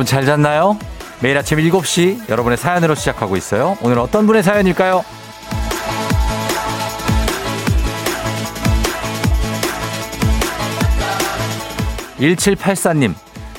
여러분 0.00 0.06
잘 0.06 0.24
잤나요? 0.24 0.78
매일 1.20 1.36
아침 1.36 1.58
7시 1.58 2.30
여러분의 2.30 2.56
사연으로 2.56 2.94
시작하고 2.94 3.36
있어요. 3.36 3.76
오늘 3.82 3.98
어떤 3.98 4.26
분의 4.26 4.42
사연일까요? 4.42 5.04
1784님, 12.18 13.14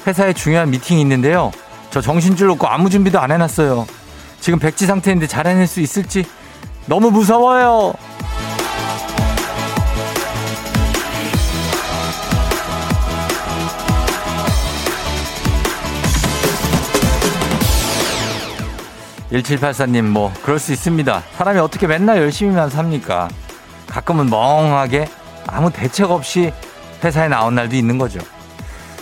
회사에 0.08 0.34
중요한 0.34 0.72
미팅이 0.72 0.99
있는데요. 1.02 1.52
저 1.91 2.02
정신줄 2.02 2.48
놓고 2.48 2.68
아무 2.68 2.90
준비도 2.90 3.20
안 3.20 3.32
해놨어요. 3.32 3.85
지금 4.40 4.58
백지 4.58 4.88
상태인데 4.88 5.27
잘 5.27 5.46
해낼 5.46 5.68
수 5.68 5.80
있을지 5.80 6.26
너무 6.88 7.12
무서워요. 7.12 7.94
1784님, 19.31 20.03
뭐, 20.03 20.31
그럴 20.44 20.59
수 20.59 20.73
있습니다. 20.73 21.23
사람이 21.38 21.59
어떻게 21.59 21.87
맨날 21.87 22.18
열심히만 22.18 22.70
삽니까? 22.70 23.29
가끔은 23.87 24.29
멍하게 24.29 25.07
아무 25.48 25.71
대책 25.71 26.12
없이 26.12 26.54
회사에 27.04 27.27
나온 27.27 27.55
날도 27.55 27.76
있는 27.76 27.98
거죠. 27.98 28.20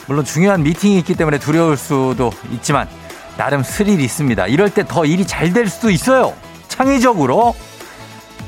물론 0.08 0.26
중요한 0.26 0.64
미팅이 0.64 0.98
있기 1.00 1.16
때문에 1.16 1.38
두려울 1.40 1.78
수도 1.78 2.32
있지만 2.52 2.88
나름 3.38 3.64
스릴 3.64 4.00
있습니다. 4.00 4.48
이럴 4.48 4.70
때 4.70 4.84
더 4.84 5.06
일이 5.06 5.26
잘 5.26 5.54
될 5.54 5.68
수도 5.70 5.90
있어요. 5.90 6.34
창의적으로. 6.68 7.56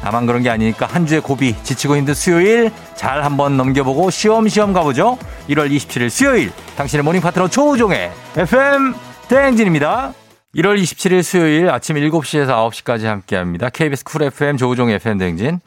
나만 0.02 0.26
그런 0.26 0.42
게 0.42 0.50
아니니까 0.50 0.88
한 0.88 1.06
주의 1.06 1.22
고비 1.22 1.56
지치고 1.64 1.96
힘든 1.96 2.14
수요일 2.16 2.72
잘 2.96 3.24
한번 3.24 3.56
넘겨보고 3.58 4.09
쉬엄쉬엄 4.10 4.74
가보죠. 4.74 5.18
1월 5.50 5.70
27일 5.72 6.09
수요일 6.09 6.52
당신의 6.76 7.04
모닝 7.04 7.22
파트너 7.22 7.48
조우종의 7.48 8.12
FM 8.36 8.96
대행진입니다. 9.28 10.14
1월 10.56 10.78
27일 10.82 11.24
수요일 11.24 11.70
아침 11.70 11.96
7시에서 11.96 12.70
9시까지 12.70 13.06
함께합니다. 13.06 13.70
KBS 13.70 14.04
쿨 14.04 14.24
FM 14.24 14.58
조우종의 14.58 15.00
대행진. 15.00 15.62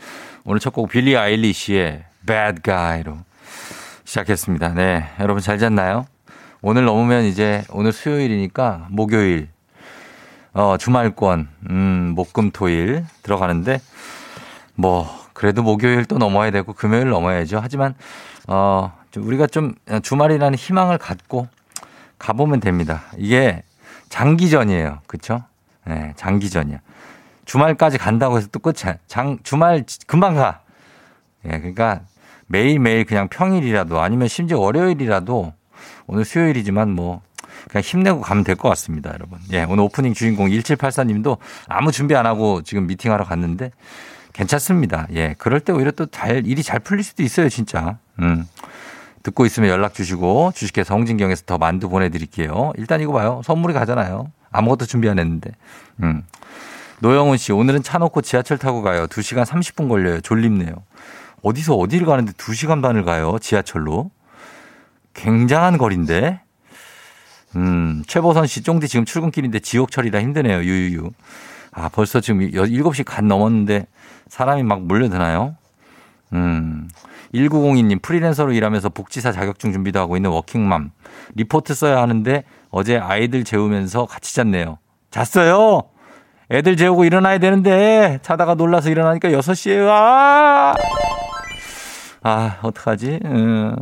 오늘 0.45 0.61
첫 0.61 0.75
곡 0.75 0.91
빌리 0.91 1.17
아일리시의 1.17 2.05
Bad 2.27 2.61
Guy로 2.63 3.17
시작했습니다. 4.05 4.75
네. 4.75 5.09
여러분 5.21 5.43
잘 5.43 5.59
잤나요? 5.59 6.07
오늘 6.61 6.85
넘으면 6.85 7.25
이제 7.25 7.65
오늘 7.71 7.93
수요일이니까 7.93 8.89
목요일, 8.91 9.49
어, 10.53 10.77
주말권, 10.77 11.49
음, 11.71 12.13
목금토일 12.15 13.07
들어가는데 13.23 13.81
뭐, 14.75 15.09
그래도 15.33 15.63
목요일 15.63 16.05
또 16.05 16.19
넘어야 16.19 16.51
되고 16.51 16.75
금요일 16.75 17.09
넘어야죠. 17.09 17.59
하지만, 17.63 17.95
어, 18.49 18.93
우리가 19.17 19.47
좀 19.47 19.75
주말이라는 20.03 20.59
희망을 20.59 20.99
갖고 20.99 21.49
가보면 22.19 22.61
됩니다. 22.61 23.05
이게 23.17 23.63
장기전이에요. 24.15 25.01
그쵸? 25.09 25.43
네, 25.85 26.13
장기전이야. 26.15 26.79
주말까지 27.47 27.99
간다고 27.99 28.39
해서 28.39 28.47
또 28.53 28.61
끝이야. 28.61 28.95
장, 29.09 29.39
주말 29.43 29.85
금방 30.07 30.37
가. 30.37 30.61
예, 31.45 31.49
네, 31.49 31.59
그러니까 31.59 32.01
매일매일 32.47 33.07
그냥 33.07 33.27
평일이라도 33.29 34.01
아니면 34.01 34.29
심지어 34.29 34.61
월요일이라도 34.61 35.53
오늘 36.07 36.25
수요일이지만 36.25 36.91
뭐 36.91 37.23
그냥 37.69 37.83
힘내고 37.83 38.21
가면 38.21 38.45
될 38.45 38.55
것 38.55 38.69
같습니다, 38.69 39.13
여러분. 39.13 39.41
예, 39.53 39.65
오늘 39.65 39.83
오프닝 39.83 40.15
주인공 40.15 40.49
1784님도 40.49 41.39
아무 41.67 41.91
준비 41.91 42.15
안 42.15 42.25
하고 42.25 42.63
지금 42.63 42.87
미팅하러 42.87 43.25
갔는데 43.25 43.73
괜찮습니다. 44.33 45.09
예, 45.13 45.35
그럴 45.39 45.59
때 45.59 45.73
오히려 45.73 45.91
또 45.91 46.07
잘, 46.07 46.47
일이 46.47 46.63
잘 46.63 46.79
풀릴 46.79 47.03
수도 47.03 47.25
있어요, 47.25 47.49
진짜. 47.49 47.99
음. 48.21 48.47
듣고 49.25 49.47
있으면 49.47 49.71
연락 49.71 49.95
주시고 49.95 50.53
주식회사 50.55 50.95
홍진경에서 50.95 51.45
더 51.47 51.59
만두 51.59 51.89
보내드릴게요. 51.89 52.73
일단 52.77 53.01
이거 53.01 53.13
봐요. 53.13 53.41
선물이 53.45 53.75
가잖아요. 53.75 54.31
아무것도 54.53 54.87
준비 54.87 55.09
안 55.09 55.19
했는데. 55.19 55.51
음. 56.03 56.23
노영훈 57.01 57.39
씨, 57.39 57.53
오늘은 57.53 57.83
차 57.83 57.99
놓고 57.99 58.21
지하철 58.21 58.59
타고 58.59 58.83
가요. 58.83 59.07
2시간 59.07 59.45
30분 59.45 59.89
걸려요. 59.89 60.21
졸립네요. 60.21 60.75
어디서 61.43 61.75
어디를 61.75 62.07
가는데 62.07 62.33
2시간 62.33 62.83
반을 62.83 63.05
가요. 63.05 63.39
지하철로. 63.41 64.11
굉장한 65.15 65.79
거리인데. 65.79 66.41
음, 67.57 68.03
최보선 68.07 68.47
씨, 68.47 68.63
쫑디 68.63 68.89
지금 68.89 69.05
출근길인데 69.05 69.61
지옥철이라 69.61 70.21
힘드네요. 70.21 70.59
유유유. 70.59 71.11
아, 71.73 71.89
벌써 71.89 72.21
지금 72.21 72.41
7시 72.41 73.05
간 73.05 73.27
넘었는데 73.27 73.87
사람이 74.29 74.63
막 74.65 74.83
몰려드나요? 74.83 75.57
음. 76.35 76.89
1902님, 77.35 78.01
프리랜서로 78.01 78.53
일하면서 78.53 78.91
복지사 78.91 79.33
자격증 79.33 79.73
준비도 79.73 79.99
하고 79.99 80.17
있는 80.17 80.31
워킹맘. 80.31 80.93
리포트 81.35 81.75
써야 81.75 82.01
하는데 82.01 82.45
어제 82.71 82.97
아이들 82.97 83.45
재우면서 83.45 84.07
같이 84.07 84.35
잤네요. 84.35 84.79
잤어요! 85.11 85.83
애들 86.51 86.77
재우고 86.77 87.05
일어나야 87.05 87.39
되는데 87.39 88.19
자다가 88.23 88.55
놀라서 88.55 88.91
일어나니까 88.91 89.31
6시에요. 89.31 89.89
아! 89.89 90.75
아, 92.23 92.59
어떡하지? 92.63 93.21
음. 93.25 93.77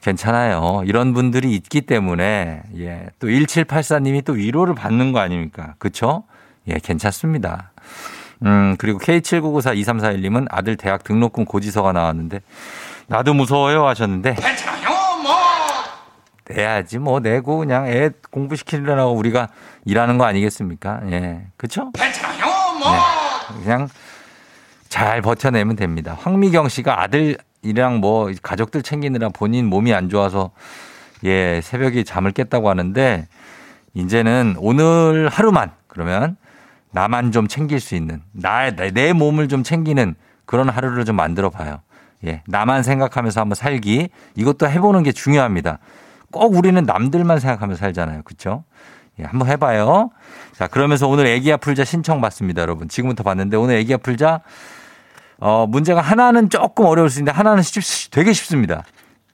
괜찮아요. 0.00 0.82
이런 0.84 1.12
분들이 1.12 1.54
있기 1.54 1.82
때문에, 1.82 2.62
예. 2.76 3.06
또 3.18 3.28
1784님이 3.28 4.24
또 4.24 4.32
위로를 4.32 4.74
받는 4.74 5.12
거 5.12 5.20
아닙니까? 5.20 5.74
그쵸? 5.78 6.24
예, 6.68 6.74
괜찮습니다. 6.82 7.71
음, 8.44 8.76
그리고 8.78 8.98
K79942341님은 8.98 10.46
아들 10.50 10.76
대학 10.76 11.04
등록금 11.04 11.44
고지서가 11.44 11.92
나왔는데, 11.92 12.40
나도 13.06 13.34
무서워요 13.34 13.86
하셨는데. 13.86 14.34
괜찮아요, 14.34 14.88
뭐. 15.22 15.34
내야지, 16.48 16.98
뭐, 16.98 17.20
내고 17.20 17.58
그냥 17.58 17.86
애 17.86 18.10
공부시키려고 18.30 19.12
우리가 19.12 19.48
일하는 19.84 20.18
거 20.18 20.24
아니겠습니까? 20.24 21.00
예. 21.10 21.46
그쵸? 21.56 21.90
괜찮아요, 21.92 22.46
뭐. 22.78 22.92
네. 22.92 23.62
그냥 23.62 23.88
잘 24.88 25.22
버텨내면 25.22 25.76
됩니다. 25.76 26.18
황미경 26.20 26.68
씨가 26.68 27.00
아들이랑 27.00 28.00
뭐 28.00 28.30
가족들 28.42 28.82
챙기느라 28.82 29.30
본인 29.30 29.66
몸이 29.66 29.94
안 29.94 30.10
좋아서 30.10 30.50
예, 31.24 31.60
새벽에 31.62 32.04
잠을 32.04 32.32
깼다고 32.32 32.68
하는데 32.68 33.26
이제는 33.94 34.56
오늘 34.58 35.28
하루만 35.30 35.72
그러면 35.86 36.36
나만 36.92 37.32
좀 37.32 37.48
챙길 37.48 37.80
수 37.80 37.94
있는 37.94 38.22
나의 38.32 38.76
내 38.92 39.12
몸을 39.12 39.48
좀 39.48 39.62
챙기는 39.62 40.14
그런 40.44 40.68
하루를 40.68 41.04
좀 41.04 41.16
만들어 41.16 41.50
봐요. 41.50 41.80
예, 42.24 42.42
나만 42.46 42.82
생각하면서 42.82 43.40
한번 43.40 43.54
살기 43.56 44.10
이것도 44.36 44.68
해보는 44.68 45.02
게 45.02 45.12
중요합니다. 45.12 45.78
꼭 46.30 46.54
우리는 46.54 46.82
남들만 46.84 47.40
생각하면서 47.40 47.80
살잖아요. 47.80 48.22
그렇죠? 48.22 48.64
예, 49.18 49.24
한번 49.24 49.48
해봐요. 49.48 50.10
자, 50.54 50.66
그러면서 50.68 51.08
오늘 51.08 51.26
애기야 51.26 51.56
풀자 51.56 51.84
신청 51.84 52.20
받습니다, 52.20 52.62
여러분. 52.62 52.88
지금부터 52.88 53.22
봤는데 53.22 53.56
오늘 53.56 53.76
애기야 53.76 53.98
풀자 53.98 54.40
어, 55.38 55.66
문제가 55.66 56.00
하나는 56.00 56.48
조금 56.50 56.84
어려울 56.86 57.10
수 57.10 57.18
있는데 57.18 57.36
하나는 57.36 57.62
쉽, 57.62 58.10
되게 58.10 58.32
쉽습니다. 58.32 58.84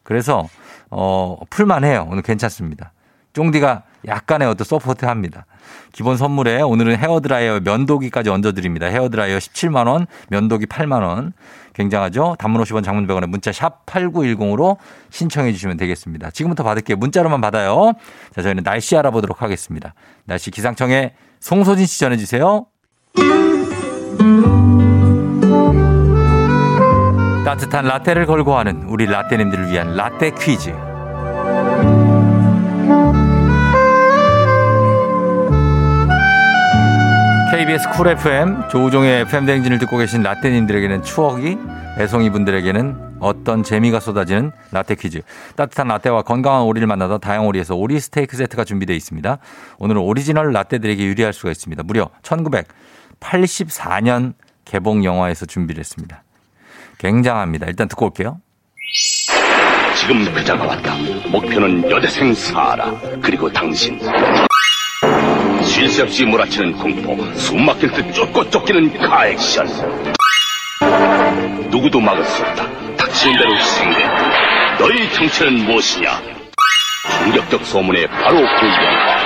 그래서 0.03 0.49
어, 0.91 1.37
풀만 1.51 1.85
해요. 1.85 2.07
오늘 2.11 2.23
괜찮습니다. 2.23 2.93
쫑디가 3.35 3.83
약간의 4.07 4.49
어떤 4.49 4.65
support 4.65 5.05
합니다. 5.05 5.45
기본 5.93 6.17
선물에 6.17 6.63
오늘은 6.63 6.97
헤어드라이어 6.97 7.61
면도기까지 7.61 8.31
얹어드립니다. 8.31 8.87
헤어드라이어 8.87 9.39
17만원, 9.39 10.07
면도기 10.29 10.67
8만원. 10.67 11.33
굉장하죠? 11.75 12.37
단문 12.39 12.63
50원 12.63 12.83
장문 12.83 13.07
100원에 13.07 13.27
문자 13.29 13.53
샵 13.53 13.87
8910으로 13.87 14.79
신청해 15.11 15.53
주시면 15.53 15.77
되겠습니다. 15.77 16.31
지금부터 16.31 16.65
받을게요. 16.65 16.97
문자로만 16.97 17.41
받아요. 17.41 17.93
자, 18.35 18.43
저희는 18.43 18.65
날씨 18.65 18.97
알아보도록 18.97 19.43
하겠습니다. 19.43 19.95
날씨 20.25 20.51
기상청에 20.51 21.15
송소진 21.41 21.87
씨 21.87 22.01
전해주세요. 22.01 22.67
따뜻한 27.45 27.87
라떼를 27.87 28.27
걸고 28.27 28.59
하는 28.59 28.83
우리 28.89 29.07
라떼님들을 29.07 29.71
위한 29.71 29.97
라떼 29.97 30.33
퀴즈. 30.33 30.88
KBS 37.51 37.89
쿨 37.97 38.09
FM 38.09 38.69
조우종의 38.71 39.23
FM 39.23 39.47
대행진을 39.47 39.79
듣고 39.79 39.97
계신 39.97 40.23
라떼님들에게는 40.23 41.03
추억이 41.03 41.57
애송이 41.99 42.31
분들에게는 42.31 43.17
어떤 43.21 43.63
재미가 43.63 44.01
쏟아지는 44.01 44.53
라떼 44.71 44.95
퀴즈. 44.95 45.23
따뜻한 45.57 45.89
라떼와 45.89 46.23
건강한 46.23 46.63
오리를 46.63 46.87
만나다 46.87 47.19
다양오리에서 47.19 47.75
오리 47.75 47.99
스테이크 47.99 48.37
세트가 48.37 48.65
준비되어 48.65 48.95
있습니다. 48.95 49.39
오늘은 49.79 50.03
오리지널 50.03 50.53
라떼들에게 50.53 51.03
유리할 51.03 51.33
수가 51.33 51.51
있습니다. 51.51 51.83
무려 51.85 52.11
1984년 52.23 54.35
개봉 54.65 55.05
영화에서 55.05 55.47
준비를 55.47 55.81
했습니다. 55.81 56.23
굉장합니다. 56.99 57.67
일단 57.67 57.89
듣고 57.89 58.07
올게요. 58.07 58.41
지금 59.97 60.33
그자가 60.33 60.65
왔다. 60.65 60.95
목표는 61.31 61.91
여대생 61.91 62.35
사라. 62.35 62.93
그리고 63.23 63.51
당신. 63.53 63.99
쉴새 65.79 66.03
없이 66.03 66.25
몰아치는 66.25 66.73
공포, 66.73 67.33
숨 67.35 67.65
막힐 67.65 67.93
듯 67.93 68.13
쫓고 68.13 68.51
쫓기는 68.51 68.99
카액션. 68.99 69.65
누구도 71.71 72.01
막을 72.01 72.25
수 72.25 72.43
없다. 72.43 72.97
닥치는 72.97 73.39
대로 73.39 73.55
희생된다. 73.55 74.77
너희 74.79 75.13
정체는 75.15 75.67
무엇이냐? 75.67 76.21
충격적 77.23 77.65
소문에 77.65 78.09
바로 78.09 78.39
그 78.41 78.67
영화. 78.67 79.19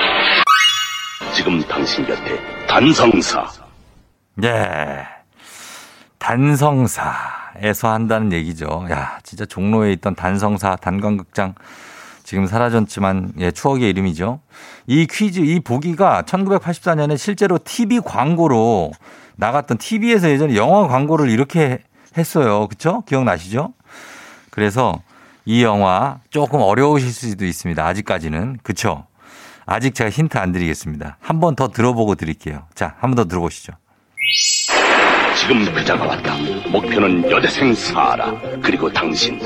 지금 1.33 1.59
당신 1.63 2.05
곁에 2.05 2.39
단성사. 2.67 3.49
예. 4.43 5.07
단성사에서 6.19 7.91
한다는 7.91 8.31
얘기죠. 8.31 8.85
야, 8.91 9.17
진짜 9.23 9.43
종로에 9.45 9.91
있던 9.93 10.13
단성사 10.13 10.75
단관극장 10.75 11.55
지금 12.23 12.45
사라졌지만 12.47 13.33
예, 13.39 13.51
추억의 13.51 13.89
이름이죠. 13.89 14.39
이 14.87 15.05
퀴즈 15.07 15.39
이 15.41 15.59
보기가 15.59 16.23
1984년에 16.23 17.17
실제로 17.17 17.59
TV 17.63 17.99
광고로 17.99 18.91
나갔던 19.35 19.77
TV에서 19.77 20.29
예전에 20.29 20.55
영화 20.55 20.87
광고를 20.87 21.29
이렇게 21.29 21.79
했어요. 22.17 22.67
그쵸? 22.67 23.03
기억나시죠? 23.07 23.73
그래서 24.51 25.01
이 25.45 25.63
영화 25.63 26.19
조금 26.29 26.61
어려우실 26.61 27.11
수도 27.11 27.45
있습니다. 27.45 27.85
아직까지는. 27.85 28.59
그쵸? 28.63 29.05
아직 29.65 29.95
제가 29.95 30.09
힌트 30.09 30.37
안 30.37 30.51
드리겠습니다. 30.51 31.17
한 31.21 31.39
번 31.39 31.55
더 31.55 31.67
들어보고 31.69 32.15
드릴게요. 32.15 32.63
자, 32.75 32.95
한 32.99 33.11
번 33.11 33.15
더 33.15 33.25
들어보시죠. 33.25 33.73
지금 35.35 35.65
그자가 35.73 36.05
왔다. 36.05 36.35
목표는 36.69 37.29
여대생 37.29 37.73
사라. 37.73 38.33
그리고 38.61 38.91
당신. 38.91 39.39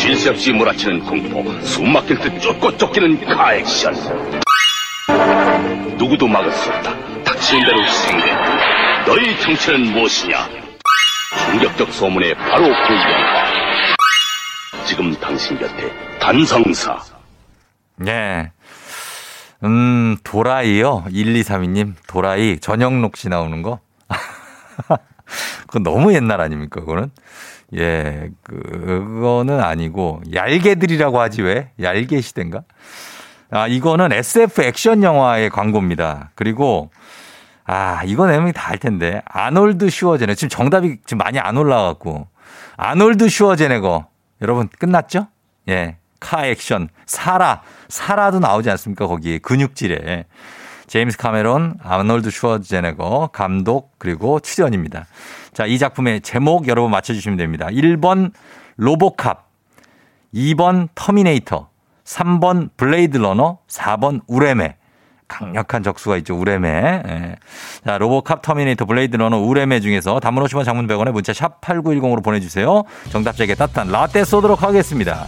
쉴 0.00 0.16
새 0.16 0.30
없이 0.30 0.50
몰아치는 0.50 1.00
공포, 1.04 1.44
숨 1.60 1.92
막힐 1.92 2.18
듯 2.20 2.40
쫓고 2.40 2.74
쫓기는 2.78 3.20
카액션. 3.36 3.94
누구도 5.98 6.26
막을 6.26 6.50
수 6.52 6.70
없다. 6.70 7.22
닥치는 7.22 7.66
대로 7.66 7.82
희생된다. 7.82 9.04
너의 9.04 9.40
정체는 9.40 9.92
무엇이냐? 9.92 10.48
충격적 11.50 11.92
소문에 11.92 12.32
바로 12.32 12.64
그 12.64 12.94
영화. 12.94 13.44
지금 14.86 15.14
당신 15.20 15.58
곁에 15.58 15.92
단성사. 16.18 16.98
네. 17.96 18.50
음, 19.64 20.16
도라이요. 20.24 21.04
1232님, 21.10 21.92
도라이, 22.06 22.58
전영록 22.60 23.18
씨 23.18 23.28
나오는 23.28 23.60
거. 23.60 23.80
그건 25.66 25.82
너무 25.82 26.14
옛날 26.14 26.40
아닙니까, 26.40 26.80
그거는? 26.80 27.10
예, 27.76 28.30
그거는 28.42 29.60
아니고, 29.60 30.22
얄개들이라고 30.32 31.20
하지 31.20 31.42
왜? 31.42 31.70
얄개 31.80 32.20
시대인가? 32.20 32.62
아, 33.50 33.66
이거는 33.66 34.12
SF 34.12 34.62
액션 34.62 35.02
영화의 35.02 35.50
광고입니다. 35.50 36.30
그리고, 36.34 36.90
아, 37.64 38.02
이거 38.04 38.26
내용이 38.26 38.52
다 38.52 38.70
알 38.70 38.78
텐데. 38.78 39.22
아놀드 39.26 39.90
슈워제네. 39.90 40.34
지금 40.34 40.48
정답이 40.48 40.98
지금 41.04 41.18
많이 41.18 41.38
안 41.38 41.56
올라와갖고. 41.56 42.26
아놀드 42.76 43.28
슈워제네거. 43.28 44.06
여러분, 44.42 44.68
끝났죠? 44.78 45.28
예. 45.68 45.96
car 46.18 46.46
액션. 46.46 46.88
사라. 47.06 47.62
사라도 47.88 48.38
나오지 48.40 48.70
않습니까? 48.70 49.06
거기에 49.06 49.38
근육질에. 49.38 50.26
제임스 50.90 51.18
카메론, 51.18 51.76
아놀드 51.84 52.30
슈워제네거 52.30 53.30
감독 53.32 53.92
그리고 53.98 54.40
출연입니다. 54.40 55.06
자, 55.52 55.64
이 55.64 55.78
작품의 55.78 56.20
제목 56.20 56.66
여러분 56.66 56.90
맞춰 56.90 57.14
주시면 57.14 57.38
됩니다. 57.38 57.68
1번 57.68 58.32
로보캅, 58.76 59.38
2번 60.34 60.88
터미네이터, 60.96 61.68
3번 62.04 62.70
블레이드 62.76 63.18
러너, 63.18 63.58
4번 63.68 64.22
우뢰메. 64.26 64.78
강력한 65.28 65.84
적수가 65.84 66.16
있죠. 66.16 66.36
우뢰메. 66.36 66.68
예. 67.06 67.36
자, 67.86 67.96
로보캅 67.96 68.42
터미네이터 68.42 68.84
블레이드 68.84 69.16
러너 69.16 69.38
우뢰메 69.38 69.78
중에서 69.78 70.18
단문 70.18 70.42
50원 70.42 70.64
장문 70.64 70.88
100원에 70.88 71.12
문자 71.12 71.32
샵 71.32 71.60
8910으로 71.60 72.24
보내주세요. 72.24 72.82
정답자에게 73.10 73.54
따뜻한 73.54 73.92
라떼 73.92 74.24
쏘도록 74.24 74.64
하겠습니다. 74.64 75.26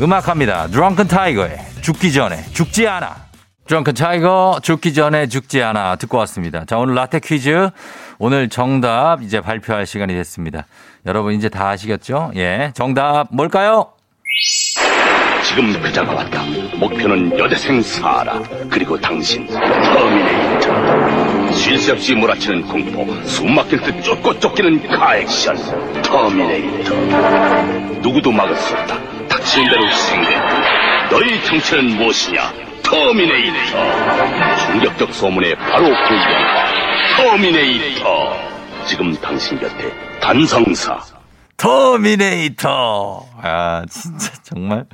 음악합니다. 0.00 0.66
드렁큰 0.66 1.06
타이거의 1.06 1.60
죽기 1.80 2.12
전에 2.12 2.42
죽지 2.46 2.88
않아. 2.88 3.29
드렁큰 3.70 3.94
타이거 3.94 4.58
죽기 4.64 4.92
전에 4.94 5.28
죽지 5.28 5.62
않아 5.62 5.94
듣고 5.94 6.18
왔습니다. 6.18 6.64
자, 6.64 6.76
오늘 6.76 6.96
라떼 6.96 7.20
퀴즈. 7.20 7.70
오늘 8.18 8.48
정답 8.48 9.22
이제 9.22 9.40
발표할 9.40 9.86
시간이 9.86 10.12
됐습니다. 10.12 10.66
여러분 11.06 11.34
이제 11.34 11.48
다 11.48 11.68
아시겠죠? 11.68 12.32
예. 12.34 12.72
정답 12.74 13.28
뭘까요? 13.30 13.92
지금 15.44 15.80
그자가 15.80 16.14
왔다. 16.14 16.42
목표는 16.74 17.38
여대생 17.38 17.80
사라. 17.80 18.42
그리고 18.68 19.00
당신. 19.00 19.46
터미네이터. 19.46 20.72
쉴 21.52 21.78
새 21.78 21.92
없이 21.92 22.12
몰아치는 22.16 22.66
공포. 22.66 23.14
숨 23.22 23.54
막힐 23.54 23.80
듯 23.82 24.02
쫓고 24.02 24.40
쫓기는 24.40 24.88
car액션. 24.98 26.02
터미네이터. 26.02 26.92
누구도 28.00 28.32
막을 28.32 28.56
수 28.56 28.74
없다. 28.74 28.96
닥치는 29.28 29.70
대로 29.70 29.86
희생된다. 29.86 31.08
너의 31.10 31.44
정체는 31.44 31.96
무엇이냐? 31.98 32.69
터미네이터. 32.90 34.66
충격적 34.66 35.14
소문의 35.14 35.54
바로 35.54 35.84
그 35.86 35.92
영화. 35.92 36.66
터미네이터. 37.16 38.04
지금 38.84 39.14
당신 39.16 39.58
곁에 39.60 39.92
단성사. 40.20 40.98
터미네이터. 41.56 43.26
아, 43.40 43.84
진짜 43.88 44.32
정말. 44.42 44.86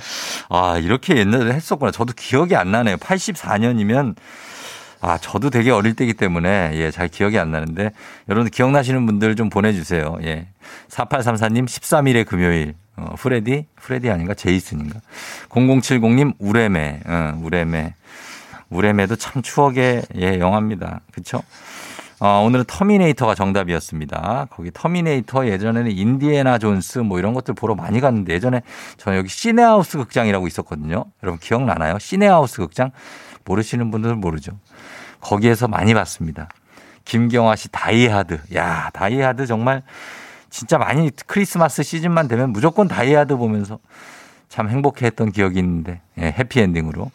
아, 0.50 0.78
이렇게 0.78 1.16
옛날에 1.16 1.54
했었구나. 1.54 1.90
저도 1.90 2.12
기억이 2.14 2.54
안 2.54 2.70
나네요. 2.70 2.96
84년이면 2.98 4.16
아, 5.00 5.16
저도 5.18 5.48
되게 5.50 5.70
어릴 5.70 5.94
때기 5.94 6.12
때문에 6.14 6.72
예, 6.74 6.90
잘 6.90 7.08
기억이 7.08 7.38
안 7.38 7.50
나는데 7.50 7.92
여러분 8.28 8.50
기억나시는 8.50 9.06
분들 9.06 9.36
좀 9.36 9.48
보내 9.48 9.72
주세요. 9.72 10.18
예. 10.22 10.48
4834님 10.90 11.64
13일의 11.64 12.26
금요일. 12.26 12.74
어, 12.96 13.14
프레디? 13.16 13.66
프레디 13.76 14.10
아닌가? 14.10 14.34
제이슨인가? 14.34 15.00
0070님 15.48 16.34
우뢰메. 16.38 17.00
어, 17.06 17.38
우뢰메. 17.42 17.94
우뢰메도 18.70 19.16
참 19.16 19.42
추억의 19.42 20.02
예, 20.16 20.38
영화입니다. 20.38 21.00
그쵸? 21.12 21.42
어, 22.18 22.42
오늘은 22.44 22.64
터미네이터가 22.66 23.34
정답이었습니다. 23.34 24.46
거기 24.50 24.70
터미네이터 24.72 25.46
예전에는 25.48 25.90
인디애나 25.90 26.58
존스 26.58 27.00
뭐 27.00 27.18
이런 27.18 27.34
것들 27.34 27.54
보러 27.54 27.74
많이 27.74 28.00
갔는데 28.00 28.32
예전에 28.32 28.62
저는 28.96 29.18
여기 29.18 29.28
시네하우스 29.28 29.98
극장이라고 29.98 30.46
있었거든요. 30.46 31.04
여러분 31.22 31.38
기억나나요? 31.38 31.98
시네하우스 31.98 32.56
극장? 32.56 32.90
모르시는 33.44 33.90
분들은 33.90 34.18
모르죠. 34.18 34.52
거기에서 35.20 35.68
많이 35.68 35.92
봤습니다. 35.92 36.48
김경화 37.04 37.54
씨 37.56 37.70
다이하드. 37.70 38.40
야, 38.54 38.90
다이하드 38.92 39.46
정말 39.46 39.82
진짜 40.50 40.78
많이 40.78 41.10
크리스마스 41.26 41.82
시즌만 41.82 42.28
되면 42.28 42.50
무조건 42.52 42.88
다이하드 42.88 43.36
보면서 43.36 43.78
참 44.48 44.68
행복해 44.68 45.06
했던 45.06 45.32
기억이 45.32 45.58
있는데, 45.58 46.00
예, 46.18 46.26
해피엔딩으로. 46.38 47.10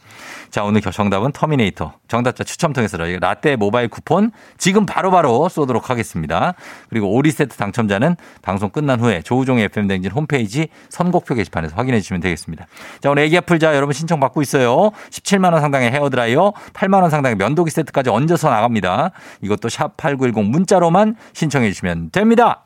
자, 0.50 0.66
오늘 0.66 0.82
정답은 0.82 1.32
터미네이터. 1.32 1.94
정답자 2.10 2.44
추첨 2.44 2.74
통해서 2.74 2.98
라떼 2.98 3.56
모바일 3.56 3.88
쿠폰 3.88 4.32
지금 4.58 4.86
바로바로 4.86 5.30
바로 5.30 5.50
쏘도록 5.50 5.90
하겠습니다. 5.90 6.54
그리고 6.90 7.10
오리 7.10 7.32
세트 7.32 7.56
당첨자는 7.56 8.18
방송 8.42 8.70
끝난 8.70 9.00
후에 9.00 9.22
조우종의 9.22 9.66
FM댕진 9.66 10.12
홈페이지 10.12 10.68
선곡표 10.90 11.36
게시판에서 11.36 11.76
확인해 11.78 12.02
주시면 12.02 12.22
되겠습니다. 12.22 12.68
자, 13.00 13.10
오늘 13.10 13.24
애기 13.24 13.38
아플자 13.38 13.76
여러분 13.76 13.94
신청 13.94 14.20
받고 14.20 14.42
있어요. 14.42 14.92
17만 15.10 15.54
원 15.54 15.62
상당의 15.62 15.90
헤어 15.92 16.10
드라이어, 16.10 16.52
8만 16.74 17.02
원 17.02 17.10
상당의 17.10 17.38
면도기 17.38 17.72
세트까지 17.72 18.10
얹어서 18.10 18.50
나갑니다. 18.50 19.12
이것도 19.42 19.70
샵8910 19.70 20.44
문자로만 20.50 21.16
신청해 21.32 21.70
주시면 21.70 22.12
됩니다. 22.12 22.66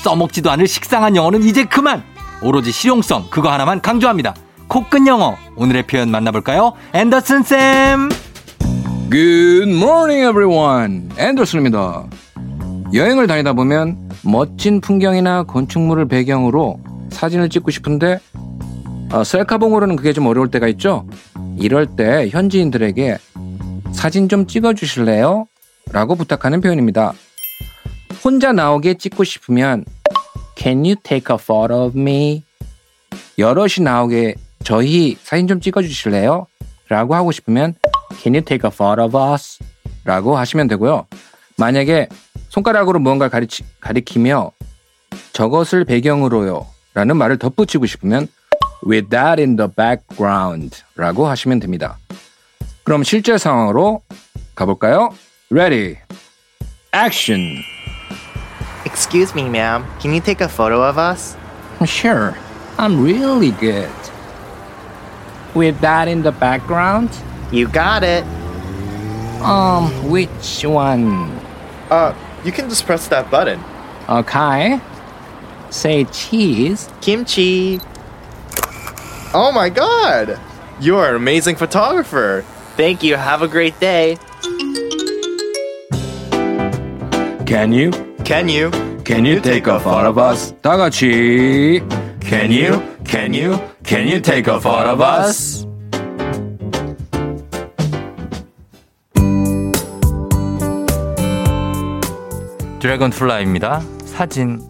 써먹지도 0.00 0.50
않을 0.50 0.66
식상한 0.66 1.14
영어는 1.14 1.42
이제 1.44 1.64
그만. 1.64 2.02
오로지 2.42 2.72
실용성 2.72 3.28
그거 3.30 3.52
하나만 3.52 3.80
강조합니다. 3.82 4.34
코끝 4.66 5.06
영어. 5.06 5.36
오늘의 5.56 5.86
표현 5.86 6.10
만나볼까요? 6.10 6.72
앤더슨 6.94 7.42
쌤. 7.42 8.08
Good 9.10 9.70
morning, 9.70 10.28
everyone. 10.28 11.08
앤더슨입니다. 11.18 12.06
여행을 12.94 13.26
다니다 13.26 13.52
보면 13.52 14.10
멋진 14.22 14.80
풍경이나 14.80 15.42
건축물을 15.44 16.08
배경으로 16.08 16.80
사진을 17.10 17.48
찍고 17.50 17.70
싶은데 17.70 18.18
어, 19.12 19.24
셀카봉으로는 19.24 19.96
그게 19.96 20.12
좀 20.12 20.26
어려울 20.26 20.50
때가 20.50 20.68
있죠. 20.68 21.06
이럴 21.58 21.86
때 21.86 22.28
현지인들에게 22.30 23.18
사진 23.92 24.28
좀 24.28 24.46
찍어주실래요? 24.46 25.46
라고 25.92 26.14
부탁하는 26.14 26.60
표현입니다. 26.60 27.12
혼자 28.24 28.52
나오게 28.52 28.94
찍고 28.94 29.24
싶으면 29.24 29.84
Can 30.56 30.78
you 30.84 30.96
take 31.02 31.34
a 31.34 31.38
photo 31.40 31.86
of 31.86 31.98
me? 31.98 32.44
여럿이 33.38 33.82
나오게 33.82 34.34
저희 34.62 35.16
사진 35.22 35.46
좀 35.46 35.60
찍어주실래요? 35.60 36.46
라고 36.88 37.14
하고 37.14 37.32
싶으면 37.32 37.74
Can 38.18 38.34
you 38.34 38.44
take 38.44 38.68
a 38.68 38.72
photo 38.72 39.04
of 39.04 39.16
us? 39.16 39.58
라고 40.04 40.36
하시면 40.36 40.68
되고요. 40.68 41.06
만약에 41.56 42.08
손가락으로 42.48 42.98
무언가를 42.98 43.30
가리치, 43.30 43.64
가리키며 43.80 44.52
저것을 45.32 45.84
배경으로요 45.84 46.66
라는 46.94 47.16
말을 47.16 47.38
덧붙이고 47.38 47.86
싶으면 47.86 48.28
with 48.86 49.08
that 49.10 49.40
in 49.40 49.56
the 49.56 49.70
background 49.74 50.82
라고 50.96 51.26
하시면 51.26 51.60
됩니다. 51.60 51.98
그럼 52.82 53.04
실제 53.04 53.38
상황으로 53.38 54.02
가볼까요? 54.54 55.10
Ready, 55.50 55.96
action. 56.94 57.62
Excuse 58.84 59.34
me, 59.34 59.48
ma'am. 59.48 59.86
Can 60.00 60.14
you 60.14 60.20
take 60.20 60.40
a 60.40 60.48
photo 60.48 60.82
of 60.82 60.98
us? 60.98 61.36
Sure, 61.84 62.36
I'm 62.78 63.02
really 63.02 63.52
good. 63.52 63.90
With 65.54 65.80
that 65.80 66.08
in 66.08 66.22
the 66.22 66.32
background? 66.32 67.10
You 67.50 67.68
got 67.68 68.02
it. 68.02 68.24
Um, 69.42 70.10
which 70.10 70.64
one? 70.64 71.30
Uh, 71.90 72.14
you 72.44 72.52
can 72.52 72.68
just 72.68 72.86
press 72.86 73.08
that 73.08 73.30
button. 73.30 73.62
Okay. 74.08 74.80
Say 75.70 76.04
cheese. 76.04 76.88
Kimchi. 77.00 77.80
Oh 79.32 79.52
my 79.54 79.68
god! 79.68 80.40
You 80.80 80.96
are 80.96 81.10
an 81.10 81.16
amazing 81.16 81.56
photographer. 81.56 82.44
Thank 82.76 83.02
you. 83.02 83.16
Have 83.16 83.42
a 83.42 83.48
great 83.48 83.78
day. 83.78 84.18
Can 87.46 87.72
you? 87.72 88.09
Can 88.30 88.48
you? 88.48 88.70
Can 89.02 89.24
you 89.24 89.40
take 89.40 89.66
a 89.66 89.80
photo 89.80 90.10
of 90.10 90.18
us? 90.20 90.54
다 90.62 90.76
같이. 90.76 91.82
Can 92.22 92.52
you? 92.52 92.80
Can 93.04 93.34
you? 93.34 93.58
Can 93.82 94.06
you 94.06 94.20
take 94.20 94.46
a 94.46 94.60
photo 94.60 94.92
of 94.92 95.02
us? 95.02 95.66
드래곤 102.78 103.10
플라이입니다. 103.10 103.82
사진. 104.04 104.69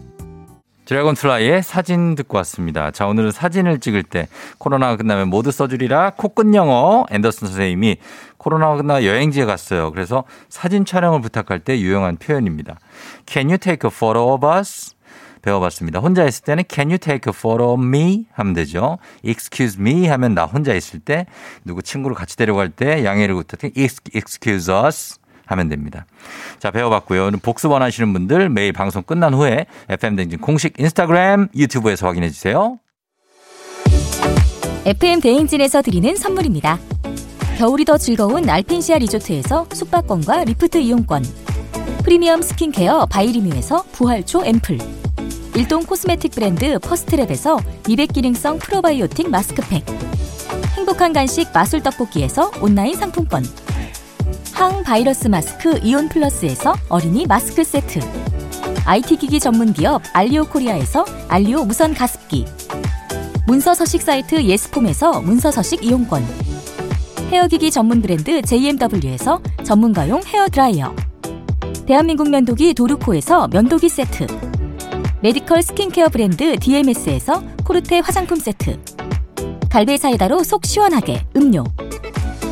드래곤플라이의 0.91 1.63
사진 1.63 2.15
듣고 2.15 2.35
왔습니다. 2.39 2.91
자, 2.91 3.07
오늘은 3.07 3.31
사진을 3.31 3.79
찍을 3.79 4.03
때 4.03 4.27
코로나가 4.57 4.97
끝나면 4.97 5.29
모두 5.29 5.49
써주리라 5.49 6.11
코끝 6.17 6.53
영어 6.53 7.05
앤더슨 7.09 7.47
선생님이 7.47 7.95
코로나가 8.35 8.75
끝나 8.75 9.05
여행지에 9.05 9.45
갔어요. 9.45 9.91
그래서 9.91 10.25
사진 10.49 10.83
촬영을 10.83 11.21
부탁할 11.21 11.59
때 11.59 11.79
유용한 11.79 12.17
표현입니다. 12.17 12.77
Can 13.25 13.47
you 13.47 13.57
take 13.57 13.87
a 13.87 13.89
photo 13.89 14.33
of 14.33 14.45
us? 14.45 14.93
배워봤습니다. 15.41 15.99
혼자 15.99 16.25
있을 16.25 16.43
때는 16.43 16.65
Can 16.69 16.89
you 16.89 16.97
take 16.97 17.31
a 17.31 17.33
photo 17.33 17.71
of 17.71 17.81
me? 17.81 18.25
하면 18.33 18.53
되죠. 18.53 18.97
Excuse 19.23 19.79
me 19.79 20.07
하면 20.07 20.33
나 20.33 20.43
혼자 20.43 20.73
있을 20.73 20.99
때 20.99 21.25
누구 21.63 21.81
친구를 21.81 22.15
같이 22.17 22.35
데려갈 22.35 22.69
때 22.69 23.05
양해를 23.05 23.35
부탁해 23.35 23.71
Excuse 23.77 24.73
us 24.73 25.20
하면 25.51 25.69
됩니다. 25.69 26.05
자, 26.59 26.71
배워봤고요. 26.71 27.31
복습 27.41 27.71
원하시는 27.71 28.11
분들 28.13 28.49
매일 28.49 28.73
방송 28.73 29.03
끝난 29.03 29.33
후에 29.33 29.65
FM댕진 29.89 30.39
공식 30.39 30.79
인스타그램, 30.79 31.47
유튜브에서 31.55 32.07
확인해 32.07 32.29
주세요. 32.29 32.79
FM 34.85 35.21
대행진에서 35.21 35.81
드리는 35.81 36.15
선물입니다. 36.15 36.79
겨울이 37.57 37.85
더 37.85 37.97
즐거운 37.97 38.49
알펜시아 38.49 38.97
리조트에서 38.97 39.67
숙박권과 39.71 40.45
리프트 40.45 40.79
이용권. 40.79 41.23
프리미엄 42.03 42.41
스킨케어 42.41 43.05
바이리뮤에서 43.05 43.83
부활초 43.91 44.43
앰플. 44.43 44.79
일동 45.55 45.83
코스메틱 45.83 46.31
브랜드 46.31 46.79
퍼스트랩에서 46.79 47.61
미백 47.87 48.13
기능성 48.13 48.57
프로바이오틱 48.57 49.29
마스크팩. 49.29 49.85
행복한 50.75 51.13
간식 51.13 51.49
마술 51.53 51.83
떡볶이에서 51.83 52.51
온라인 52.61 52.95
상품권. 52.95 53.43
항바이러스 54.61 55.27
마스크 55.27 55.79
이온 55.81 56.07
플러스에서 56.07 56.75
어린이 56.87 57.25
마스크 57.25 57.63
세트. 57.63 57.99
IT 58.85 59.15
기기 59.15 59.39
전문 59.39 59.73
기업 59.73 60.03
알리오 60.13 60.45
코리아에서 60.45 61.03
알리오 61.29 61.65
무선 61.65 61.95
가습기. 61.95 62.45
문서 63.47 63.73
서식 63.73 64.03
사이트 64.03 64.39
예스폼에서 64.43 65.21
문서 65.21 65.49
서식 65.49 65.83
이용권. 65.83 66.23
헤어 67.31 67.47
기기 67.47 67.71
전문 67.71 68.03
브랜드 68.03 68.39
JMW에서 68.43 69.41
전문가용 69.63 70.21
헤어 70.27 70.47
드라이어. 70.47 70.95
대한민국 71.87 72.29
면도기 72.29 72.75
도르코에서 72.75 73.47
면도기 73.47 73.89
세트. 73.89 74.27
medical 75.23 75.63
skincare 75.63 76.09
브랜드 76.09 76.55
DMS에서 76.59 77.41
코르테 77.65 78.01
화장품 78.01 78.37
세트. 78.37 78.79
갈베 79.71 79.97
사이다로 79.97 80.43
속 80.43 80.67
시원하게 80.67 81.25
음료. 81.35 81.63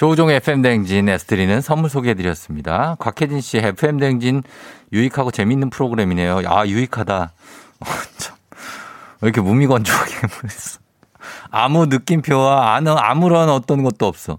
조우종의 0.00 0.36
FM대행진 0.36 1.10
에서 1.10 1.25
드리는 1.25 1.60
선물 1.60 1.90
소개해드렸습니다. 1.90 2.96
곽혜진 3.00 3.42
씨의 3.42 3.64
FM대행진 3.66 4.42
유익하고 4.94 5.30
재미있는 5.30 5.68
프로그램이네요. 5.68 6.40
아, 6.46 6.66
유익하다. 6.66 7.32
참. 8.16 8.36
왜 9.20 9.26
이렇게 9.26 9.42
무미건조하게 9.42 10.14
보냈어. 10.40 10.80
아무 11.50 11.84
느낌표와 11.84 12.76
아는 12.76 12.96
아무런 12.96 13.50
어떤 13.50 13.82
것도 13.82 14.06
없어. 14.06 14.38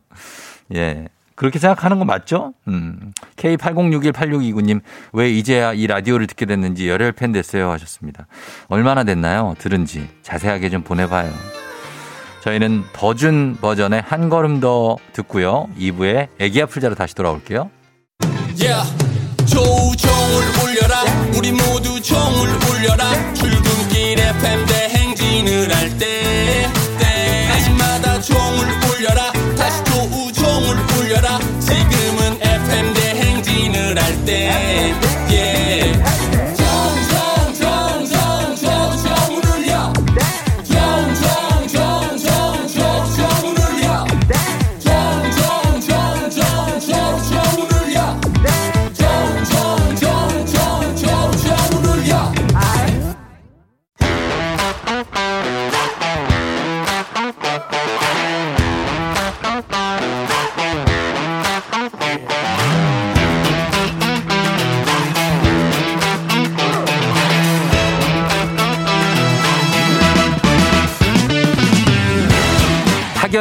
예. 0.74 1.10
그렇게 1.36 1.60
생각하는 1.60 2.00
거 2.00 2.06
맞죠? 2.06 2.56
음. 2.68 3.14
K80618629님, 3.36 4.82
왜 5.14 5.30
이제야 5.30 5.74
이 5.74 5.86
라디오를 5.86 6.26
듣게 6.26 6.48
됐는지 6.48 6.90
열혈 6.90 7.12
팬 7.12 7.32
됐어요 7.32 7.70
하셨습니다. 7.70 8.26
얼마나 8.68 9.04
됐나요? 9.04 9.54
들은지 9.60 10.10
자세하게 10.24 10.72
좀 10.72 10.82
보내봐요. 10.82 11.32
저희는 12.42 12.84
더준 12.94 13.58
버전의 13.62 14.02
한 14.02 14.30
걸음 14.30 14.60
더 14.60 14.98
듣고요. 15.14 15.68
2부에 15.80 16.28
애기 16.40 16.62
아플 16.62 16.82
자로 16.82 16.96
다시 16.96 17.16
돌아올게요. 17.16 17.70
Yeah. 18.60 18.90
조우종을 19.46 20.44
울려라 20.64 21.04
우리 21.38 21.52
모두 21.52 22.02
종을 22.02 22.48
울려라 22.70 23.12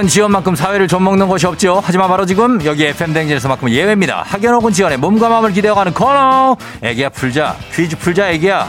학연 0.01 0.09
지원만큼 0.09 0.55
사회를 0.57 0.89
좀먹는 0.89 1.29
것이 1.29 1.47
없죠. 1.47 1.83
하지만 1.85 2.09
바로 2.09 2.25
지금 2.25 2.65
여기 2.65 2.87
FM 2.87 3.13
댕진에서만큼 3.13 3.69
예외입니다. 3.69 4.23
학연 4.27 4.55
혹은 4.55 4.73
지원의 4.73 4.97
몸과 4.97 5.29
마음을 5.29 5.53
기대어가는 5.53 5.93
코너. 5.93 6.57
애기야 6.81 7.11
풀자. 7.11 7.55
퀴즈 7.75 7.99
풀자 7.99 8.31
애기야. 8.31 8.67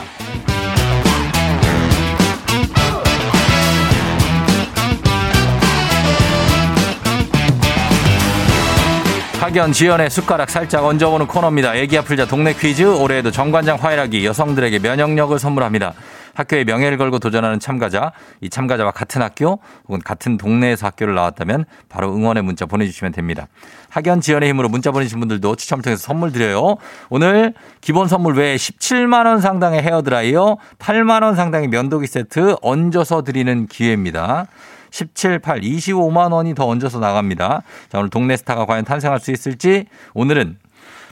학연 9.40 9.72
지연의 9.72 10.10
숟가락 10.10 10.50
살짝 10.50 10.84
얹어보는 10.84 11.28
코너입니다. 11.28 11.76
애기야 11.76 12.02
풀자 12.02 12.26
동네 12.26 12.54
퀴즈 12.54 12.84
올해에도 12.84 13.32
정관장 13.32 13.78
화이락이 13.80 14.26
여성들에게 14.26 14.80
면역력을 14.80 15.40
선물합니다. 15.40 15.94
학교의 16.34 16.66
명예를 16.66 16.98
걸고 16.98 17.20
도전하는 17.20 17.60
참가자, 17.60 18.12
이 18.40 18.50
참가자와 18.50 18.92
같은 18.92 19.22
학교 19.22 19.60
혹은 19.88 20.00
같은 20.00 20.38
동네에서 20.38 20.88
학교를 20.88 21.16
나왔다면 21.16 21.66
바로 21.90 22.14
응원의 22.14 22.44
문자 22.44 22.66
보내주시면 22.66 23.12
됩니다. 23.12 23.48
학연 23.90 24.22
지연의 24.22 24.50
힘으로 24.50 24.70
문자 24.70 24.92
보내주신 24.92 25.20
분들도 25.20 25.56
추첨을 25.56 25.84
통해서 25.84 26.02
선물 26.02 26.32
드려요. 26.32 26.78
오늘 27.10 27.54
기본 27.82 28.08
선물 28.08 28.36
외에 28.36 28.56
17만 28.56 29.26
원 29.26 29.42
상당의 29.42 29.82
헤어드라이어, 29.82 30.58
8만 30.80 31.24
원 31.24 31.36
상당의 31.36 31.68
면도기 31.68 32.08
세트 32.08 32.56
얹어서 32.62 33.24
드리는 33.24 33.68
기회입니다. 33.68 34.48
17, 34.92 35.40
8, 35.40 35.62
25만 35.62 36.34
원이 36.34 36.54
더 36.54 36.68
얹어서 36.68 37.00
나갑니다. 37.00 37.64
자, 37.90 37.98
오늘 37.98 38.10
동네 38.10 38.36
스타가 38.38 38.66
과연 38.66 38.86
탄생할 38.86 39.20
수 39.20 39.32
있을지 39.32 39.86
오늘은 40.14 40.58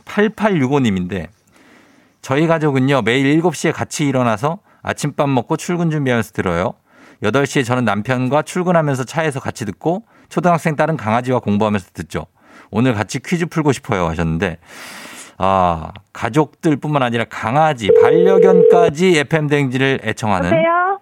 8865님인데 0.05 1.27
저희 2.21 2.47
가족은요, 2.47 3.01
매일 3.03 3.41
7시에 3.41 3.71
같이 3.73 4.05
일어나서 4.05 4.59
아침밥 4.81 5.29
먹고 5.29 5.57
출근 5.57 5.89
준비하면서 5.89 6.31
들어요. 6.31 6.73
8시에 7.23 7.65
저는 7.65 7.85
남편과 7.85 8.43
출근하면서 8.43 9.03
차에서 9.03 9.39
같이 9.39 9.65
듣고 9.65 10.03
초등학생 10.29 10.75
딸은 10.75 10.97
강아지와 10.97 11.39
공부하면서 11.39 11.89
듣죠. 11.93 12.25
오늘 12.71 12.93
같이 12.93 13.19
퀴즈 13.19 13.47
풀고 13.47 13.71
싶어요 13.71 14.07
하셨는데 14.07 14.57
아, 15.37 15.91
가족들 16.11 16.75
뿐만 16.77 17.01
아니라 17.01 17.25
강아지, 17.29 17.89
반려견까지 18.01 19.17
FM 19.19 19.47
대행지를 19.47 20.01
애청하는 20.03 20.47
여보세요? 20.47 20.99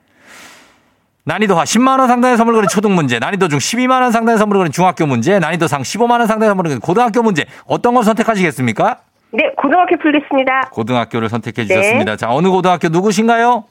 난이도 1.24 1.60
하 1.60 1.64
10만 1.64 2.00
원 2.00 2.08
상당의 2.08 2.38
선물 2.38 2.54
거는 2.56 2.70
초등 2.70 2.96
문제, 2.96 3.20
난이도 3.20 3.50
중 3.50 3.60
12만 3.60 4.02
원 4.02 4.12
상당의 4.12 4.38
선물 4.38 4.60
거는 4.60 4.72
중학교 4.72 5.06
문제, 5.06 5.40
난이도 5.40 5.68
상 5.68 5.82
15만 5.82 6.20
원 6.20 6.28
상당의 6.28 6.50
선물 6.52 6.64
거는 6.66 6.80
고등학교 6.80 7.22
문제. 7.22 7.46
어떤 7.66 7.96
걸 7.96 8.06
선택하시겠습니까? 8.06 9.00
네, 9.32 9.52
고등학교 9.58 9.98
풀겠습니다. 9.98 10.70
고등학교를 10.72 11.30
선택해 11.30 11.64
네. 11.64 11.68
주셨습니다. 11.68 12.16
자, 12.16 12.30
어느 12.30 12.50
고등학교 12.50 12.88
누구신가요? 12.90 13.66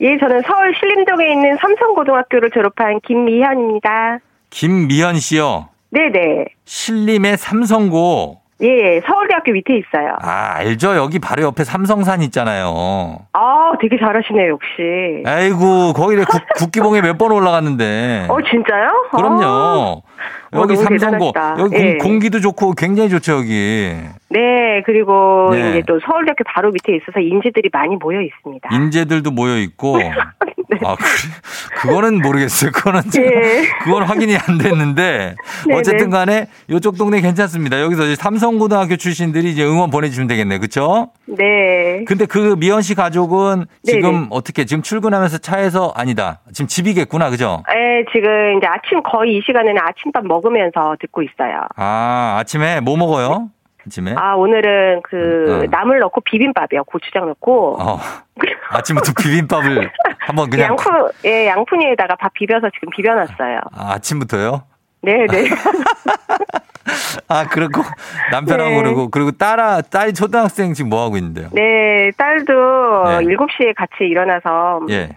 예, 0.00 0.18
저는 0.18 0.42
서울 0.46 0.74
신림동에 0.74 1.30
있는 1.32 1.56
삼성고등학교를 1.60 2.50
졸업한 2.50 3.00
김미현입니다. 3.06 4.18
김미연 4.50 5.18
씨요. 5.20 5.68
네네. 5.90 6.46
신림의 6.64 7.36
삼성고. 7.36 8.41
예, 8.62 9.00
서울대학교 9.04 9.52
밑에 9.52 9.74
있어요. 9.76 10.16
아, 10.22 10.54
알죠. 10.56 10.94
여기 10.96 11.18
바로 11.18 11.42
옆에 11.42 11.64
삼성산 11.64 12.22
있잖아요. 12.22 13.18
아, 13.32 13.72
되게 13.80 13.98
잘하시네요, 13.98 14.50
역시. 14.52 15.22
아이고, 15.26 15.92
거기에 15.94 16.18
국, 16.18 16.40
국기봉에 16.58 17.00
몇 17.00 17.18
번 17.18 17.32
올라갔는데. 17.32 18.26
어, 18.28 18.36
진짜요? 18.48 19.08
아, 19.12 19.16
그럼요. 19.16 20.02
여기 20.54 20.74
어, 20.74 20.76
너무 20.76 20.76
삼성고. 20.98 21.32
대단하시다. 21.32 21.56
여기 21.58 21.76
예. 21.76 21.96
공, 21.98 22.18
기도 22.20 22.38
좋고 22.40 22.72
굉장히 22.74 23.08
좋죠, 23.10 23.38
여기. 23.38 23.94
네, 24.30 24.82
그리고 24.86 25.48
네. 25.52 25.70
이제 25.70 25.82
또 25.86 25.98
서울대학교 26.00 26.44
바로 26.46 26.70
밑에 26.70 26.94
있어서 26.96 27.20
인재들이 27.20 27.68
많이 27.72 27.96
모여 27.96 28.20
있습니다. 28.20 28.68
인재들도 28.72 29.30
모여 29.32 29.56
있고. 29.58 29.98
아, 30.84 30.96
그래. 30.96 31.06
그거는 31.76 32.20
모르겠어요. 32.20 32.70
그거는 32.72 33.02
제가, 33.10 33.26
예. 33.26 33.62
그건 33.84 34.02
확인이 34.04 34.36
안 34.36 34.58
됐는데 34.58 35.34
네네. 35.66 35.74
어쨌든 35.78 36.10
간에 36.10 36.46
이쪽 36.68 36.96
동네 36.96 37.20
괜찮습니다. 37.20 37.80
여기서 37.80 38.04
이제 38.04 38.16
삼성고등학교 38.16 38.96
출신들이 38.96 39.50
이제 39.50 39.64
응원 39.64 39.90
보내주시면 39.90 40.28
되겠네요. 40.28 40.58
그렇죠? 40.60 41.10
네. 41.26 42.04
근데 42.06 42.26
그 42.26 42.56
미연 42.58 42.82
씨 42.82 42.94
가족은 42.94 43.66
지금 43.82 44.12
네네. 44.12 44.26
어떻게 44.30 44.64
지금 44.64 44.82
출근하면서 44.82 45.38
차에서 45.38 45.92
아니다. 45.96 46.40
지금 46.52 46.66
집이겠구나. 46.68 47.30
그죠? 47.30 47.62
예, 47.74 48.04
지금 48.12 48.58
이제 48.58 48.66
아침 48.66 49.02
거의 49.02 49.36
이 49.36 49.42
시간에는 49.44 49.80
아침밥 49.80 50.24
먹으면서 50.26 50.96
듣고 51.00 51.22
있어요. 51.22 51.62
아, 51.76 52.36
아침에 52.40 52.80
뭐 52.80 52.96
먹어요? 52.96 53.48
아 53.48 53.61
침에? 53.88 54.14
아, 54.16 54.34
오늘은 54.34 55.02
그 55.02 55.62
어. 55.64 55.66
나물 55.70 55.98
넣고 56.00 56.20
비빔밥이요. 56.22 56.84
고추장 56.84 57.26
넣고. 57.26 57.76
어. 57.80 57.98
아침부터 58.70 59.12
비빔밥을 59.20 59.90
한번 60.20 60.48
그냥 60.50 60.68
양푼, 60.70 61.10
예, 61.24 61.46
양푼에다가 61.48 62.16
밥 62.16 62.32
비벼서 62.32 62.70
지금 62.74 62.88
비벼놨어요. 62.90 63.60
아, 63.72 63.92
아침부터요? 63.94 64.62
네, 65.02 65.26
네. 65.26 65.44
아, 67.28 67.46
그렇고 67.48 67.82
남편하고 68.30 68.70
네. 68.70 68.76
그러고 68.76 69.08
그리고 69.10 69.30
딸아 69.32 69.82
딸이 69.82 70.14
초등학생 70.14 70.74
지금 70.74 70.90
뭐 70.90 71.04
하고 71.04 71.16
있는데요? 71.16 71.48
네, 71.52 72.10
딸도 72.16 72.52
네. 72.52 73.18
7시에 73.26 73.74
같이 73.76 74.04
일어나서 74.04 74.80
예. 74.90 75.10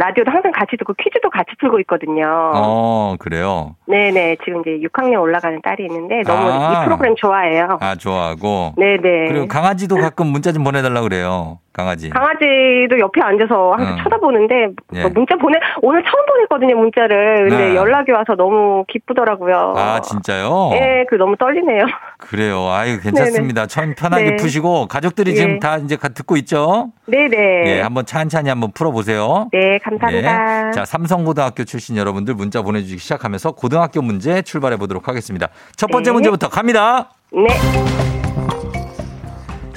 라디오도 0.00 0.30
항상 0.30 0.50
같이 0.50 0.78
듣고 0.78 0.94
퀴즈도 0.94 1.28
같이 1.28 1.50
풀고 1.60 1.78
있거든요. 1.80 2.24
어, 2.54 3.16
그래요. 3.18 3.76
네네, 3.86 4.38
지금 4.42 4.62
이제 4.62 4.80
6학년 4.88 5.20
올라가는 5.20 5.60
딸이 5.62 5.84
있는데 5.84 6.22
너무 6.22 6.48
아. 6.50 6.72
이 6.72 6.84
프로그램 6.86 7.14
좋아해요. 7.16 7.76
아, 7.82 7.94
좋아하고. 7.94 8.76
네네. 8.78 9.28
그리고 9.28 9.46
강아지도 9.46 9.96
가끔 9.96 10.28
문자 10.28 10.52
좀 10.52 10.64
보내달라 10.64 11.02
그래요. 11.02 11.58
강아지. 11.72 12.10
강아지도 12.10 12.98
옆에 12.98 13.20
앉아서 13.22 13.72
항상 13.76 13.96
응. 13.98 14.02
쳐다보는데 14.02 14.54
예. 14.94 15.02
뭐 15.02 15.10
문자 15.14 15.36
보내 15.36 15.56
오늘 15.82 16.02
처음 16.02 16.26
보냈거든요 16.26 16.76
문자를 16.76 17.48
근데 17.48 17.68
네. 17.70 17.76
연락이 17.76 18.10
와서 18.10 18.34
너무 18.36 18.84
기쁘더라고요. 18.88 19.74
아, 19.76 20.00
진짜요? 20.00 20.70
예, 20.74 21.04
그 21.08 21.14
너무 21.14 21.36
떨리네요. 21.36 21.84
그래요. 22.18 22.68
아유, 22.70 22.98
괜찮습니다. 23.00 23.66
천 23.66 23.94
편하게 23.94 24.30
네. 24.30 24.36
푸시고 24.36 24.86
가족들이 24.88 25.30
예. 25.30 25.34
지금 25.36 25.60
다 25.60 25.76
이제 25.78 25.94
가- 25.96 26.08
듣고 26.08 26.36
있죠? 26.38 26.90
네네. 27.06 27.36
예, 27.66 27.80
한번 27.80 28.04
찬찬히 28.04 28.48
한번 28.48 28.72
풀어보세요. 28.72 29.48
네, 29.52 29.78
감사합니다. 29.78 30.68
예. 30.68 30.72
자, 30.72 30.84
삼성고등학교 30.84 31.64
출신 31.64 31.96
여러분들 31.96 32.34
문자 32.34 32.62
보내주기 32.62 32.98
시작하면서 32.98 33.52
고등학교 33.52 34.02
문제 34.02 34.42
출발해 34.42 34.76
보도록 34.76 35.06
하겠습니다. 35.08 35.48
첫 35.76 35.86
번째 35.88 36.10
네. 36.10 36.14
문제부터 36.14 36.48
갑니다. 36.48 37.10
네. 37.32 37.46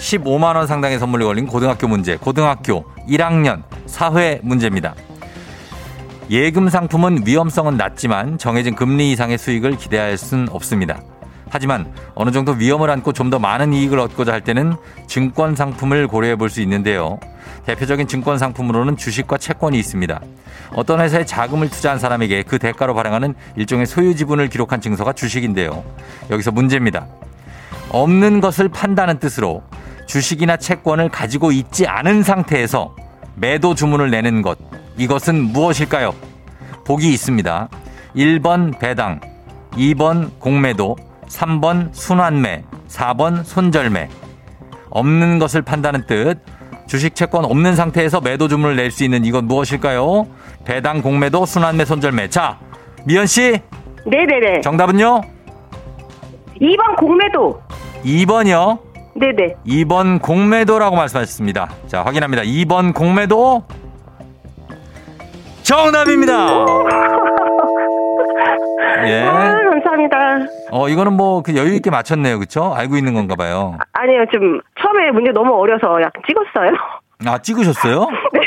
15만 0.03 0.55
원 0.55 0.67
상당의 0.67 0.99
선물이 0.99 1.23
걸린 1.23 1.47
고등학교 1.47 1.87
문제. 1.87 2.17
고등학교 2.17 2.83
1학년 3.09 3.63
사회 3.85 4.39
문제입니다. 4.43 4.93
예금 6.29 6.69
상품은 6.69 7.23
위험성은 7.25 7.77
낮지만 7.77 8.37
정해진 8.37 8.75
금리 8.75 9.11
이상의 9.11 9.37
수익을 9.37 9.77
기대할 9.77 10.17
순 10.17 10.47
없습니다. 10.51 11.01
하지만 11.49 11.93
어느 12.15 12.31
정도 12.31 12.51
위험을 12.53 12.89
안고 12.89 13.13
좀 13.13 13.29
더 13.29 13.39
많은 13.39 13.73
이익을 13.73 13.99
얻고자 13.99 14.33
할 14.33 14.41
때는 14.41 14.75
증권 15.07 15.55
상품을 15.55 16.07
고려해 16.07 16.35
볼 16.35 16.49
수 16.49 16.61
있는데요. 16.61 17.19
대표적인 17.65 18.07
증권 18.07 18.37
상품으로는 18.37 18.97
주식과 18.97 19.37
채권이 19.37 19.79
있습니다. 19.79 20.19
어떤 20.75 20.99
회사에 20.99 21.25
자금을 21.25 21.69
투자한 21.69 21.99
사람에게 21.99 22.43
그 22.43 22.59
대가로 22.59 22.93
발행하는 22.93 23.35
일종의 23.55 23.85
소유 23.85 24.15
지분을 24.15 24.49
기록한 24.49 24.81
증서가 24.81 25.13
주식인데요. 25.13 25.83
여기서 26.29 26.51
문제입니다. 26.51 27.07
없는 27.89 28.41
것을 28.41 28.69
판다는 28.69 29.19
뜻으로 29.19 29.63
주식이나 30.17 30.57
채권을 30.57 31.09
가지고 31.09 31.51
있지 31.51 31.87
않은 31.87 32.21
상태에서 32.21 32.95
매도 33.33 33.73
주문을 33.73 34.11
내는 34.11 34.43
것. 34.43 34.59
이것은 34.95 35.41
무엇일까요? 35.41 36.13
보기 36.85 37.11
있습니다. 37.11 37.67
1번 38.15 38.77
배당, 38.77 39.19
2번 39.71 40.29
공매도, 40.37 40.97
3번 41.29 41.89
순환매, 41.93 42.63
4번 42.89 43.43
손절매. 43.43 44.07
없는 44.91 45.39
것을 45.39 45.63
판다는 45.63 46.05
뜻, 46.05 46.37
주식 46.85 47.15
채권 47.15 47.43
없는 47.45 47.75
상태에서 47.75 48.21
매도 48.21 48.47
주문을 48.47 48.75
낼 48.75 48.91
수 48.91 49.03
있는 49.03 49.25
이건 49.25 49.45
무엇일까요? 49.47 50.27
배당 50.63 51.01
공매도 51.01 51.47
순환매 51.47 51.85
손절매. 51.85 52.29
자, 52.29 52.59
미연 53.05 53.25
씨 53.25 53.59
네네네. 54.05 54.61
정답은요? 54.61 55.21
2번 56.61 56.97
공매도. 56.97 57.63
2번이요. 58.05 58.92
네네. 59.15 59.55
2번 59.65 60.21
공매도라고 60.21 60.95
말씀하셨습니다. 60.95 61.69
자, 61.87 62.03
확인합니다. 62.03 62.43
2번 62.43 62.93
공매도 62.93 63.63
정답입니다. 65.63 66.33
예. 69.05 69.21
아, 69.23 69.53
감사합니다. 69.69 70.17
어, 70.71 70.87
이거는 70.89 71.13
뭐 71.13 71.41
그 71.43 71.55
여유 71.55 71.73
있게 71.75 71.89
맞췄네요. 71.89 72.39
그쵸? 72.39 72.73
알고 72.75 72.95
있는 72.97 73.13
건가 73.13 73.35
봐요. 73.35 73.77
아니요, 73.93 74.25
좀 74.31 74.59
처음에 74.81 75.11
문제 75.11 75.31
너무 75.31 75.53
어려서 75.55 76.01
약간 76.01 76.21
찍었어요. 76.27 76.71
아, 77.25 77.37
찍으셨어요? 77.37 78.07
네. 78.33 78.41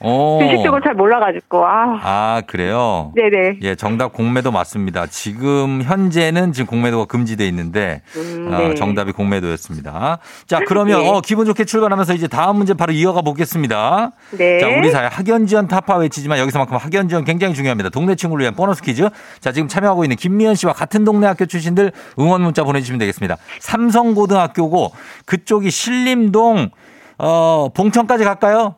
어. 0.00 0.38
주식 0.42 0.62
쪽은 0.62 0.80
잘 0.84 0.94
몰라가지고. 0.94 1.64
아, 1.64 2.00
아, 2.02 2.42
그래요? 2.46 3.12
네네. 3.14 3.58
예, 3.62 3.74
정답 3.74 4.12
공매도 4.12 4.50
맞습니다. 4.50 5.06
지금 5.06 5.82
현재는 5.82 6.52
지금 6.52 6.66
공매도가 6.66 7.06
금지돼 7.06 7.46
있는데 7.48 8.02
음, 8.16 8.50
어, 8.52 8.58
네. 8.58 8.74
정답이 8.74 9.12
공매도였습니다. 9.12 10.18
자, 10.46 10.60
그러면 10.66 11.00
네. 11.00 11.08
어, 11.08 11.20
기분 11.22 11.46
좋게 11.46 11.64
출발하면서 11.64 12.14
이제 12.14 12.28
다음 12.28 12.56
문제 12.56 12.74
바로 12.74 12.92
이어가 12.92 13.22
보겠습니다. 13.22 14.12
네. 14.36 14.60
자, 14.60 14.68
우리 14.68 14.90
사회 14.90 15.06
학연 15.06 15.46
지원 15.46 15.66
타파 15.66 15.96
외치지만 15.96 16.38
여기서만큼 16.38 16.76
학연 16.76 17.08
지원 17.08 17.24
굉장히 17.24 17.54
중요합니다. 17.54 17.88
동네 17.88 18.14
친구를 18.14 18.42
위한 18.42 18.54
보너스 18.54 18.82
퀴즈. 18.82 19.08
자, 19.40 19.52
지금 19.52 19.68
참여하고 19.68 20.04
있는 20.04 20.16
김미연 20.16 20.56
씨와 20.56 20.74
같은 20.74 21.04
동네 21.04 21.26
학교 21.26 21.46
출신들 21.46 21.92
응원 22.18 22.42
문자 22.42 22.64
보내주시면 22.64 22.98
되겠습니다. 22.98 23.36
삼성고등학교고 23.60 24.92
그쪽이 25.24 25.70
신림동 25.70 26.70
어, 27.18 27.68
봉천까지 27.74 28.24
갈까요? 28.24 28.74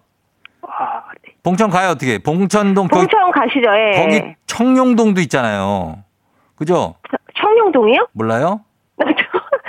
봉천 1.42 1.70
가요 1.70 1.90
어떻게? 1.90 2.18
봉천동 2.18 2.88
거기, 2.88 3.06
봉천 3.06 3.30
가시죠, 3.30 3.68
예. 3.74 4.02
거기 4.02 4.34
청룡동도 4.46 5.20
있잖아요. 5.22 5.98
그죠? 6.56 6.94
청룡동이요? 7.40 8.08
몰라요? 8.12 8.60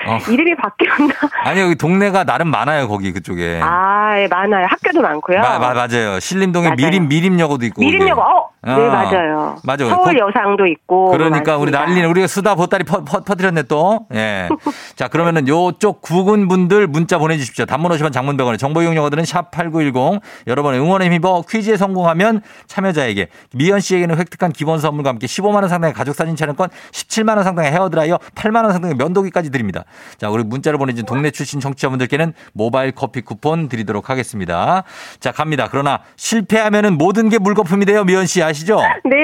어. 0.08 0.17
이름이 0.32 0.55
바뀌었나? 0.55 1.13
아니 1.43 1.60
여기 1.62 1.75
동네가 1.75 2.23
나름 2.23 2.47
많아요 2.49 2.88
거기 2.88 3.12
그쪽에. 3.13 3.60
아, 3.62 4.19
예, 4.19 4.27
많아요. 4.27 4.65
학교도 4.67 5.01
많고요. 5.01 5.39
마- 5.39 5.60
마- 5.60 5.73
맞아요. 5.73 6.19
신림동에 6.19 6.69
맞아요. 6.69 6.75
미림 6.77 7.08
미림여고도 7.10 7.65
있고. 7.67 7.82
미림여고, 7.82 8.15
거 8.21 8.49
기. 8.65 8.69
어, 8.69 8.75
네, 8.77 8.85
아, 8.87 8.89
맞아요. 8.89 9.55
맞아요. 9.63 9.89
서울 9.89 10.17
거- 10.17 10.27
여상도 10.27 10.65
있고. 10.67 11.11
그러니까 11.11 11.55
우리 11.57 11.71
많습니다. 11.71 11.79
난리는 11.85 12.09
우리가 12.09 12.27
수다 12.27 12.55
보따리 12.55 12.83
퍼, 12.83 13.03
퍼, 13.05 13.21
퍼뜨렸네 13.23 13.63
또. 13.63 14.05
예. 14.13 14.49
자 14.97 15.07
그러면은 15.07 15.47
요쪽 15.47 16.01
구군 16.01 16.47
분들 16.47 16.87
문자 16.87 17.17
보내주십시오. 17.17 17.65
단문 17.65 17.91
50원 17.91 18.11
장문 18.11 18.35
100원에 18.37 18.59
정보 18.59 18.81
이용료들은 18.81 19.23
샵 19.25 19.51
#8910 19.51 20.19
여러분의 20.47 20.79
응원에 20.81 21.05
힘입어 21.05 21.43
퀴즈에 21.49 21.77
성공하면 21.77 22.41
참여자에게 22.67 23.29
미연 23.55 23.79
씨에게는 23.79 24.17
획득한 24.17 24.51
기본 24.51 24.79
선물과 24.79 25.09
함께 25.11 25.27
15만 25.27 25.55
원 25.55 25.69
상당의 25.69 25.93
가족 25.93 26.13
사진 26.15 26.35
촬영권, 26.35 26.69
17만 26.91 27.35
원 27.35 27.43
상당의 27.43 27.71
헤어드라이어, 27.71 28.17
8만 28.35 28.63
원 28.63 28.73
상당의 28.73 28.95
면도기까지 28.97 29.51
드립니다. 29.51 29.85
자 30.17 30.29
우리 30.29 30.43
문자를 30.43 30.77
보내준 30.79 31.05
동네 31.05 31.31
출신 31.31 31.59
청취자분들께는 31.61 32.33
모바일 32.53 32.91
커피 32.91 33.21
쿠폰 33.21 33.69
드리도록 33.69 34.09
하겠습니다. 34.09 34.83
자 35.19 35.31
갑니다. 35.31 35.67
그러나 35.71 35.99
실패하면은 36.17 36.97
모든 36.97 37.29
게 37.29 37.37
물거품이 37.39 37.85
돼요. 37.85 38.03
미연 38.03 38.25
씨 38.25 38.41
아시죠? 38.49 38.79
네, 39.05 39.15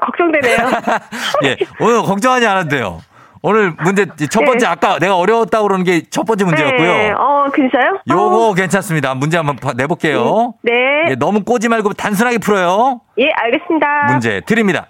걱정되네요. 0.00 0.56
예, 1.44 1.56
오늘 1.80 2.02
걱정하지 2.02 2.68
돼요. 2.68 3.00
오늘 3.46 3.72
문제 3.82 4.06
첫 4.30 4.40
번째 4.44 4.64
네. 4.64 4.66
아까 4.66 4.98
내가 4.98 5.16
어려웠다고 5.16 5.68
그러는 5.68 5.84
게 5.84 6.00
첫 6.10 6.24
번째 6.24 6.44
문제였고요. 6.46 6.92
네, 6.94 7.10
어, 7.12 7.44
진짜요? 7.54 7.98
요거 8.08 8.48
어, 8.48 8.54
괜찮습니다. 8.54 9.14
문제 9.14 9.36
한번 9.36 9.56
봐- 9.56 9.74
내볼게요. 9.76 10.54
네. 10.62 10.72
예, 11.10 11.14
너무 11.14 11.44
꼬지 11.44 11.68
말고 11.68 11.92
단순하게 11.92 12.38
풀어요. 12.38 13.00
예, 13.18 13.30
알겠습니다. 13.36 13.86
문제 14.08 14.40
드립니다. 14.46 14.86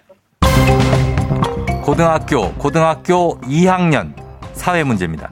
고등학교, 1.82 2.52
고등학교 2.52 3.40
2학년 3.42 4.14
사회 4.52 4.84
문제입니다. 4.84 5.30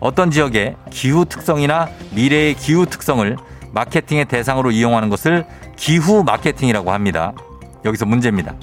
어떤 0.00 0.30
지역의 0.30 0.76
기후 0.90 1.24
특성이나 1.24 1.88
미래의 2.12 2.54
기후 2.54 2.86
특성을 2.86 3.36
마케팅의 3.72 4.24
대상으로 4.24 4.70
이용하는 4.70 5.08
것을 5.10 5.44
기후 5.76 6.24
마케팅이라고 6.24 6.90
합니다. 6.92 7.32
여기서 7.84 8.06
문제입니다. 8.06 8.54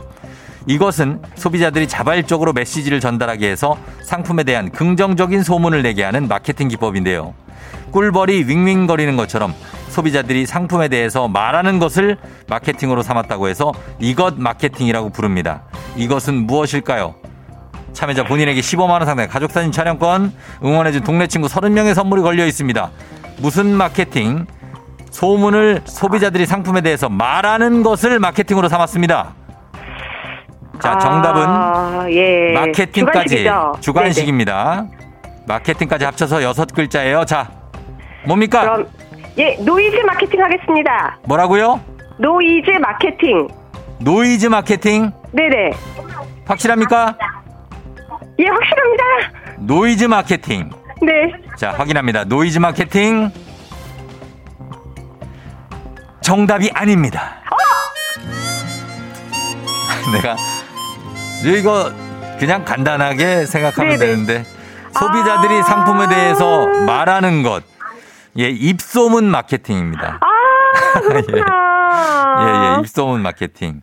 이것은 0.68 1.22
소비자들이 1.36 1.88
자발적으로 1.88 2.54
메시지를 2.54 3.00
전달하기 3.00 3.44
위해서 3.44 3.78
상품에 4.04 4.44
대한 4.44 4.72
긍정적인 4.72 5.44
소문을 5.44 5.84
내게 5.84 6.04
하는 6.04 6.28
마케팅 6.28 6.68
기법인데요. 6.68 7.34
꿀벌이 7.92 8.46
윙윙거리는 8.48 9.16
것처럼 9.16 9.54
소비자들이 9.90 10.46
상품에 10.46 10.88
대해서 10.88 11.28
말하는 11.28 11.80
것을 11.80 12.18
마케팅으로 12.48 13.04
삼았다고 13.04 13.48
해서 13.48 13.72
이것 14.00 14.38
마케팅이라고 14.38 15.12
부릅니다. 15.12 15.64
이것은 15.96 16.46
무엇일까요? 16.46 17.16
참여자 17.94 18.26
본인에게 18.26 18.60
15만 18.60 18.90
원 18.90 19.06
상당의 19.06 19.30
가족사진 19.30 19.72
촬영권, 19.72 20.34
응원해준 20.64 21.04
동네 21.04 21.28
친구 21.28 21.48
30명의 21.48 21.94
선물이 21.94 22.22
걸려 22.24 22.46
있습니다. 22.46 22.92
무슨 23.38 23.68
마케팅? 23.74 24.46
소문을 25.16 25.82
소비자들이 25.86 26.46
상품에 26.46 26.82
대해서 26.82 27.08
말하는 27.08 27.84
것을 27.84 28.20
마케팅으로 28.20 28.68
삼았습니다. 28.68 29.34
자, 30.82 30.98
정답은 30.98 31.42
아, 31.48 32.06
예. 32.10 32.52
마케팅까지 32.54 33.30
주간식이죠? 33.30 33.76
주간식입니다. 33.80 34.88
마케팅까지 35.48 36.04
합쳐서 36.04 36.44
여섯 36.44 36.66
글자예요. 36.74 37.24
자, 37.24 37.50
뭡니까? 38.26 38.60
네네. 38.62 38.74
그럼, 38.74 38.88
예, 39.38 39.58
노이즈 39.64 39.96
마케팅 40.06 40.44
하겠습니다. 40.44 41.18
뭐라고요? 41.24 41.80
노이즈 42.18 42.72
마케팅. 42.72 43.48
노이즈 44.00 44.48
마케팅 44.48 45.14
네네. 45.32 45.72
확실합니까? 46.46 47.16
예, 48.40 48.48
확실합니다. 48.50 49.04
노이즈 49.60 50.04
마케팅. 50.06 50.70
네. 51.02 51.32
자, 51.56 51.72
확인합니다. 51.72 52.26
노이즈 52.26 52.60
마케팅 52.60 53.32
정답이 56.26 56.72
아닙니다. 56.74 57.36
내가 60.12 60.36
이거 61.44 61.92
그냥 62.40 62.66
간단하게 62.66 63.46
생각하면 63.46 64.00
네네. 64.00 64.12
되는데 64.12 64.44
소비자들이 64.92 65.60
아. 65.60 65.62
상품에 65.62 66.08
대해서 66.10 66.66
말하는 66.88 67.44
것. 67.44 67.64
예, 68.40 68.50
입소문 68.50 69.26
마케팅입니다. 69.26 70.20
아, 70.20 71.00
그렇구나. 71.00 71.46
예, 72.42 72.76
예, 72.78 72.80
입소문 72.82 73.22
마케팅. 73.22 73.82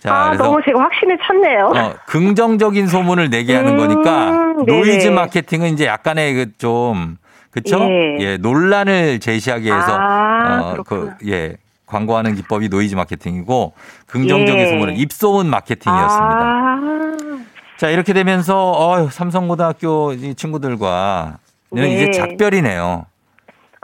자, 0.00 0.14
아, 0.14 0.24
그래서 0.28 0.44
너무 0.44 0.60
제가 0.64 0.80
확신에 0.80 1.18
찼네요. 1.26 1.66
어, 1.66 1.94
긍정적인 2.06 2.86
소문을 2.86 3.28
내게 3.28 3.54
하는 3.54 3.72
음, 3.72 3.76
거니까 3.76 4.30
네네. 4.30 4.64
노이즈 4.66 5.08
마케팅은 5.08 5.68
이제 5.74 5.84
약간의 5.84 6.32
그 6.32 6.46
좀 6.56 7.18
그쵸? 7.50 7.78
예. 7.84 8.16
예, 8.20 8.36
논란을 8.38 9.20
제시하기 9.20 9.66
위해서 9.66 9.96
아, 9.96 10.60
어, 10.60 10.74
그 10.78 10.82
그렇구나. 10.84 11.16
예. 11.28 11.56
광고하는 11.86 12.34
기법이 12.34 12.68
노이즈 12.68 12.94
마케팅이고 12.94 13.72
긍정적인 14.06 14.60
예. 14.60 14.70
소문은 14.70 14.96
입소문 14.96 15.48
마케팅이었습니다. 15.48 16.40
아, 16.40 16.80
자, 17.76 17.88
이렇게 17.90 18.12
되면서 18.12 18.70
어, 18.72 19.08
삼성고등학교 19.08 20.12
이 20.12 20.34
친구들과 20.34 21.38
는 21.72 21.82
네. 21.82 21.94
이제 21.94 22.10
작별이네요. 22.12 23.06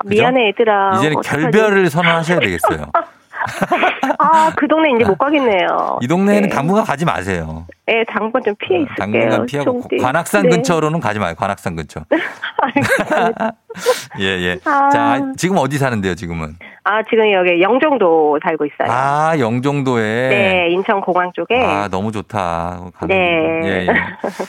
미안해, 0.05 0.49
얘들아. 0.49 0.97
이제는 0.97 1.19
어떡하지? 1.19 1.43
결별을 1.43 1.91
선언하셔야 1.91 2.39
되겠어요. 2.39 2.87
아, 4.19 4.53
그 4.57 4.69
동네 4.69 4.91
이제 4.97 5.05
못 5.05 5.17
가겠네요. 5.19 5.99
이 6.01 6.07
동네에는 6.07 6.49
네. 6.49 6.55
당분간 6.55 6.85
가지 6.85 7.05
마세요. 7.05 7.67
네, 7.90 8.05
당분 8.05 8.40
좀 8.44 8.55
피해 8.57 8.81
있을게요. 8.83 8.94
당분간 8.98 9.46
피하고 9.46 9.72
종띠. 9.81 9.96
관악산 9.98 10.44
네. 10.44 10.50
근처로는 10.50 11.00
가지 11.00 11.18
마요. 11.18 11.35
관악산 11.37 11.74
근처. 11.74 12.00
예, 14.20 14.24
예. 14.24 14.59
아. 14.64 14.88
자, 14.90 15.20
지금 15.37 15.57
어디 15.59 15.79
사는데요, 15.79 16.14
지금은? 16.14 16.57
아, 16.83 17.03
지금 17.09 17.31
여기 17.33 17.61
영종도 17.61 18.38
살고 18.42 18.64
있어요. 18.64 18.88
아, 18.90 19.38
영종도에. 19.38 20.03
네, 20.29 20.68
인천 20.70 21.00
공항 21.03 21.31
쪽에. 21.35 21.62
아, 21.62 21.88
너무 21.88 22.11
좋다. 22.11 22.81
가는 22.98 23.09
네. 23.09 23.61
거. 23.61 23.68
예, 23.68 23.87
예. 23.87 23.88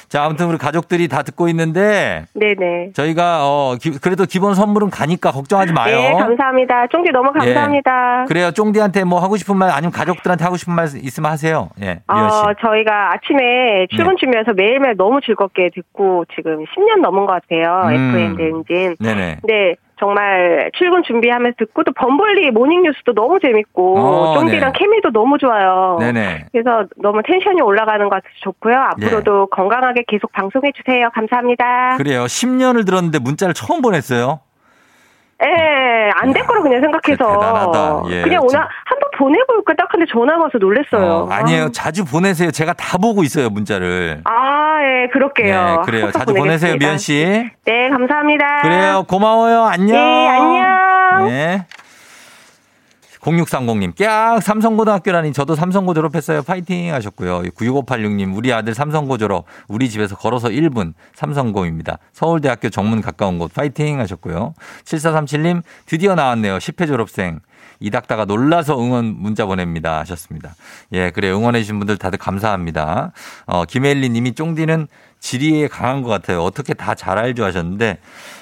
자, 0.08 0.23
아무튼 0.23 0.47
우리 0.47 0.58
가족들이 0.58 1.08
다 1.08 1.23
듣고 1.23 1.49
있는데 1.49 2.25
네 2.34 2.56
네. 2.58 2.91
저희가 2.93 3.39
어 3.41 3.75
기- 3.80 3.99
그래도 3.99 4.25
기본 4.25 4.56
선물은 4.56 4.89
가니까 4.89 5.32
걱정하지 5.32 5.73
마요. 5.73 5.97
네, 5.97 6.13
감사합니다. 6.13 6.88
쫑디 6.88 7.12
너무 7.12 7.32
예. 7.36 7.39
감사합니다. 7.54 8.25
그래요. 8.27 8.51
쫑디한테 8.51 9.04
뭐 9.04 9.19
하고 9.19 9.36
싶은 9.38 9.58
말 9.58 9.69
아니면 9.69 9.91
가족들한테 9.91 10.43
하고 10.43 10.58
싶은 10.58 10.73
말 10.73 10.86
있으면 10.95 11.32
하세요. 11.32 11.69
예. 11.82 11.99
어, 12.08 12.54
저희가 12.62 13.13
아침 13.13 13.31
에 13.39 13.88
출근 13.88 14.17
준비해서 14.17 14.54
매일매일 14.54 14.96
너무 14.98 15.22
즐겁게 15.22 15.70
듣고 15.74 16.26
지금 16.36 16.65
10년 16.65 17.02
넘은 17.02 17.26
것 17.26 17.34
같아요. 17.34 17.88
음. 17.88 18.15
FM 18.15 18.38
대행진. 18.38 18.96
네네. 19.00 19.38
네, 19.44 19.76
정말 20.02 20.72
출근 20.78 21.04
준비하면서 21.04 21.56
듣고 21.60 21.84
또 21.84 21.91
범벌리 21.94 22.50
모닝 22.52 22.82
뉴스도 22.82 23.13
너무 23.13 23.39
재밌고 23.39 24.00
어, 24.00 24.34
쫑디랑 24.39 24.74
네. 24.74 24.80
케미도 24.80 25.12
너무 25.12 25.38
좋아요. 25.38 25.98
네네. 26.00 26.48
그래서 26.52 26.86
너무 26.98 27.22
텐션이 27.24 27.62
올라가는 27.62 28.04
것 28.10 28.15
같아서 28.15 28.34
좋고요. 28.41 28.76
앞으로도 28.76 29.48
건강하게 29.48 30.06
계속 30.08 30.32
방송해 30.32 30.72
주세요. 30.76 31.10
감사합니다. 31.13 31.98
그래요. 31.98 32.24
10년을 32.24 32.86
들었는데 32.86 33.20
문자를 33.20 33.54
처음 33.54 33.82
보냈어요. 33.84 34.39
예, 35.43 36.12
안 36.15 36.32
될 36.34 36.45
거라 36.45 36.62
그냥 36.62 36.82
생각해서. 36.82 37.39
대단하다. 37.39 38.04
예, 38.12 38.21
그냥 38.21 38.41
오늘 38.43 38.51
참. 38.54 38.67
한번 38.86 39.10
보내볼까 39.17 39.73
딱 39.77 39.89
근데 39.89 40.06
전화가 40.12 40.39
와서 40.43 40.58
놀랬어요. 40.60 41.12
어, 41.12 41.30
아니에요. 41.32 41.71
자주 41.71 42.06
보내세요. 42.06 42.51
제가 42.51 42.73
다 42.73 42.97
보고 42.97 43.23
있어요, 43.23 43.49
문자를. 43.49 44.21
아, 44.25 44.77
예, 44.84 45.08
그럴게요. 45.12 45.65
네, 45.65 45.77
그래요. 45.86 46.12
자주 46.12 46.34
보내세요. 46.34 46.75
미연 46.77 46.97
씨. 46.97 47.49
네, 47.65 47.89
감사합니다. 47.89 48.62
그래요. 48.62 49.04
고마워요. 49.08 49.63
안녕. 49.63 49.95
네, 49.95 50.27
안녕. 50.30 51.27
네. 51.27 51.65
0630님, 53.22 53.96
깍! 53.98 54.42
삼성고등학교라니 54.42 55.32
저도 55.32 55.56
삼성고 55.56 55.94
졸업했어요. 55.94 56.42
파이팅 56.42 56.92
하셨고요. 56.94 57.44
96586님, 57.56 58.36
우리 58.36 58.52
아들 58.52 58.74
삼성고 58.74 59.18
졸업. 59.20 59.46
우리 59.68 59.90
집에서 59.90 60.16
걸어서 60.16 60.50
1분 60.50 60.94
삼성고입니다. 61.14 62.00
서울대학교 62.14 62.70
정문 62.70 63.02
가까운 63.02 63.38
곳 63.38 63.54
파이팅 63.54 64.00
하셨고요. 64.00 64.56
7437님, 64.86 65.62
드디어 65.86 66.16
나왔네요. 66.16 66.58
10회 66.58 66.88
졸업생. 66.88 67.40
이닥다가 67.80 68.26
놀라서 68.26 68.80
응원 68.80 69.06
문자 69.06 69.46
보냅니다. 69.46 70.00
하셨습니다. 70.00 70.56
예, 70.94 71.10
그래. 71.12 71.32
응원해주신 71.32 71.80
분들 71.80 71.98
다들 71.98 72.18
감사합니다. 72.20 73.12
어, 73.46 73.66
김혜리 73.66 74.10
님이 74.10 74.34
쫑디는 74.34 74.88
지리에 75.20 75.68
강한 75.68 76.02
것 76.02 76.10
같아요. 76.10 76.44
어떻게 76.44 76.74
다 76.74 76.96
잘 76.96 77.18
알죠 77.18 77.44
하셨는데, 77.44 77.98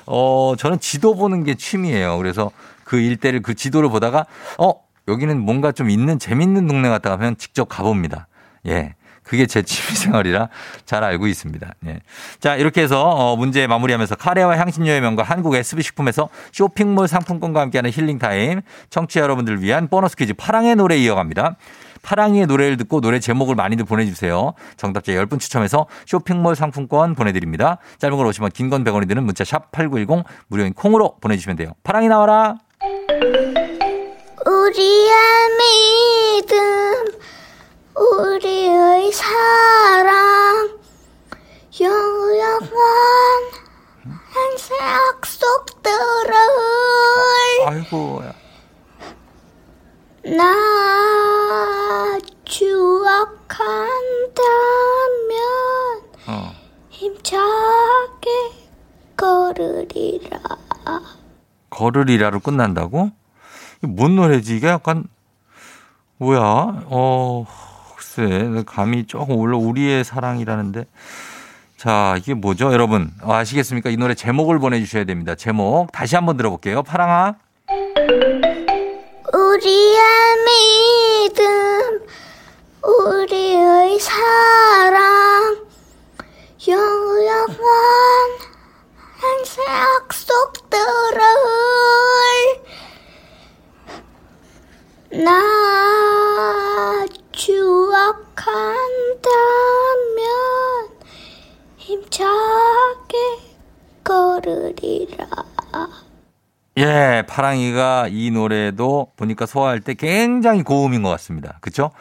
어, 0.05 0.53
저는 0.57 0.79
지도 0.79 1.15
보는 1.15 1.43
게 1.43 1.55
취미예요. 1.55 2.17
그래서 2.17 2.51
그 2.89 2.99
일대를 2.99 3.43
그 3.43 3.53
지도를 3.53 3.87
보다가, 3.89 4.25
어, 4.57 4.73
여기는 5.07 5.39
뭔가 5.39 5.71
좀 5.71 5.91
있는 5.91 6.17
재밌는 6.17 6.65
동네 6.65 6.89
갔다 6.89 7.11
가면 7.11 7.37
직접 7.37 7.65
가봅니다. 7.65 8.27
예. 8.65 8.95
그게 9.21 9.45
제 9.45 9.61
취미 9.61 9.95
생활이라 9.95 10.49
잘 10.85 11.03
알고 11.03 11.27
있습니다. 11.27 11.67
예. 11.85 11.99
자, 12.39 12.55
이렇게 12.55 12.81
해서 12.81 13.03
어, 13.07 13.35
문제 13.35 13.67
마무리하면서 13.67 14.15
카레와 14.15 14.57
향신료의 14.57 15.01
명가 15.01 15.21
한국 15.21 15.53
SB식품에서 15.53 16.29
쇼핑몰 16.51 17.07
상품권과 17.07 17.61
함께하는 17.61 17.91
힐링타임 17.91 18.61
청취자 18.89 19.21
여러분들을 19.21 19.61
위한 19.61 19.87
보너스 19.87 20.15
퀴즈 20.15 20.33
파랑의 20.33 20.75
노래 20.75 20.97
이어갑니다. 20.97 21.57
파랑이의 22.01 22.47
노래를 22.47 22.77
듣고 22.77 23.01
노래 23.01 23.19
제목을 23.19 23.53
많이들 23.53 23.85
보내주세요. 23.85 24.53
정답자 24.77 25.11
10분 25.11 25.39
추첨해서 25.39 25.85
쇼핑몰 26.07 26.55
상품권 26.55 27.13
보내드립니다. 27.13 27.77
짧은 27.99 28.17
걸 28.17 28.25
오시면 28.25 28.49
긴 28.51 28.71
건 28.71 28.83
100원이 28.83 29.07
드는 29.07 29.23
문자 29.25 29.43
샵 29.43 29.71
8910 29.71 30.23
무료인 30.47 30.73
콩으로 30.73 31.17
보내주시면 31.21 31.55
돼요. 31.55 31.73
파랑이 31.83 32.07
나와라. 32.07 32.55
우리의 34.45 35.11
믿음, 35.57 37.05
우리의 37.95 39.11
사랑, 39.11 40.77
영원한 41.81 42.69
행세 44.35 44.75
약속들을 44.77 46.33
아이고. 47.65 48.21
나 50.25 52.19
추억한다면 52.45 53.79
어. 56.27 56.51
힘차게 56.89 58.29
걸으리라. 59.17 60.39
걸으리라로 61.79 62.41
끝난다고? 62.41 63.11
뭔 63.81 64.17
노래지? 64.17 64.57
이게 64.57 64.67
약간 64.67 65.05
뭐야? 66.17 66.41
어, 66.41 67.45
글쎄, 67.95 68.63
감이 68.65 69.07
조금 69.07 69.37
올라 69.37 69.57
우리의 69.57 70.03
사랑이라는데. 70.03 70.85
자, 71.77 72.15
이게 72.17 72.33
뭐죠, 72.33 72.73
여러분? 72.73 73.11
어, 73.21 73.33
아시겠습니까? 73.33 73.89
이 73.89 73.95
노래 73.95 74.13
제목을 74.13 74.59
보내주셔야 74.59 75.05
됩니다. 75.05 75.35
제목 75.35 75.89
다시 75.93 76.15
한번 76.17 76.35
들어볼게요. 76.35 76.83
파랑아. 76.83 77.35
우리의 79.33 79.99
믿음, 81.29 82.01
우리의 82.83 83.97
사랑, 83.99 85.57
영원한 86.67 87.47
행세 89.21 89.61
약속들을 89.65 91.21
나 95.23 97.05
추억한다면 97.31 98.79
힘차게 101.77 103.17
걸으리라. 104.03 105.27
예, 106.77 107.23
파랑이가 107.27 108.07
이 108.09 108.31
노래도 108.31 109.11
보니까 109.17 109.45
소화할 109.45 109.81
때 109.81 109.95
굉장히 109.95 110.63
고음인 110.63 111.03
것 111.03 111.09
같습니다. 111.09 111.57
그쵸? 111.59 111.91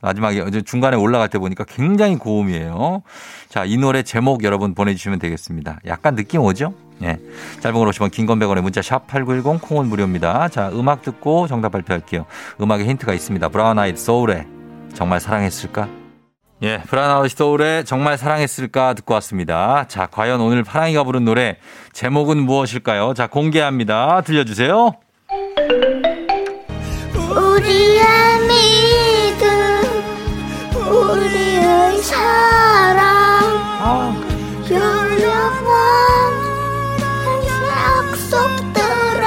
마지막에 0.00 0.40
어제 0.40 0.62
중간에 0.62 0.96
올라갈 0.96 1.28
때 1.28 1.38
보니까 1.38 1.64
굉장히 1.64 2.16
고음이에요. 2.16 3.02
자, 3.48 3.64
이 3.64 3.76
노래 3.76 4.02
제목 4.02 4.44
여러분 4.44 4.74
보내주시면 4.74 5.18
되겠습니다. 5.18 5.80
약간 5.86 6.14
느낌 6.14 6.40
오죠? 6.40 6.74
예. 7.02 7.18
짧은 7.60 7.78
건 7.78 7.88
50원 7.88 8.10
긴건 8.10 8.38
100원에 8.38 8.60
문자 8.60 8.80
샵 8.82 9.06
8910 9.06 9.60
콩은 9.60 9.86
무료입니다. 9.86 10.48
자, 10.48 10.70
음악 10.72 11.02
듣고 11.02 11.46
정답 11.46 11.72
발표할게요. 11.72 12.26
음악에 12.60 12.84
힌트가 12.84 13.12
있습니다. 13.12 13.48
브라운 13.48 13.78
아이드 13.78 13.98
소울의 13.98 14.46
정말 14.94 15.20
사랑했을까? 15.20 15.88
예, 16.62 16.82
아이드 16.90 17.36
소울의 17.36 17.84
정말 17.84 18.16
사랑했을까 18.16 18.94
듣고 18.94 19.12
왔습니다. 19.14 19.84
자, 19.88 20.06
과연 20.06 20.40
오늘 20.40 20.64
파랑이가 20.64 21.04
부른 21.04 21.24
노래 21.24 21.58
제목은 21.92 22.38
무엇일까요? 22.38 23.12
자, 23.14 23.26
공개합니다. 23.26 24.22
들려주세요. 24.22 24.92
우리의 27.28 28.02
믿음, 28.48 28.95
우리의 31.86 32.02
사랑, 32.02 33.44
영원한 34.70 35.66
약속들을 37.68 39.22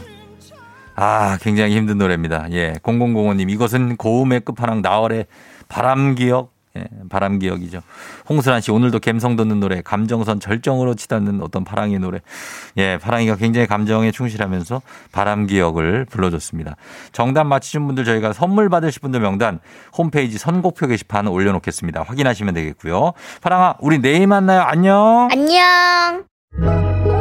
아, 0.96 1.38
굉장히 1.41 1.76
힘든 1.76 1.98
노래입니다. 1.98 2.48
예. 2.52 2.74
0005님, 2.84 3.50
이것은 3.50 3.98
고음의 3.98 4.41
끝판왕 4.41 4.82
나월의 4.82 5.26
바람 5.67 6.15
기억. 6.15 6.61
예, 6.77 6.86
바람 7.10 7.39
기억이죠. 7.39 7.81
홍순환 8.29 8.62
씨, 8.62 8.71
오늘도 8.71 8.99
감성 8.99 9.36
돋는 9.36 9.60
노래, 9.60 9.81
감정선 9.81 10.39
절정으로 10.39 10.95
치닫는 10.95 11.41
어떤 11.41 11.63
파랑의 11.63 11.99
노래. 11.99 12.19
예, 12.77 12.97
파랑이가 12.97 13.36
굉장히 13.36 13.67
감정에 13.67 14.12
충실하면서 14.12 14.81
바람 15.12 15.47
기억을 15.47 16.05
불러줬습니다. 16.05 16.75
정답 17.12 17.45
맞히신 17.45 17.86
분들 17.88 18.05
저희가 18.05 18.34
선물 18.34 18.69
받으실 18.69 19.01
분들 19.01 19.19
명단 19.19 19.60
홈페이지 19.97 20.38
선곡표 20.38 20.88
게시판 20.88 21.27
올려놓겠습니다. 21.27 22.03
확인하시면 22.03 22.53
되겠고요. 22.53 23.13
파랑아, 23.41 23.75
우리 23.79 23.99
내일 23.99 24.27
만나요. 24.27 24.62
안녕. 24.62 25.27
안녕. 25.31 27.20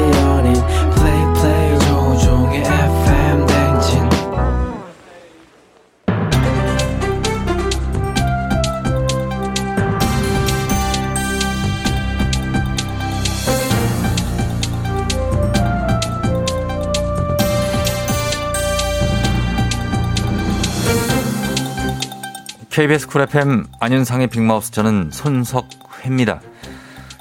KBS 22.71 23.07
쿨 23.07 23.21
FM 23.21 23.67
안윤상의 23.79 24.27
빅마우스 24.27 24.71
저는 24.71 25.09
손석희입니다. 25.11 26.41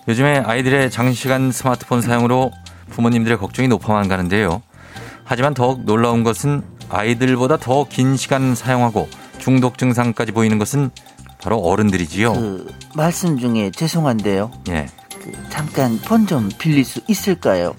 요즘에 0.08 0.38
아이들의 0.38 0.90
장시간 0.90 1.50
스마트폰 1.52 2.00
사용으로 2.02 2.52
부모님들의 2.90 3.36
걱정이 3.38 3.68
높아만 3.68 4.08
가는데요. 4.08 4.62
하지만 5.24 5.54
더욱 5.54 5.84
놀라운 5.84 6.22
것은 6.24 6.62
아이들보다 6.88 7.56
더 7.58 7.84
긴 7.84 8.16
시간 8.16 8.54
사용하고 8.54 9.08
중독 9.38 9.78
증상까지 9.78 10.32
보이는 10.32 10.58
것은 10.58 10.90
바로 11.42 11.58
어른들이지요. 11.58 12.32
그 12.32 12.72
말씀 12.94 13.38
중에 13.38 13.70
죄송한데요. 13.70 14.50
예. 14.68 14.86
그그 15.12 15.32
잠깐 15.50 15.98
폰 15.98 16.26
좀 16.26 16.48
빌릴 16.58 16.84
수 16.84 17.00
있을까요? 17.08 17.74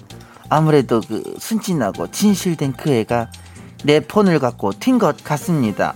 아무래도 0.48 1.00
그 1.00 1.22
순진하고 1.38 2.10
진실된 2.10 2.74
그 2.74 2.90
애가 2.90 3.28
내 3.84 4.00
폰을 4.00 4.38
갖고 4.40 4.72
튄 4.72 4.98
것 4.98 5.22
같습니다. 5.24 5.94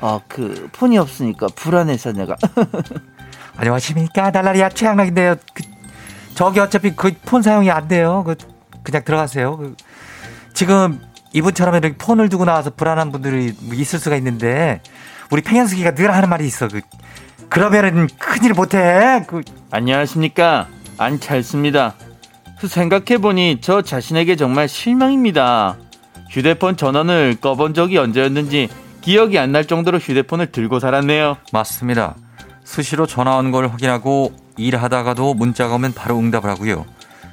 어, 0.00 0.20
그 0.28 0.68
폰이 0.72 0.98
없으니까 0.98 1.46
불안해서 1.54 2.12
내가 2.12 2.36
안녕하십니까 3.56 4.32
달라리아 4.32 4.68
최양락인데요. 4.68 5.36
그, 5.54 5.62
저기 6.34 6.60
어차피 6.60 6.94
그 6.94 7.12
폰 7.24 7.42
사용이 7.42 7.70
안 7.70 7.88
돼요. 7.88 8.22
그 8.26 8.34
그냥 8.82 9.02
들어가세요. 9.04 9.56
그, 9.56 9.76
지금 10.52 11.00
이분처럼 11.32 11.74
이렇게 11.76 11.96
폰을 11.96 12.28
두고 12.28 12.44
나와서 12.44 12.70
불안한 12.70 13.12
분들이 13.12 13.54
뭐 13.60 13.74
있을 13.74 13.98
수가 13.98 14.16
있는데 14.16 14.80
우리 15.30 15.42
팽현숙이가 15.42 15.94
늘 15.94 16.14
하는 16.14 16.28
말이 16.28 16.46
있어. 16.46 16.68
그 16.68 16.80
그러면은 17.48 18.08
큰일 18.18 18.52
못해. 18.54 19.24
그 19.26 19.40
안녕하십니까 19.70 20.68
안찰습니다. 20.98 21.94
생각해 22.66 23.18
보니 23.18 23.58
저 23.60 23.82
자신에게 23.82 24.36
정말 24.36 24.68
실망입니다. 24.68 25.76
휴대폰 26.30 26.76
전원을 26.76 27.36
꺼본 27.40 27.74
적이 27.74 27.98
언제였는지 27.98 28.68
기억이 29.04 29.38
안 29.38 29.52
날 29.52 29.66
정도로 29.66 29.98
휴대폰을 29.98 30.46
들고 30.50 30.80
살았네요. 30.80 31.36
맞습니다. 31.52 32.16
수시로 32.64 33.06
전화 33.06 33.36
온 33.36 33.52
걸 33.52 33.68
확인하고 33.68 34.32
일하다가도 34.56 35.34
문자가 35.34 35.74
오면 35.74 35.92
바로 35.92 36.18
응답을 36.18 36.48
하고요. 36.48 36.86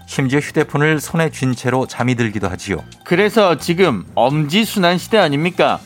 심지어 0.06 0.40
휴대폰을 0.40 1.00
손에 1.00 1.30
쥔 1.32 1.56
채로 1.56 1.88
잠이 1.88 2.16
들기도 2.16 2.50
하지요. 2.50 2.84
그래서 3.06 3.58
지금 3.58 4.06
엄지순환 4.16 4.98
시대 4.98 5.18
아닙니까? 5.18 5.80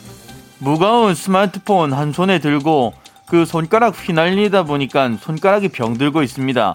무거운 0.58 1.14
스마트폰 1.14 1.92
한 1.92 2.12
손에 2.12 2.40
들고 2.40 2.92
그 3.28 3.44
손가락 3.44 3.94
휘날리다 3.96 4.64
보니까 4.64 5.10
손가락이 5.20 5.68
병들고 5.68 6.22
있습니다. 6.24 6.74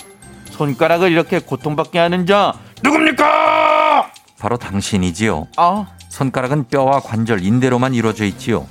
손가락을 0.52 1.12
이렇게 1.12 1.40
고통받게 1.40 2.00
하는 2.00 2.26
자 2.26 2.54
누굽니까? 2.84 4.10
바로 4.40 4.58
당신이지요. 4.58 5.48
아, 5.58 5.86
손가락은 6.10 6.68
뼈와 6.70 7.00
관절, 7.02 7.44
인대로만 7.44 7.94
이루어져 7.94 8.24
있지요. 8.26 8.66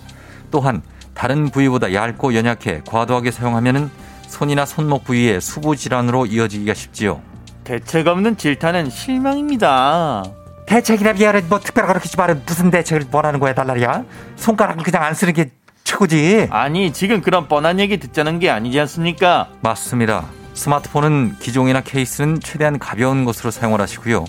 또한 0.50 0.82
다른 1.14 1.50
부위보다 1.50 1.92
얇고 1.92 2.34
연약해 2.34 2.82
과도하게 2.86 3.30
사용하면 3.30 3.90
손이나 4.26 4.64
손목 4.64 5.04
부위에 5.04 5.40
수부 5.40 5.76
질환으로 5.76 6.26
이어지기가 6.26 6.74
쉽지요. 6.74 7.20
대책 7.64 8.06
없는 8.06 8.36
질타는 8.36 8.90
실망입니다. 8.90 10.24
대책이나 10.66 11.14
미안해 11.14 11.42
뭐 11.48 11.58
특별하게 11.58 11.98
그렇게 11.98 12.16
말은 12.16 12.42
무슨 12.46 12.70
대책을 12.70 13.08
원하는 13.10 13.40
거야 13.40 13.54
달라리야? 13.54 14.04
손가락은 14.36 14.82
그냥 14.84 15.02
안 15.02 15.14
쓰는 15.14 15.32
게 15.32 15.50
최고지. 15.84 16.48
아니 16.50 16.92
지금 16.92 17.20
그런 17.20 17.48
뻔한 17.48 17.80
얘기 17.80 17.98
듣자는 17.98 18.38
게 18.38 18.50
아니지 18.50 18.78
않습니까? 18.80 19.48
맞습니다. 19.60 20.26
스마트폰은 20.54 21.36
기종이나 21.40 21.80
케이스는 21.80 22.40
최대한 22.40 22.78
가벼운 22.78 23.24
것으로 23.24 23.50
사용을 23.50 23.80
하시고요. 23.80 24.24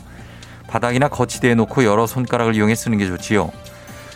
바닥이나 0.68 1.10
거치대에 1.10 1.54
놓고 1.56 1.84
여러 1.84 2.08
손가락을 2.08 2.56
이용해 2.56 2.74
쓰는 2.74 2.98
게 2.98 3.06
좋지요. 3.06 3.52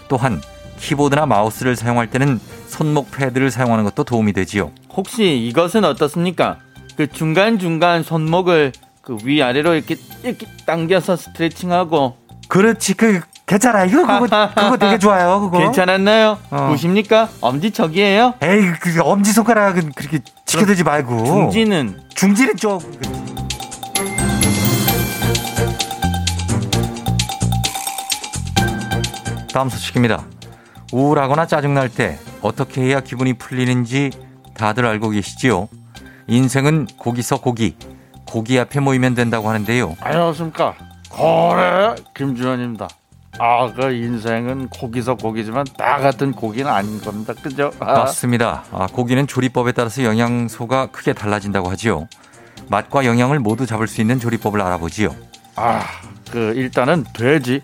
또한 0.08 0.42
키보드나 0.86 1.26
마우스를 1.26 1.76
사용할 1.76 2.08
때는 2.12 2.40
손목 2.68 3.10
패드를 3.10 3.50
사용하는 3.50 3.84
것도 3.86 4.04
도움이 4.04 4.34
되지요. 4.34 4.72
혹시 4.96 5.36
이것은 5.38 5.84
어떻습니까? 5.84 6.60
그 6.96 7.08
중간 7.08 7.58
중간 7.58 8.04
손목을 8.04 8.72
그 9.02 9.18
위아래로 9.24 9.74
이렇게 9.74 9.96
이렇게 10.24 10.46
당겨서 10.68 11.16
스트레칭하고 11.16 12.18
그렇지 12.48 12.94
그 12.94 13.22
괜찮아 13.48 13.86
이거 13.86 14.02
그거 14.06 14.28
그거 14.56 14.78
되게 14.78 15.00
좋아요 15.00 15.40
그거. 15.42 15.58
괜찮았나요? 15.58 16.38
어. 16.52 16.68
보십니까? 16.70 17.30
엄지척이에요? 17.42 18.36
에이 18.44 18.72
그 18.80 19.00
엄지 19.02 19.34
손가락은 19.34 19.92
그렇게 19.94 20.20
지켜들지 20.46 20.84
말고. 20.84 21.26
중지는 21.26 22.00
중지는 22.16 22.56
좀. 22.58 22.80
다음 29.54 29.70
소식입니다. 29.70 30.26
우울하거나 31.00 31.46
짜증날 31.46 31.90
때 31.90 32.18
어떻게 32.42 32.82
해야 32.82 33.02
기분이 33.02 33.34
풀리는지 33.34 34.12
다들 34.54 34.86
알고 34.86 35.10
계시지요? 35.10 35.68
인생은 36.28 36.88
고기서 36.98 37.42
고기, 37.42 37.76
고기 38.26 38.58
앞에 38.58 38.80
모이면 38.80 39.14
된다고 39.14 39.50
하는데요. 39.50 39.98
안녕하십니까 40.00 40.74
고래 41.10 41.96
김주현입니다. 42.16 42.88
아 43.38 43.70
그 43.76 43.92
인생은 43.92 44.70
고기서 44.70 45.16
고기지만 45.16 45.66
나 45.78 45.98
같은 45.98 46.32
고기는 46.32 46.72
아닌 46.72 47.02
겁니다. 47.02 47.34
그죠? 47.42 47.72
아. 47.82 48.00
맞습니다. 48.00 48.64
아, 48.72 48.88
고기는 48.88 49.28
조리법에 49.28 49.74
따라서 49.74 50.06
영양소가 50.06 50.88
크게 50.88 51.12
달라진다고 51.12 51.70
하지요. 51.70 52.08
맛과 52.70 53.04
영양을 53.04 53.40
모두 53.40 53.66
잡을 53.66 53.90
수 53.90 54.00
있는 54.00 54.18
조리법을 54.22 54.62
알아보지요. 54.62 55.14
아, 55.58 55.84
그 56.32 56.54
일단은 56.56 57.04
돼지. 57.14 57.62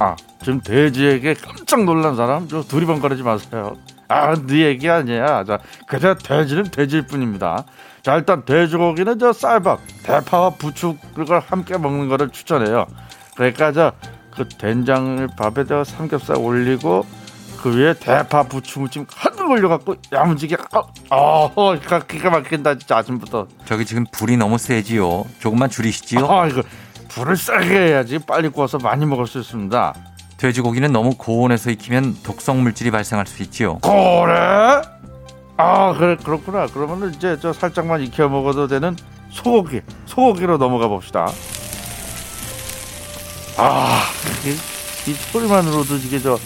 아, 0.00 0.16
지금 0.40 0.60
돼지에게 0.60 1.34
깜짝 1.34 1.84
놀란 1.84 2.16
사람 2.16 2.48
저 2.48 2.62
두리번거리지 2.62 3.22
마세요. 3.22 3.76
아, 4.08 4.34
네 4.34 4.62
얘기 4.66 4.90
아니야. 4.90 5.44
자, 5.44 5.60
그저 5.86 6.14
돼지는 6.14 6.64
돼지일 6.64 7.06
뿐입니다. 7.06 7.64
자, 8.02 8.16
일단 8.16 8.44
돼지고기는 8.44 9.18
저 9.20 9.32
쌀밥, 9.32 9.78
대파와 10.02 10.50
부추 10.50 10.96
그걸 11.14 11.38
함께 11.38 11.78
먹는 11.78 12.08
거를 12.08 12.30
추천해요. 12.30 12.86
그러니까 13.36 13.70
저 13.70 13.92
그 14.40 14.48
된장을 14.48 15.28
밥에다가 15.36 15.84
삼겹살 15.84 16.36
올리고 16.36 17.04
그 17.62 17.76
위에 17.76 17.92
대파 17.94 18.44
부추 18.44 18.80
무침 18.80 19.04
한번 19.14 19.48
올려갖고 19.48 19.96
야무지게 20.10 20.56
어, 21.10 21.52
어, 21.54 21.74
기가 22.08 22.30
막힌다 22.30 22.78
진짜 22.78 22.96
아침부터. 22.96 23.48
저기 23.66 23.84
지금 23.84 24.06
불이 24.10 24.38
너무 24.38 24.56
세지요. 24.56 25.26
조금만 25.40 25.68
줄이시지요. 25.68 26.26
아, 26.26 26.46
이거 26.46 26.62
불을 27.10 27.36
세게 27.36 27.68
해야지 27.68 28.18
빨리 28.18 28.48
구워서 28.48 28.78
많이 28.78 29.04
먹을 29.04 29.26
수 29.26 29.40
있습니다. 29.40 29.94
돼지고기는 30.36 30.90
너무 30.92 31.14
고온에서 31.16 31.70
익히면 31.70 32.18
독성 32.22 32.62
물질이 32.62 32.90
발생할 32.90 33.26
수 33.26 33.42
있지요. 33.42 33.78
그래? 33.80 34.80
아, 35.56 35.92
그래 35.98 36.16
그렇구나. 36.22 36.66
그러면 36.72 37.12
이제 37.14 37.36
저 37.40 37.52
살짝만 37.52 38.00
익혀 38.02 38.28
먹어도 38.28 38.66
되는 38.66 38.96
소고기, 39.30 39.82
소고기로 40.06 40.56
넘어가 40.56 40.88
봅시다. 40.88 41.30
아, 43.58 44.02
이, 44.46 45.10
이 45.10 45.14
소리만으로도 45.14 45.96
이게 45.96 46.18
저 46.18 46.38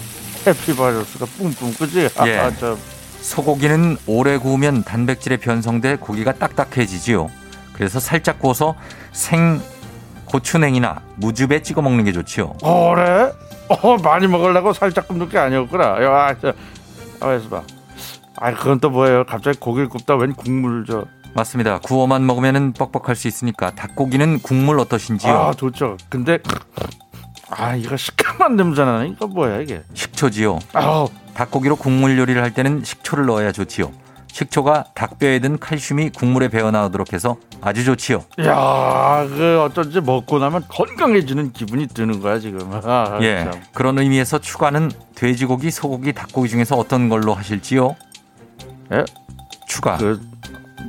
해피 0.46 0.74
바이러스가 0.74 1.26
뿜뿜 1.38 1.74
그지? 1.74 2.08
아, 2.16 2.26
예. 2.26 2.38
아, 2.38 2.50
저 2.56 2.76
소고기는 3.20 3.98
오래 4.06 4.36
구우면 4.36 4.82
단백질에 4.82 5.36
변성돼 5.36 5.96
고기가 5.96 6.32
딱딱해지지요. 6.32 7.30
그래서 7.72 8.00
살짝 8.00 8.40
구워서 8.40 8.74
생 9.12 9.60
고추냉이나 10.34 11.00
무즙에 11.16 11.62
찍어 11.62 11.80
먹는 11.80 12.04
게 12.04 12.10
좋지요. 12.12 12.54
그래? 12.60 13.32
어, 13.68 13.96
많이 14.02 14.26
먹으려고 14.26 14.72
살짝 14.72 15.06
굽는 15.06 15.28
게 15.28 15.38
아니었구나. 15.38 16.02
야, 16.02 16.10
아, 16.10 16.34
저, 16.40 16.48
아, 17.20 17.40
봐. 17.48 17.62
아, 18.36 18.52
그건 18.52 18.80
또 18.80 18.90
뭐예요? 18.90 19.22
갑자기 19.24 19.58
고기를 19.60 19.88
굽다 19.88 20.16
웬 20.16 20.32
국물 20.34 20.84
저. 20.88 21.04
맞습니다. 21.34 21.78
구워만 21.78 22.26
먹으면 22.26 22.72
뻑뻑할 22.72 23.14
수 23.14 23.28
있으니까 23.28 23.70
닭고기는 23.76 24.40
국물 24.40 24.80
어떠신지요? 24.80 25.32
아, 25.32 25.52
좋죠. 25.52 25.96
근데 26.08 26.38
아, 27.50 27.76
이거 27.76 27.96
시큼한 27.96 28.56
냄새 28.56 28.84
나네. 28.84 29.08
이거 29.10 29.28
뭐야 29.28 29.60
이게? 29.60 29.82
식초지요. 29.94 30.58
아우, 30.72 31.08
닭고기로 31.34 31.76
국물 31.76 32.18
요리를 32.18 32.42
할 32.42 32.52
때는 32.52 32.82
식초를 32.82 33.26
넣어야 33.26 33.52
좋지요. 33.52 33.92
식초가 34.34 34.86
닭뼈에 34.94 35.38
든 35.38 35.60
칼슘이 35.60 36.10
국물에 36.10 36.48
배어 36.48 36.72
나오도록 36.72 37.12
해서 37.12 37.36
아주 37.60 37.84
좋지요. 37.84 38.24
야, 38.40 39.24
그 39.28 39.60
어쩐지 39.62 40.00
먹고 40.00 40.40
나면 40.40 40.64
건강해지는 40.68 41.52
기분이 41.52 41.86
드는 41.86 42.20
거야 42.20 42.40
지금. 42.40 42.68
아, 42.82 43.20
예. 43.22 43.44
참. 43.44 43.62
그런 43.72 43.96
의미에서 43.96 44.40
추가는 44.40 44.90
돼지고기, 45.14 45.70
소고기, 45.70 46.12
닭고기 46.12 46.48
중에서 46.48 46.74
어떤 46.74 47.08
걸로 47.08 47.32
하실지요? 47.32 47.94
예? 48.90 49.04
추가. 49.68 49.98
그 49.98 50.20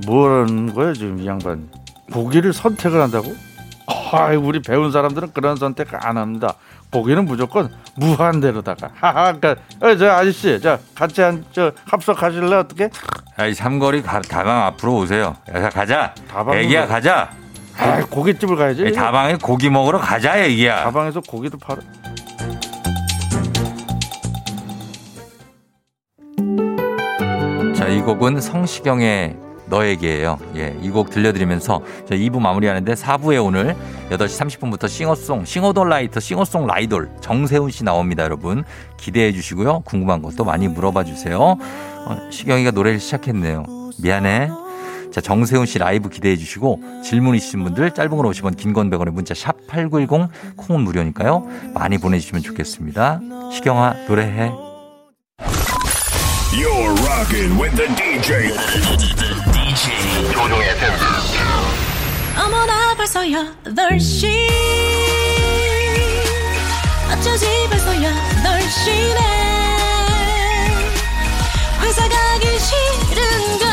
뭐라는 0.07 0.73
거야 0.73 0.93
지금 0.93 1.19
이 1.19 1.27
양반? 1.27 1.69
고기를 2.11 2.51
선택을 2.51 2.99
한다고? 2.99 3.31
아, 3.85 4.29
우리 4.35 4.59
배운 4.59 4.91
사람들은 4.91 5.33
그런 5.33 5.55
선택 5.55 5.89
안 5.93 6.17
합니다. 6.17 6.55
고기는 6.95 7.25
무조건 7.25 7.69
무한대로다가. 7.97 8.89
하하, 8.95 9.33
그러니까 9.33 9.61
어, 9.81 9.95
저 9.97 10.09
아저씨, 10.11 10.61
자 10.61 10.79
같이 10.95 11.19
한 11.21 11.43
저 11.51 11.73
합석하실래 11.89 12.55
어떻게? 12.55 12.89
아이 13.35 13.53
삼거리 13.53 14.01
가, 14.01 14.21
다방 14.21 14.63
앞으로 14.63 14.95
오세요. 14.95 15.35
야, 15.53 15.69
가자. 15.69 16.13
다방으로- 16.31 16.55
애기야 16.55 16.87
가자. 16.87 17.29
아, 17.77 17.99
고깃집을 18.09 18.55
가야지. 18.55 18.83
이 18.87 18.91
다방에 18.93 19.35
고기 19.35 19.69
먹으러 19.69 19.97
가자 19.99 20.37
애기야. 20.37 20.85
다방에서 20.85 21.19
고기도 21.19 21.57
팔아. 21.57 21.79
자, 27.75 27.87
이 27.87 28.01
곡은 28.01 28.39
성시경의 28.41 29.37
너에게예요. 29.67 30.37
예, 30.55 30.75
이 30.81 30.89
곡 30.89 31.09
들려드리면서 31.09 31.81
저 32.07 32.15
2부 32.15 32.39
마무리하는데 32.39 32.93
4부에 32.93 33.43
오늘 33.43 33.75
8시 34.09 34.59
30분부터 34.59 34.87
싱어송, 34.87 35.45
싱어돌라이터, 35.45 36.19
싱어송 36.19 36.67
라이돌 36.67 37.09
정세훈 37.21 37.71
씨 37.71 37.83
나옵니다, 37.83 38.23
여러분. 38.23 38.63
기대해 38.97 39.31
주시고요. 39.31 39.81
궁금한 39.81 40.21
것도 40.21 40.43
많이 40.45 40.67
물어봐 40.67 41.03
주세요. 41.03 41.37
어, 41.39 42.17
시경이가 42.31 42.71
노래를 42.71 42.99
시작했네요. 42.99 43.65
미안해. 44.01 44.49
자, 45.11 45.21
정세훈 45.21 45.65
씨 45.65 45.79
라이브 45.79 46.09
기대해 46.09 46.35
주시고 46.35 46.79
질문 47.03 47.35
있으신 47.35 47.63
분들 47.63 47.91
짧은 47.91 48.09
걸 48.17 48.25
50원, 48.27 48.57
긴 48.57 48.73
건 48.73 48.89
100원의 48.89 49.11
문자 49.11 49.33
샵 49.33 49.55
8910 49.67 50.29
콩은 50.57 50.81
무료니까요. 50.83 51.47
많이 51.73 51.97
보내 51.97 52.19
주시면 52.19 52.43
좋겠습니다. 52.43 53.21
시경아 53.51 53.95
노래해. 54.07 54.51
You're 56.51 56.95
rocking 57.07 57.59
with 57.61 57.75
the 57.75 57.87
DJ. 57.95 59.24
조종의 60.23 60.69
FM. 60.69 60.93
어머나 62.37 62.95
벌써 62.95 63.21
8시 63.21 64.47
어쩌지 67.11 67.45
벌써 67.69 67.91
8시네 67.91 69.19
회사 71.81 72.07
가기 72.07 72.59
싫은걸. 72.59 73.67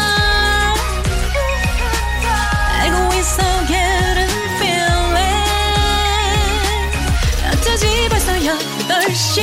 알고 2.80 3.14
있어 3.14 3.42
getting 3.66 4.32
feeling. 4.58 5.46
어쩌지 7.52 8.08
벌써 8.08 8.32
8시 8.32 9.42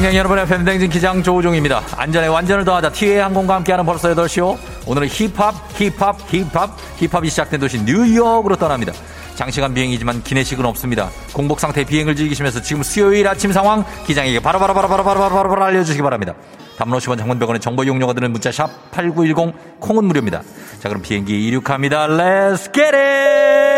승객 0.00 0.16
여러분의 0.16 0.46
팬댕진 0.46 0.88
기장 0.88 1.22
조우종입니다. 1.22 1.82
안전에 1.94 2.26
완전을 2.28 2.64
더하자 2.64 2.90
티웨이 2.90 3.18
항공과 3.18 3.56
함께하는 3.56 3.84
벌써 3.84 4.08
8시요. 4.08 4.56
오늘은 4.86 5.08
힙합, 5.08 5.54
힙합, 5.74 6.16
힙합, 6.32 6.70
힙합이 6.96 7.28
시작된 7.28 7.60
도시 7.60 7.82
뉴욕으로 7.82 8.56
떠납니다. 8.56 8.94
장시간 9.34 9.74
비행이지만 9.74 10.22
기내식은 10.22 10.64
없습니다. 10.64 11.10
공복 11.34 11.60
상태 11.60 11.84
비행을 11.84 12.16
즐기시면서 12.16 12.62
지금 12.62 12.82
수요일 12.82 13.28
아침 13.28 13.52
상황 13.52 13.84
기장에게 14.06 14.40
바로바로 14.40 14.72
바로바로 14.72 15.04
바로바로 15.04 15.50
바로 15.50 15.64
알려주시기 15.64 16.00
바랍니다. 16.00 16.32
10원 16.78 17.18
장문병원의 17.18 17.60
정보 17.60 17.84
이용료가 17.84 18.14
드는 18.14 18.32
문자 18.32 18.50
샵 18.50 18.70
8910 18.92 19.80
콩은 19.80 20.04
무료입니다. 20.04 20.40
자 20.78 20.88
그럼 20.88 21.02
비행기 21.02 21.46
이륙합니다. 21.46 22.06
Let's! 22.06 23.69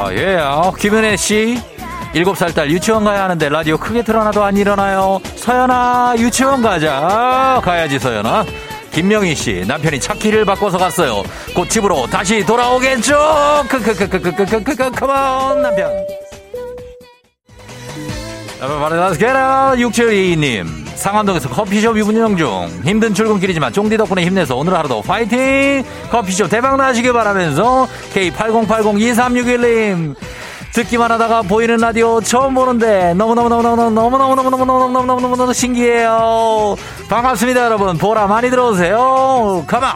아, 0.00 0.12
예, 0.12 0.36
어, 0.36 0.72
김은혜 0.78 1.16
씨. 1.16 1.60
일곱 2.14 2.38
살 2.38 2.52
딸 2.54 2.70
유치원 2.70 3.04
가야 3.04 3.24
하는데 3.24 3.48
라디오 3.48 3.76
크게 3.76 4.02
틀어놔도 4.02 4.42
안 4.42 4.56
일어나요. 4.56 5.20
서연아, 5.36 6.14
유치원 6.18 6.62
가자. 6.62 7.60
가야지, 7.62 7.98
서연아. 7.98 8.44
김명희 8.92 9.34
씨, 9.34 9.64
남편이 9.66 10.00
차키를 10.00 10.44
바꿔서 10.44 10.78
갔어요. 10.78 11.22
곧 11.54 11.68
집으로 11.68 12.06
다시 12.06 12.44
돌아오겠죠? 12.46 13.64
크크크크크크크크크, 13.68 14.90
컴온, 14.92 15.62
남편. 15.62 15.90
바로 18.58 19.12
게라 19.16 19.74
6722님 19.76 20.87
상암동에서 20.98 21.48
커피숍 21.50 21.96
운영 21.96 22.36
중 22.36 22.68
힘든 22.84 23.14
출근길이지만 23.14 23.72
쫑디 23.72 23.96
덕분에 23.96 24.24
힘내서 24.24 24.56
오늘 24.56 24.74
하루도 24.74 25.02
파이팅 25.02 25.84
커피숍 26.10 26.50
대박 26.50 26.76
나시길 26.76 27.12
바라면서 27.12 27.86
K80802361님 28.14 30.16
듣기만 30.74 31.12
하다가 31.12 31.42
보이는 31.42 31.76
라디오 31.76 32.20
처음 32.20 32.54
보는데 32.54 33.14
너무너무너무너무너무너무너무너무너무너무너무너무 33.14 35.54
신기해요 35.54 36.74
반갑습니다 37.08 37.64
여러분 37.64 37.96
보라 37.96 38.26
많이 38.26 38.50
들어오세요 38.50 39.64
가만 39.66 39.94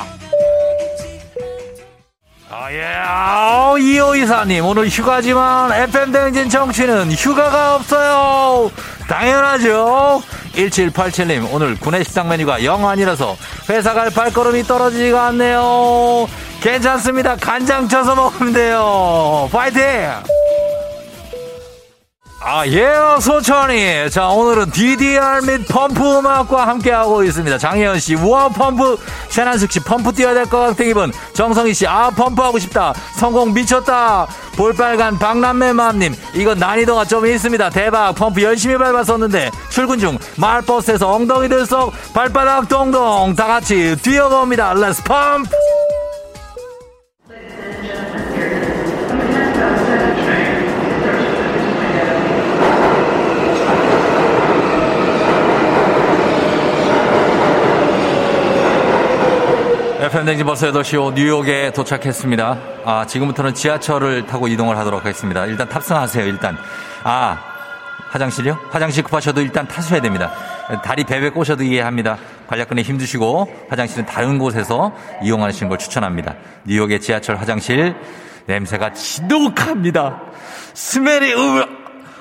아, 3.04 3.74
이호이사님, 3.78 4.64
오늘 4.64 4.88
휴가지만 4.88 5.72
FM대행진 5.72 6.48
정치는 6.48 7.12
휴가가 7.12 7.74
없어요. 7.76 8.70
당연하죠. 9.08 10.22
1787님, 10.54 11.52
오늘 11.52 11.76
구내식당 11.78 12.28
메뉴가 12.28 12.64
영 12.64 12.88
아니라서 12.88 13.36
회사 13.68 13.94
갈 13.94 14.10
발걸음이 14.10 14.64
떨어지지가 14.64 15.26
않네요. 15.28 16.28
괜찮습니다. 16.60 17.36
간장 17.36 17.88
쳐서 17.88 18.14
먹으면 18.14 18.52
돼요. 18.52 19.48
파이팅! 19.52 19.82
아, 22.44 22.66
예, 22.66 22.92
소천이. 23.20 24.10
자, 24.10 24.26
오늘은 24.28 24.72
DDR 24.72 25.42
및 25.46 25.64
펌프 25.68 26.18
음악과 26.18 26.66
함께하고 26.66 27.22
있습니다. 27.22 27.56
장혜연 27.56 28.00
씨, 28.00 28.16
우와, 28.16 28.48
펌프. 28.48 28.96
최난숙 29.28 29.70
씨, 29.70 29.78
펌프 29.80 30.12
뛰어야 30.12 30.34
될 30.34 30.46
것 30.46 30.58
같은 30.58 30.84
기분. 30.86 31.12
정성희 31.34 31.72
씨, 31.72 31.86
아, 31.86 32.10
펌프 32.10 32.42
하고 32.42 32.58
싶다. 32.58 32.94
성공 33.16 33.54
미쳤다. 33.54 34.26
볼빨간 34.56 35.18
박남매 35.20 35.72
맘님, 35.72 36.14
이건 36.34 36.58
난이도가 36.58 37.04
좀 37.04 37.26
있습니다. 37.26 37.70
대박. 37.70 38.12
펌프 38.16 38.42
열심히 38.42 38.76
밟았었는데, 38.76 39.50
출근 39.70 40.00
중 40.00 40.18
마을버스에서 40.36 41.12
엉덩이 41.12 41.48
들썩, 41.48 41.92
발바닥 42.12 42.68
동동. 42.68 43.36
다 43.36 43.46
같이 43.46 43.96
뛰어봅니다. 44.02 44.74
Let's 44.74 45.04
pump! 45.04 45.48
FM댕진 60.22 60.46
버스 60.46 60.70
8시 60.70 61.14
뉴욕에 61.14 61.72
도착했습니다. 61.72 62.58
아, 62.84 63.06
지금부터는 63.06 63.54
지하철을 63.54 64.26
타고 64.26 64.46
이동을 64.46 64.78
하도록 64.78 65.00
하겠습니다. 65.00 65.46
일단 65.46 65.68
탑승하세요, 65.68 66.24
일단. 66.26 66.56
아, 67.02 67.38
화장실이요? 68.10 68.56
화장실 68.70 69.02
급하셔도 69.02 69.40
일단 69.40 69.66
타셔야 69.66 70.00
됩니다. 70.00 70.30
다리 70.84 71.02
베베 71.02 71.30
꼬셔도 71.30 71.64
이해합니다. 71.64 72.18
관략근에 72.46 72.82
힘드시고 72.82 73.66
화장실은 73.68 74.06
다른 74.06 74.38
곳에서 74.38 74.92
이용하시는 75.24 75.68
걸 75.68 75.78
추천합니다. 75.78 76.36
뉴욕의 76.66 77.00
지하철 77.00 77.36
화장실 77.36 77.96
냄새가 78.46 78.92
지독합니다. 78.92 80.20
스멜이 80.74 81.32
으, 81.32 81.66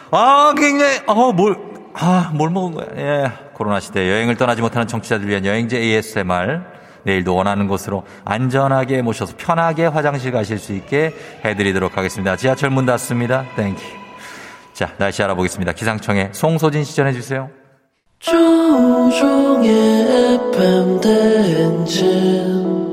아 0.10 0.54
굉장히 0.58 1.00
아 1.06 1.14
뭘 1.14 1.56
아, 1.94 2.32
뭘 2.34 2.50
먹은 2.50 2.74
거야? 2.74 2.88
예. 2.98 3.32
코로나 3.54 3.80
시대 3.80 4.10
여행을 4.10 4.38
떠나지 4.38 4.62
못하는 4.62 4.88
청취자들 4.88 5.28
위한 5.28 5.46
여행제 5.46 5.78
ASMR 5.78 6.62
내일도 7.04 7.36
원하는 7.36 7.68
곳으로 7.68 8.04
안전하게 8.26 9.02
모셔서 9.02 9.36
편하게 9.38 9.86
화장실 9.86 10.32
가실 10.32 10.58
수 10.58 10.74
있게 10.74 11.14
해드리도록 11.44 11.98
하겠습니다. 11.98 12.36
지하철 12.36 12.70
문 12.70 12.86
닫습니다. 12.86 13.46
Thank 13.56 13.70
you. 13.70 13.82
자, 14.74 14.94
날씨 14.98 15.22
알아보겠습니다. 15.24 15.74
기상청에 15.74 16.30
송소진 16.32 16.84
씨 16.84 16.96
전해주세요. 16.96 17.50
조우종의 18.20 19.70
FM 20.54 21.02
대행진 21.02 22.91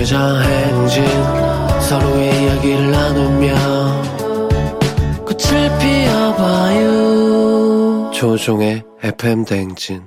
꿈꾸며자 0.00 0.40
행진 0.40 1.04
서로의 1.82 2.42
이야기를 2.42 2.90
나누며 2.90 3.54
꽃을 5.26 5.78
피워봐요. 5.78 6.90
조종의 8.12 8.82
FM 9.02 9.44
대행진. 9.44 10.02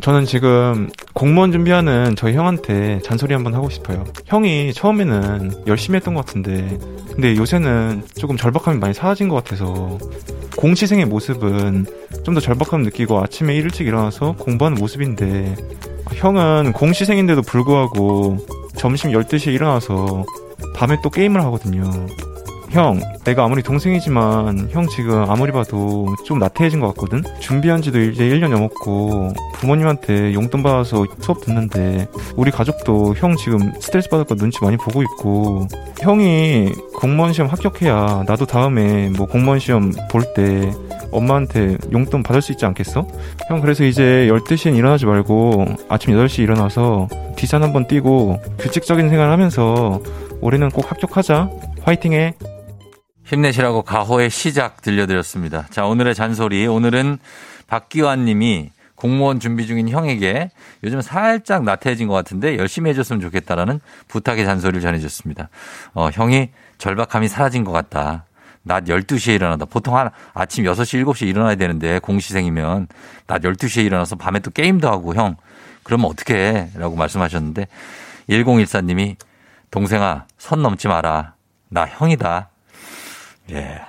저는 0.00 0.26
지금 0.26 0.90
공무원 1.14 1.52
준비하는 1.52 2.16
저희 2.16 2.34
형한테 2.34 3.00
잔소리 3.04 3.34
한번 3.34 3.54
하고 3.54 3.70
싶어요. 3.70 4.04
형이 4.26 4.72
처음에는 4.74 5.64
열심히 5.66 5.96
했던 5.96 6.14
것 6.14 6.26
같은데, 6.26 6.76
근데 7.12 7.36
요새는 7.36 8.02
조금 8.18 8.36
절박함이 8.36 8.78
많이 8.80 8.92
사라진 8.94 9.28
것 9.28 9.36
같아서, 9.36 9.98
공시생의 10.56 11.06
모습은 11.06 11.86
좀 12.24 12.34
더 12.34 12.40
절박함 12.40 12.82
느끼고 12.82 13.22
아침에 13.22 13.54
일찍 13.54 13.86
일어나서 13.86 14.32
공부하는 14.32 14.76
모습인데, 14.78 15.54
형은 16.14 16.72
공시생인데도 16.72 17.42
불구하고 17.42 18.38
점심 18.76 19.12
12시에 19.12 19.54
일어나서 19.54 20.24
밤에 20.74 20.96
또 21.02 21.10
게임을 21.10 21.40
하거든요. 21.44 21.90
형, 22.74 22.98
내가 23.22 23.44
아무리 23.44 23.62
동생이지만 23.62 24.68
형 24.72 24.88
지금 24.88 25.30
아무리 25.30 25.52
봐도 25.52 26.12
좀 26.24 26.40
나태해진 26.40 26.80
것 26.80 26.88
같거든? 26.88 27.22
준비한 27.38 27.80
지도 27.80 28.00
이제 28.00 28.28
1년 28.28 28.48
넘었고 28.48 29.32
부모님한테 29.52 30.34
용돈 30.34 30.64
받아서 30.64 31.06
수업 31.20 31.40
듣는데 31.40 32.08
우리 32.34 32.50
가족도 32.50 33.14
형 33.14 33.36
지금 33.36 33.72
스트레스 33.80 34.08
받을 34.08 34.24
거 34.24 34.34
눈치 34.34 34.58
많이 34.60 34.76
보고 34.76 35.04
있고 35.04 35.68
형이 36.00 36.72
공무원 36.96 37.32
시험 37.32 37.48
합격해야 37.48 38.24
나도 38.26 38.44
다음에 38.44 39.08
뭐 39.10 39.26
공무원 39.26 39.60
시험 39.60 39.92
볼 40.10 40.24
때 40.34 40.72
엄마한테 41.12 41.78
용돈 41.92 42.24
받을 42.24 42.42
수 42.42 42.50
있지 42.50 42.66
않겠어? 42.66 43.06
형 43.46 43.60
그래서 43.60 43.84
이제 43.84 44.26
12시엔 44.28 44.76
일어나지 44.76 45.06
말고 45.06 45.64
아침 45.88 46.12
8시 46.12 46.40
에 46.40 46.42
일어나서 46.42 47.06
뒷산 47.36 47.62
한번 47.62 47.86
뛰고 47.86 48.40
규칙적인 48.58 49.10
생활 49.10 49.30
하면서 49.30 50.00
올해는 50.40 50.70
꼭 50.70 50.90
합격하자. 50.90 51.50
화이팅해. 51.84 52.34
힘내시라고 53.24 53.82
가호의 53.82 54.30
시작 54.30 54.82
들려드렸습니다. 54.82 55.66
자, 55.70 55.86
오늘의 55.86 56.14
잔소리. 56.14 56.66
오늘은 56.66 57.18
박기환 57.66 58.26
님이 58.26 58.70
공무원 58.94 59.40
준비 59.40 59.66
중인 59.66 59.88
형에게 59.88 60.50
요즘 60.84 61.00
살짝 61.00 61.64
나태해진 61.64 62.06
것 62.06 62.14
같은데 62.14 62.58
열심히 62.58 62.90
해줬으면 62.90 63.20
좋겠다라는 63.20 63.80
부탁의 64.08 64.44
잔소리를 64.44 64.80
전해줬습니다. 64.80 65.48
어, 65.94 66.10
형이 66.12 66.50
절박함이 66.78 67.28
사라진 67.28 67.64
것 67.64 67.72
같다. 67.72 68.26
낮 68.62 68.84
12시에 68.84 69.34
일어나다. 69.34 69.64
보통 69.64 69.96
한 69.96 70.10
아침 70.32 70.64
6시, 70.64 71.04
7시에 71.04 71.26
일어나야 71.26 71.54
되는데 71.56 71.98
공시생이면 71.98 72.88
낮 73.26 73.42
12시에 73.42 73.84
일어나서 73.84 74.16
밤에 74.16 74.38
또 74.40 74.50
게임도 74.50 74.88
하고 74.88 75.14
형, 75.14 75.36
그러면 75.82 76.06
어떻게 76.06 76.34
해? 76.34 76.70
라고 76.74 76.96
말씀하셨는데 76.96 77.68
1014님이 78.28 79.16
동생아, 79.70 80.24
선 80.38 80.62
넘지 80.62 80.88
마라. 80.88 81.34
나 81.68 81.86
형이다. 81.86 82.50
예. 83.50 83.80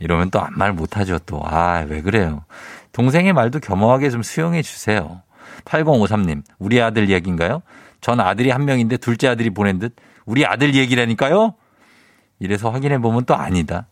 이러면 0.00 0.30
또 0.30 0.40
아무 0.40 0.56
말 0.56 0.72
못하죠 0.72 1.18
또. 1.20 1.40
아, 1.44 1.84
왜 1.88 2.02
그래요. 2.02 2.44
동생의 2.92 3.32
말도 3.32 3.60
겸허하게 3.60 4.10
좀 4.10 4.22
수용해 4.22 4.62
주세요. 4.62 5.22
8053님, 5.64 6.42
우리 6.58 6.80
아들 6.80 7.10
얘기인가요? 7.10 7.62
전 8.00 8.20
아들이 8.20 8.50
한 8.50 8.64
명인데 8.64 8.98
둘째 8.98 9.28
아들이 9.28 9.50
보낸 9.50 9.78
듯 9.78 9.94
우리 10.26 10.44
아들 10.44 10.74
얘기라니까요? 10.74 11.54
이래서 12.38 12.70
확인해 12.70 12.98
보면 12.98 13.24
또 13.24 13.34
아니다. 13.34 13.86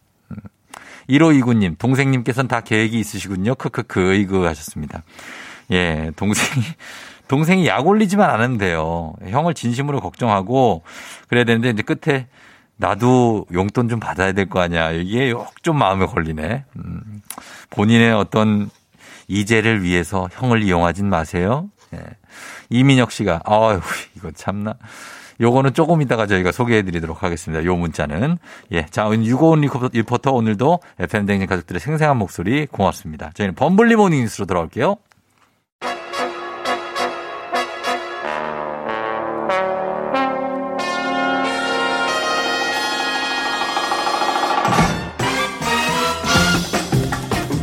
1529님, 1.08 1.78
동생님께서는 1.78 2.48
다 2.48 2.60
계획이 2.60 2.98
있으시군요. 2.98 3.54
크크크, 3.54 4.14
이거 4.14 4.46
하셨습니다. 4.46 5.02
예, 5.70 6.12
동생이, 6.16 6.64
동생이 7.28 7.66
약 7.66 7.86
올리지만 7.86 8.58
돼요. 8.58 9.14
형을 9.26 9.54
진심으로 9.54 10.00
걱정하고 10.00 10.82
그래야 11.28 11.44
되는데 11.44 11.70
이제 11.70 11.82
끝에 11.82 12.28
나도 12.76 13.46
용돈 13.52 13.88
좀 13.88 14.00
받아야 14.00 14.32
될 14.32 14.46
거 14.48 14.60
아니야. 14.60 14.90
이게 14.92 15.30
욕좀 15.30 15.78
마음에 15.78 16.06
걸리네. 16.06 16.64
음, 16.76 17.22
본인의 17.70 18.12
어떤 18.12 18.70
이재를 19.28 19.82
위해서 19.82 20.28
형을 20.32 20.62
이용하진 20.62 21.08
마세요. 21.08 21.68
예. 21.94 21.98
이민혁 22.70 23.12
씨가, 23.12 23.40
아유, 23.44 23.80
이거 24.16 24.30
참나. 24.32 24.74
요거는 25.40 25.74
조금 25.74 26.02
이따가 26.02 26.26
저희가 26.26 26.52
소개해 26.52 26.82
드리도록 26.82 27.22
하겠습니다. 27.22 27.64
요 27.64 27.76
문자는. 27.76 28.38
예. 28.72 28.86
자, 28.86 29.08
유고온 29.10 29.60
리포터 29.92 30.32
오늘도 30.32 30.80
FM댕진 30.98 31.46
가족들의 31.48 31.80
생생한 31.80 32.16
목소리 32.16 32.66
고맙습니다. 32.66 33.30
저희는 33.34 33.54
범블리 33.54 33.96
모닝 33.96 34.20
뉴스로 34.20 34.46
돌아올게요. 34.46 34.96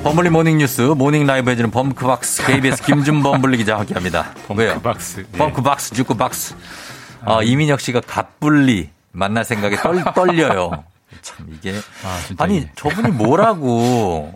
범블리 0.09 0.31
모닝 0.31 0.57
뉴스 0.57 0.81
모닝 0.81 1.27
라이브 1.27 1.51
해주는 1.51 1.69
범크박스 1.69 2.43
KBS 2.47 2.81
김준범 2.81 3.43
블리 3.43 3.57
기자 3.57 3.77
함께합니다. 3.77 4.33
범크박스. 4.47 5.27
네. 5.31 5.37
범크박스 5.37 5.93
주크박스. 5.93 6.55
어, 7.25 7.43
이민혁 7.43 7.79
씨가 7.79 8.01
범블리 8.01 8.89
만날 9.11 9.45
생각에 9.45 9.75
떨, 9.75 10.03
떨려요. 10.15 10.83
참 11.21 11.45
이게 11.55 11.75
아니 12.39 12.57
이게. 12.57 12.71
저분이 12.75 13.11
뭐라고 13.11 14.33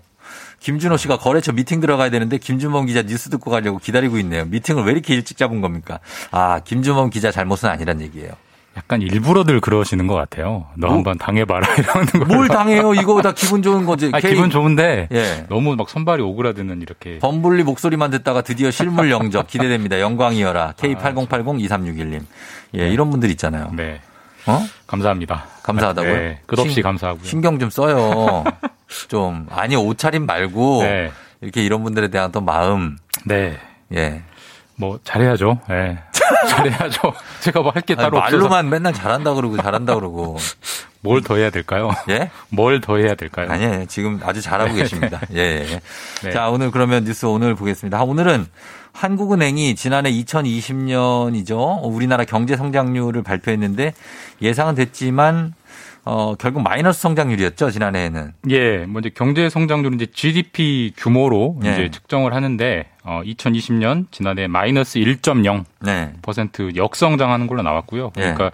김준호 0.59 0.97
씨가 0.97 1.17
거래처 1.17 1.53
미팅 1.53 1.79
들어가야 1.79 2.11
되는데 2.11 2.37
김준범 2.37 2.85
기자 2.85 3.01
뉴스 3.01 3.31
듣고 3.31 3.49
가려고 3.49 3.79
기다리고 3.79 4.19
있네요. 4.19 4.45
미팅을 4.45 4.83
왜 4.83 4.91
이렇게 4.91 5.15
일찍 5.15 5.37
잡은 5.37 5.61
겁니까? 5.61 5.99
아 6.29 6.59
김준범 6.63 7.09
기자 7.09 7.31
잘못은 7.31 7.67
아니란 7.67 7.99
얘기예요. 8.01 8.33
약간 8.75 9.01
일부러들 9.03 9.59
그러시는 9.61 10.07
것 10.07 10.15
같아요. 10.15 10.65
너 10.75 10.87
뭐? 10.87 10.95
한번 10.97 11.17
당해봐라 11.19 11.67
이러는 11.77 12.05
거. 12.07 12.25
뭘 12.25 12.47
당해요? 12.47 12.93
이거 12.95 13.21
다 13.21 13.31
기분 13.31 13.61
좋은 13.61 13.85
거지. 13.85 14.09
아, 14.13 14.19
기분 14.19 14.49
좋은데 14.49 15.07
예. 15.11 15.45
너무 15.47 15.75
막 15.75 15.89
선발이 15.89 16.23
오그라드는 16.23 16.81
이렇게. 16.81 17.19
범블리 17.19 17.63
목소리만 17.63 18.09
듣다가 18.11 18.41
드디어 18.41 18.71
실물 18.71 19.11
영접 19.11 19.47
기대됩니다. 19.47 19.99
영광이어라. 20.01 20.73
K80802361님. 20.77 22.21
예, 22.77 22.89
이런 22.89 23.11
분들 23.11 23.29
있잖아요. 23.31 23.71
네. 23.75 24.01
어? 24.47 24.59
감사합니다. 24.87 25.45
감사하다고요? 25.63 26.13
네, 26.13 26.39
끝없이 26.47 26.73
신- 26.73 26.83
감사하고요. 26.83 27.23
신경 27.23 27.59
좀 27.59 27.69
써요. 27.69 28.43
좀 29.07 29.47
아니 29.51 29.75
옷차림 29.75 30.25
말고 30.25 30.83
네. 30.83 31.11
이렇게 31.41 31.63
이런 31.63 31.83
분들에 31.83 32.07
대한 32.09 32.31
또 32.31 32.41
마음. 32.41 32.97
네. 33.25 33.57
예. 33.93 34.21
뭐 34.75 34.99
잘해야죠. 35.03 35.59
예. 35.69 35.99
잘해야죠. 36.49 37.13
제가 37.41 37.61
뭐 37.61 37.71
할게 37.71 37.93
아니, 37.93 38.03
따로 38.03 38.17
없어서 38.17 38.37
말로만 38.37 38.69
맨날 38.69 38.93
잘한다 38.93 39.33
그러고 39.33 39.57
잘한다 39.57 39.95
그러고. 39.95 40.37
뭘 41.01 41.21
더 41.21 41.35
해야 41.35 41.49
될까요? 41.49 41.91
예? 42.09 42.31
뭘 42.49 42.79
더 42.79 42.95
해야 42.97 43.13
될까요? 43.15 43.51
아니에요. 43.51 43.85
지금 43.87 44.19
아주 44.23 44.41
잘하고 44.41 44.71
네. 44.73 44.83
계십니다. 44.83 45.19
예, 45.33 45.39
예. 45.69 45.79
네. 46.23 46.31
자, 46.31 46.49
오늘 46.49 46.71
그러면 46.71 47.03
뉴스 47.03 47.25
오늘 47.25 47.55
보겠습니다. 47.55 47.97
아, 47.99 48.03
오늘은 48.03 48.47
한국은행이 48.93 49.75
지난해 49.75 50.11
2020년이죠. 50.11 51.79
우리나라 51.83 52.25
경제 52.25 52.55
성장률을 52.55 53.23
발표했는데 53.23 53.93
예상은 54.41 54.75
됐지만 54.75 55.53
어, 56.05 56.35
결국 56.35 56.63
마이너스 56.63 57.01
성장률이었죠, 57.01 57.71
지난해에는. 57.71 58.33
예, 58.49 58.85
먼저 58.85 59.09
경제 59.13 59.49
성장률은 59.49 59.99
이제 59.99 60.07
GDP 60.13 60.91
규모로 60.97 61.59
예. 61.63 61.71
이제 61.71 61.91
측정을 61.91 62.33
하는데 62.33 62.85
어 63.03 63.21
2020년 63.25 64.07
지난해 64.11 64.47
마이너스 64.47 64.99
1.0% 64.99 65.65
네. 65.81 66.13
역성장하는 66.75 67.47
걸로 67.47 67.61
나왔고요. 67.61 68.11
예. 68.17 68.21
그러니까 68.21 68.51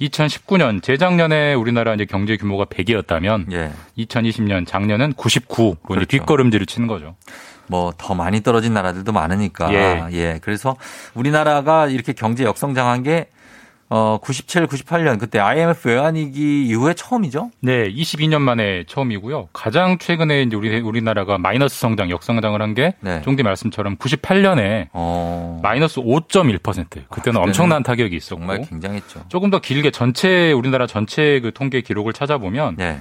2019년 0.00 0.82
재작년에 0.82 1.54
우리나라 1.54 1.94
이제 1.94 2.04
경제 2.04 2.36
규모가 2.36 2.64
100이었다면 2.64 3.52
예. 3.52 3.72
2020년 3.98 4.66
작년은 4.66 5.14
99로 5.14 5.72
이제 5.72 5.78
그렇죠. 5.86 6.06
뒷걸음질을 6.06 6.66
치는 6.66 6.88
거죠. 6.88 7.14
뭐더 7.68 8.14
많이 8.14 8.42
떨어진 8.42 8.74
나라들도 8.74 9.12
많으니까. 9.12 9.72
예. 9.74 10.06
예. 10.12 10.38
그래서 10.42 10.76
우리나라가 11.14 11.86
이렇게 11.86 12.12
경제 12.12 12.44
역성장한 12.44 13.02
게 13.04 13.28
어, 13.90 14.18
97, 14.20 14.66
98년 14.66 15.18
그때 15.18 15.38
IMF 15.38 15.88
외환위기 15.88 16.66
이후에 16.66 16.94
처음이죠? 16.94 17.50
네, 17.60 17.90
22년 17.90 18.40
만에 18.40 18.84
처음이고요. 18.86 19.48
가장 19.52 19.98
최근에 19.98 20.42
이제 20.42 20.56
우리 20.56 20.78
우리나라가 20.80 21.38
마이너스 21.38 21.78
성장, 21.78 22.10
역성장을 22.10 22.60
한게 22.60 22.94
네. 23.00 23.22
종디 23.22 23.42
말씀처럼 23.42 23.96
98년에 23.96 24.88
어. 24.92 25.58
마이너스 25.62 26.00
5.1%. 26.00 27.08
그때는 27.08 27.40
엄청난 27.40 27.82
타격이 27.82 28.14
있었고 28.16 28.40
정말 28.40 28.62
굉장했죠. 28.62 29.24
조금 29.28 29.50
더 29.50 29.58
길게 29.58 29.90
전체 29.90 30.52
우리나라 30.52 30.86
전체 30.86 31.40
그 31.40 31.52
통계 31.52 31.80
기록을 31.80 32.12
찾아보면 32.12 32.76
예. 32.80 32.98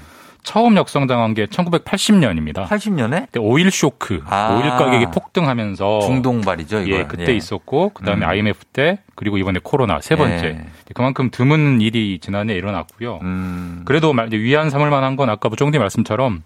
처음 0.47 0.77
역성장한 0.77 1.33
게 1.33 1.45
1980년입니다. 1.47 2.67
80년에 2.67 3.25
그때 3.25 3.39
오일 3.41 3.69
쇼크, 3.69 4.23
아. 4.27 4.55
오일 4.55 4.69
가격이 4.69 5.07
폭등하면서 5.07 5.99
중동발이죠, 5.99 6.83
이거. 6.83 6.95
예, 6.99 7.03
그때 7.03 7.35
있었고 7.35 7.89
그다음에 7.89 8.25
음. 8.25 8.29
IMF 8.29 8.63
때 8.71 8.99
그리고 9.15 9.37
이번에 9.37 9.59
코로나 9.61 9.99
세 9.99 10.15
번째. 10.15 10.45
예. 10.45 10.65
그만큼 10.95 11.31
드문 11.31 11.81
일이 11.81 12.19
지난해 12.21 12.53
일어났고요. 12.53 13.19
음. 13.23 13.81
그래도 13.83 14.13
위안 14.31 14.69
삼을 14.69 14.89
만한 14.89 15.17
건 15.17 15.29
아까 15.29 15.49
부총리 15.49 15.79
말씀처럼 15.79 16.43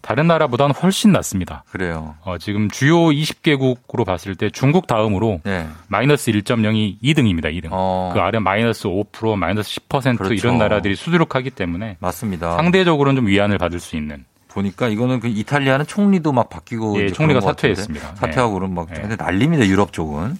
다른 0.00 0.26
나라보다는 0.26 0.74
훨씬 0.74 1.12
낫습니다. 1.12 1.64
그래요. 1.70 2.14
어, 2.22 2.38
지금 2.38 2.70
주요 2.70 2.96
20개국으로 3.08 4.04
봤을 4.06 4.34
때 4.34 4.50
중국 4.50 4.86
다음으로 4.86 5.40
네. 5.44 5.66
마이너스 5.88 6.30
1.0이 6.30 7.00
2등입니다. 7.02 7.46
2등. 7.52 7.68
어. 7.70 8.10
그 8.14 8.20
아래 8.20 8.38
마이너스 8.38 8.84
5%, 8.88 9.36
마이너스 9.36 9.80
10% 9.88 10.16
그렇죠. 10.18 10.34
이런 10.34 10.58
나라들이 10.58 10.94
수두룩하기 10.96 11.50
때문에 11.50 11.96
맞습니다. 12.00 12.56
상대적으로는 12.56 13.16
좀 13.22 13.26
위안을 13.26 13.58
받을 13.58 13.80
수 13.80 13.96
있는. 13.96 14.24
보니까 14.48 14.88
이거는 14.88 15.20
그 15.20 15.28
이탈리아는 15.28 15.86
총리도 15.86 16.32
막 16.32 16.48
바뀌고 16.48 17.00
예, 17.02 17.08
총리가. 17.12 17.40
사퇴했습니다. 17.40 18.16
사퇴하고 18.16 18.54
그러면 18.54 18.74
막 18.74 18.88
근데 18.92 19.14
난립니다 19.14 19.66
유럽 19.66 19.92
쪽은 19.92 20.36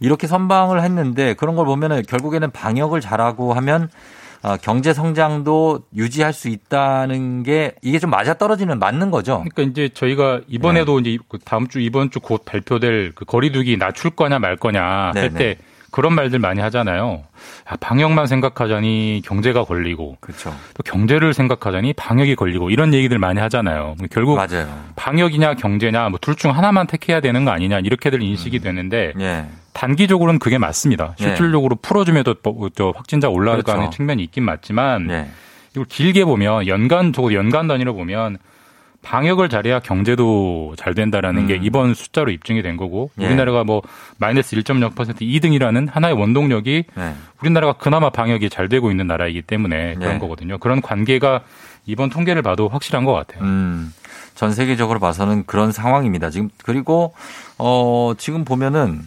이렇게 0.00 0.26
선방을 0.26 0.82
했는데 0.82 1.34
그런 1.34 1.56
걸 1.56 1.66
보면은 1.66 2.02
결국에는 2.08 2.50
방역을 2.50 3.00
잘하고 3.00 3.52
하면 3.54 3.84
아, 3.84 3.88
경제 4.62 4.92
성장도 4.94 5.80
유지할 5.94 6.32
수 6.32 6.48
있다는 6.48 7.42
게 7.42 7.72
이게 7.82 7.98
좀 7.98 8.10
맞아 8.10 8.34
떨어지는 8.34 8.78
맞는 8.78 9.10
거죠. 9.10 9.44
그러니까 9.50 9.62
이제 9.62 9.88
저희가 9.92 10.40
이번에도 10.48 11.00
네. 11.00 11.10
이제 11.12 11.22
그 11.28 11.38
다음 11.38 11.68
주 11.68 11.80
이번 11.80 12.10
주 12.10 12.20
곧 12.20 12.44
발표될 12.44 13.12
그 13.14 13.24
거리두기 13.24 13.76
낮출 13.76 14.10
거냐 14.10 14.38
말 14.38 14.56
거냐 14.56 14.82
할 14.82 15.12
네네. 15.14 15.38
때 15.38 15.56
그런 15.90 16.14
말들 16.14 16.38
많이 16.38 16.60
하잖아요. 16.60 17.24
야, 17.72 17.76
방역만 17.80 18.26
생각하자니 18.28 19.22
경제가 19.24 19.64
걸리고 19.64 20.16
그렇죠. 20.20 20.54
또 20.74 20.82
경제를 20.84 21.34
생각하자니 21.34 21.94
방역이 21.94 22.36
걸리고 22.36 22.70
이런 22.70 22.94
얘기들 22.94 23.18
많이 23.18 23.40
하잖아요. 23.40 23.96
결국 24.10 24.36
맞아요. 24.36 24.68
방역이냐 24.96 25.54
경제냐 25.54 26.08
뭐 26.10 26.18
둘 26.20 26.36
중 26.36 26.56
하나만 26.56 26.86
택해야 26.86 27.20
되는 27.20 27.44
거 27.44 27.50
아니냐 27.50 27.80
이렇게들 27.80 28.22
인식이 28.22 28.60
되는데 28.60 29.12
예. 29.18 29.46
단기적으로는 29.72 30.38
그게 30.38 30.58
맞습니다. 30.58 31.14
예. 31.20 31.24
실질적으로 31.24 31.76
풀어주면서 31.76 32.36
또 32.74 32.92
확진자 32.94 33.28
올라가는 33.28 33.62
그렇죠. 33.62 33.90
측면이 33.90 34.22
있긴 34.24 34.44
맞지만 34.44 35.10
예. 35.10 35.28
이걸 35.72 35.84
길게 35.84 36.24
보면 36.24 36.66
연간 36.66 37.12
적어도 37.12 37.34
연간 37.34 37.68
단위로 37.68 37.94
보면 37.94 38.38
방역을 39.02 39.48
잘해야 39.48 39.80
경제도 39.80 40.74
잘 40.76 40.94
된다라는 40.94 41.46
게 41.46 41.58
이번 41.62 41.94
숫자로 41.94 42.30
입증이 42.30 42.60
된 42.62 42.76
거고 42.76 43.10
음. 43.16 43.22
예. 43.22 43.26
우리나라가 43.26 43.64
뭐 43.64 43.82
마이너스 44.18 44.54
1.0% 44.56 44.94
2등이라는 44.94 45.90
하나의 45.90 46.14
원동력이 46.14 46.84
네. 46.94 47.14
우리나라가 47.40 47.72
그나마 47.74 48.10
방역이 48.10 48.50
잘 48.50 48.68
되고 48.68 48.90
있는 48.90 49.06
나라이기 49.06 49.42
때문에 49.42 49.94
그런 49.94 50.14
네. 50.14 50.18
거거든요. 50.18 50.58
그런 50.58 50.82
관계가 50.82 51.42
이번 51.86 52.10
통계를 52.10 52.42
봐도 52.42 52.68
확실한 52.68 53.04
것 53.06 53.12
같아요. 53.14 53.42
음, 53.42 53.92
전 54.34 54.52
세계적으로 54.52 55.00
봐서는 55.00 55.44
그런 55.46 55.72
상황입니다. 55.72 56.28
지금 56.28 56.50
그리고 56.62 57.14
어 57.56 58.12
지금 58.18 58.44
보면은 58.44 59.00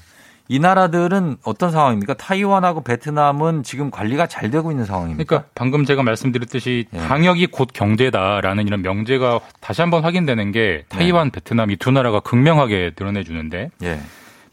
이 0.49 0.59
나라들은 0.59 1.37
어떤 1.45 1.71
상황입니까? 1.71 2.15
타이완하고 2.15 2.81
베트남은 2.83 3.63
지금 3.63 3.89
관리가 3.89 4.27
잘 4.27 4.51
되고 4.51 4.71
있는 4.71 4.83
상황입니까? 4.85 5.23
그러니까 5.25 5.49
방금 5.55 5.85
제가 5.85 6.03
말씀드렸듯이 6.03 6.85
예. 6.93 6.97
방역이 6.97 7.47
곧 7.47 7.69
경제다라는 7.73 8.67
이런 8.67 8.81
명제가 8.81 9.39
다시 9.61 9.81
한번 9.81 10.03
확인되는 10.03 10.51
게 10.51 10.83
네. 10.89 10.97
타이완, 10.97 11.31
베트남 11.31 11.71
이 11.71 11.77
두 11.77 11.91
나라가 11.91 12.19
극명하게 12.19 12.91
드러내 12.95 13.23
주는데 13.23 13.69
예. 13.83 13.99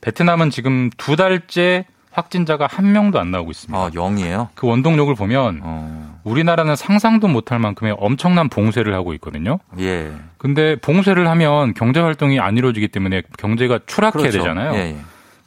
베트남은 0.01 0.51
지금 0.51 0.91
두 0.97 1.17
달째 1.17 1.85
확진자가 2.13 2.67
한 2.71 2.93
명도 2.93 3.21
안 3.21 3.31
나오고 3.31 3.51
있습니다. 3.51 3.79
아, 3.79 3.91
0이에요? 3.91 4.49
그 4.55 4.67
원동력을 4.67 5.15
보면 5.15 5.61
어. 5.63 6.21
우리나라는 6.25 6.75
상상도 6.77 7.29
못할 7.29 7.59
만큼의 7.61 7.95
엄청난 7.99 8.49
봉쇄를 8.49 8.95
하고 8.95 9.13
있거든요. 9.15 9.59
예. 9.79 10.11
근데 10.39 10.77
봉쇄를 10.77 11.29
하면 11.29 11.75
경제 11.75 12.01
활동이 12.01 12.41
안 12.41 12.57
이루어지기 12.57 12.89
때문에 12.89 13.23
경제가 13.39 13.81
추락해야 13.87 14.23
그렇죠. 14.23 14.39
되잖아요. 14.39 14.75
예, 14.75 14.79
예. 14.79 14.97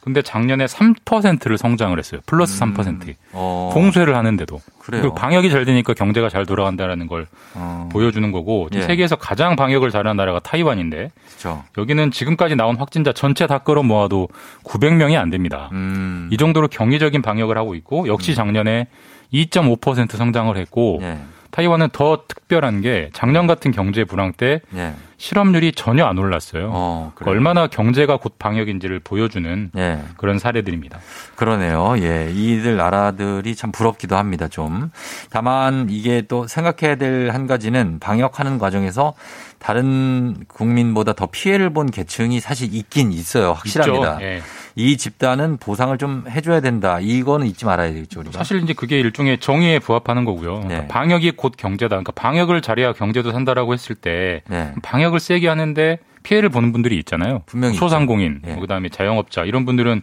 근데 0.04 0.20
작년에 0.20 0.66
3%를 0.66 1.56
성장을 1.56 1.98
했어요. 1.98 2.20
플러스 2.26 2.60
3%. 2.60 3.14
어. 3.32 3.70
봉쇄를 3.72 4.14
하는데도. 4.14 4.60
그래요. 4.78 5.14
방역이 5.14 5.48
잘 5.48 5.64
되니까 5.64 5.94
경제가 5.94 6.28
잘 6.28 6.44
돌아간다라는 6.44 7.06
걸 7.06 7.26
어. 7.54 7.88
보여주는 7.90 8.30
거고 8.30 8.68
예. 8.74 8.82
세계에서 8.82 9.16
가장 9.16 9.56
방역을 9.56 9.90
잘하는 9.90 10.18
나라가 10.18 10.40
타이완인데 10.40 11.10
그렇죠. 11.26 11.64
여기는 11.78 12.10
지금까지 12.10 12.54
나온 12.54 12.76
확진자 12.76 13.14
전체 13.14 13.46
다 13.46 13.56
끌어모아도 13.56 14.28
900명이 14.64 15.18
안 15.18 15.30
됩니다. 15.30 15.70
음. 15.72 16.28
이 16.30 16.36
정도로 16.36 16.68
경이적인 16.68 17.22
방역을 17.22 17.56
하고 17.56 17.74
있고 17.74 18.06
역시 18.06 18.34
작년에 18.34 18.88
2.5% 19.32 20.18
성장을 20.18 20.54
했고 20.54 20.98
예. 21.00 21.16
타이완은 21.50 21.88
더 21.92 22.24
특별한 22.28 22.82
게 22.82 23.08
작년 23.14 23.46
같은 23.46 23.70
경제 23.70 24.04
불황 24.04 24.34
때 24.34 24.60
예. 24.74 24.92
실업률이 25.28 25.72
전혀 25.72 26.04
안 26.04 26.18
올랐어요. 26.18 26.68
어, 26.70 27.12
얼마나 27.24 27.66
경제가 27.66 28.18
곧 28.18 28.34
방역인지를 28.38 29.00
보여주는 29.00 29.70
예. 29.74 30.00
그런 30.18 30.38
사례들입니다. 30.38 30.98
그러네요. 31.34 31.94
예. 31.96 32.30
이들 32.30 32.76
나라들이 32.76 33.54
참 33.54 33.72
부럽기도 33.72 34.16
합니다, 34.16 34.48
좀. 34.48 34.90
다만 35.30 35.86
이게 35.88 36.22
또 36.28 36.46
생각해야 36.46 36.96
될 36.96 37.24
한 37.34 37.46
가지는 37.46 37.98
방역하는 38.00 38.58
과정에서 38.58 39.14
다른 39.58 40.44
국민보다 40.46 41.14
더 41.14 41.26
피해를 41.26 41.70
본 41.70 41.90
계층이 41.90 42.38
사실 42.40 42.74
있긴 42.74 43.10
있어요. 43.12 43.52
확실합니다. 43.54 44.18
예. 44.20 44.42
이 44.76 44.96
집단은 44.96 45.58
보상을 45.58 45.96
좀 45.98 46.24
해줘야 46.28 46.60
된다. 46.60 46.98
이거는 47.00 47.46
잊지 47.46 47.64
말아야 47.64 47.92
되겠죠, 47.92 48.20
우리가. 48.20 48.36
사실 48.36 48.60
이제 48.62 48.72
그게 48.72 48.98
일종의 48.98 49.38
정의에 49.38 49.78
부합하는 49.78 50.24
거고요. 50.24 50.60
그러니까 50.60 50.80
네. 50.82 50.88
방역이 50.88 51.32
곧 51.32 51.54
경제다. 51.56 51.90
그러니까 51.90 52.12
방역을 52.12 52.60
잘해야 52.60 52.92
경제도 52.92 53.30
산다라고 53.30 53.72
했을 53.72 53.94
때 53.94 54.42
네. 54.48 54.72
방역을 54.82 55.20
세게 55.20 55.46
하는데 55.46 55.98
피해를 56.24 56.48
보는 56.48 56.72
분들이 56.72 56.98
있잖아요. 56.98 57.42
분명히 57.46 57.76
소상공인. 57.76 58.40
예. 58.46 58.54
그다음에 58.56 58.88
자영업자 58.88 59.44
이런 59.44 59.64
분들은 59.64 60.02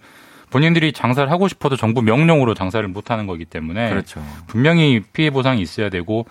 본인들이 0.52 0.94
장사를 0.94 1.30
하고 1.32 1.48
싶어도 1.48 1.76
정부 1.76 2.02
명령으로 2.02 2.54
장사를 2.54 2.86
못 2.88 3.10
하는 3.12 3.26
거기 3.28 3.44
때문에 3.46 3.90
그렇죠. 3.90 4.22
분명히 4.48 5.02
피해 5.14 5.30
보상이 5.32 5.62
있어야 5.62 5.90
되고 5.90 6.26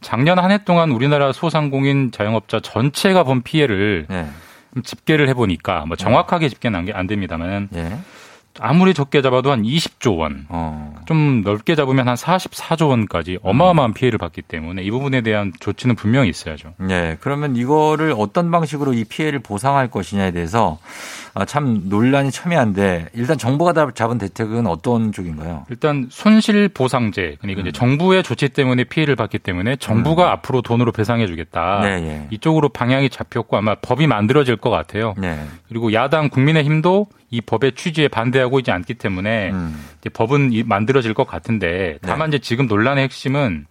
작년 0.00 0.38
한 0.38 0.50
해 0.50 0.58
동안 0.64 0.90
우리나라 0.90 1.32
소상공인 1.32 2.10
자영업자 2.12 2.60
전체가 2.60 3.24
본 3.24 3.42
피해를 3.42 4.06
예. 4.10 4.26
집계를 4.82 5.28
해보니까 5.28 5.86
뭐 5.86 5.96
정확하게 5.96 6.48
집계는 6.48 6.78
안, 6.78 6.88
안 6.94 7.06
됩니다만 7.06 7.68
예. 7.74 7.98
아무리 8.60 8.94
적게 8.94 9.20
잡아도 9.22 9.50
한 9.50 9.62
20조 9.62 10.16
원, 10.18 10.46
어. 10.48 10.94
좀 11.06 11.42
넓게 11.42 11.74
잡으면 11.74 12.06
한 12.08 12.14
44조 12.14 12.88
원까지 12.88 13.38
어마어마한 13.42 13.94
피해를 13.94 14.18
받기 14.18 14.42
때문에 14.42 14.82
이 14.82 14.90
부분에 14.90 15.20
대한 15.22 15.52
조치는 15.58 15.96
분명히 15.96 16.28
있어야죠. 16.28 16.74
예. 16.88 17.16
그러면 17.20 17.56
이거를 17.56 18.14
어떤 18.16 18.50
방식으로 18.50 18.92
이 18.94 19.04
피해를 19.04 19.40
보상할 19.40 19.90
것이냐에 19.90 20.30
대해서 20.30 20.78
아, 21.34 21.44
참 21.44 21.82
논란이 21.88 22.30
첨예한데 22.30 23.08
일단 23.14 23.36
정부가 23.36 23.72
다- 23.72 23.90
잡은 23.92 24.18
대책은 24.18 24.68
어떤 24.68 25.10
쪽인가요? 25.10 25.66
일단 25.68 26.06
손실 26.10 26.68
보상제, 26.68 27.36
그러니까 27.40 27.62
음. 27.62 27.66
이제 27.66 27.72
정부의 27.72 28.22
조치 28.22 28.48
때문에 28.48 28.84
피해를 28.84 29.16
받기 29.16 29.40
때문에 29.40 29.74
정부가 29.76 30.30
앞으로 30.30 30.62
돈으로 30.62 30.92
배상해주겠다. 30.92 31.80
네, 31.82 31.88
예. 32.08 32.26
이쪽으로 32.30 32.68
방향이 32.68 33.10
잡혔고 33.10 33.56
아마 33.56 33.74
법이 33.74 34.06
만들어질 34.06 34.56
것 34.56 34.70
같아요. 34.70 35.14
네. 35.18 35.44
그리고 35.68 35.92
야당 35.92 36.28
국민의힘도 36.28 37.06
이 37.34 37.40
법의 37.40 37.72
취지에 37.72 38.08
반대하고 38.08 38.60
있지 38.60 38.70
않기 38.70 38.94
때문에 38.94 39.50
음. 39.50 39.84
이제 40.00 40.08
법은 40.10 40.52
이- 40.52 40.62
만들어질 40.62 41.14
것 41.14 41.26
같은데 41.26 41.98
다만 42.02 42.30
네. 42.30 42.36
이제 42.36 42.42
지금 42.44 42.66
논란의 42.66 43.04
핵심은 43.04 43.66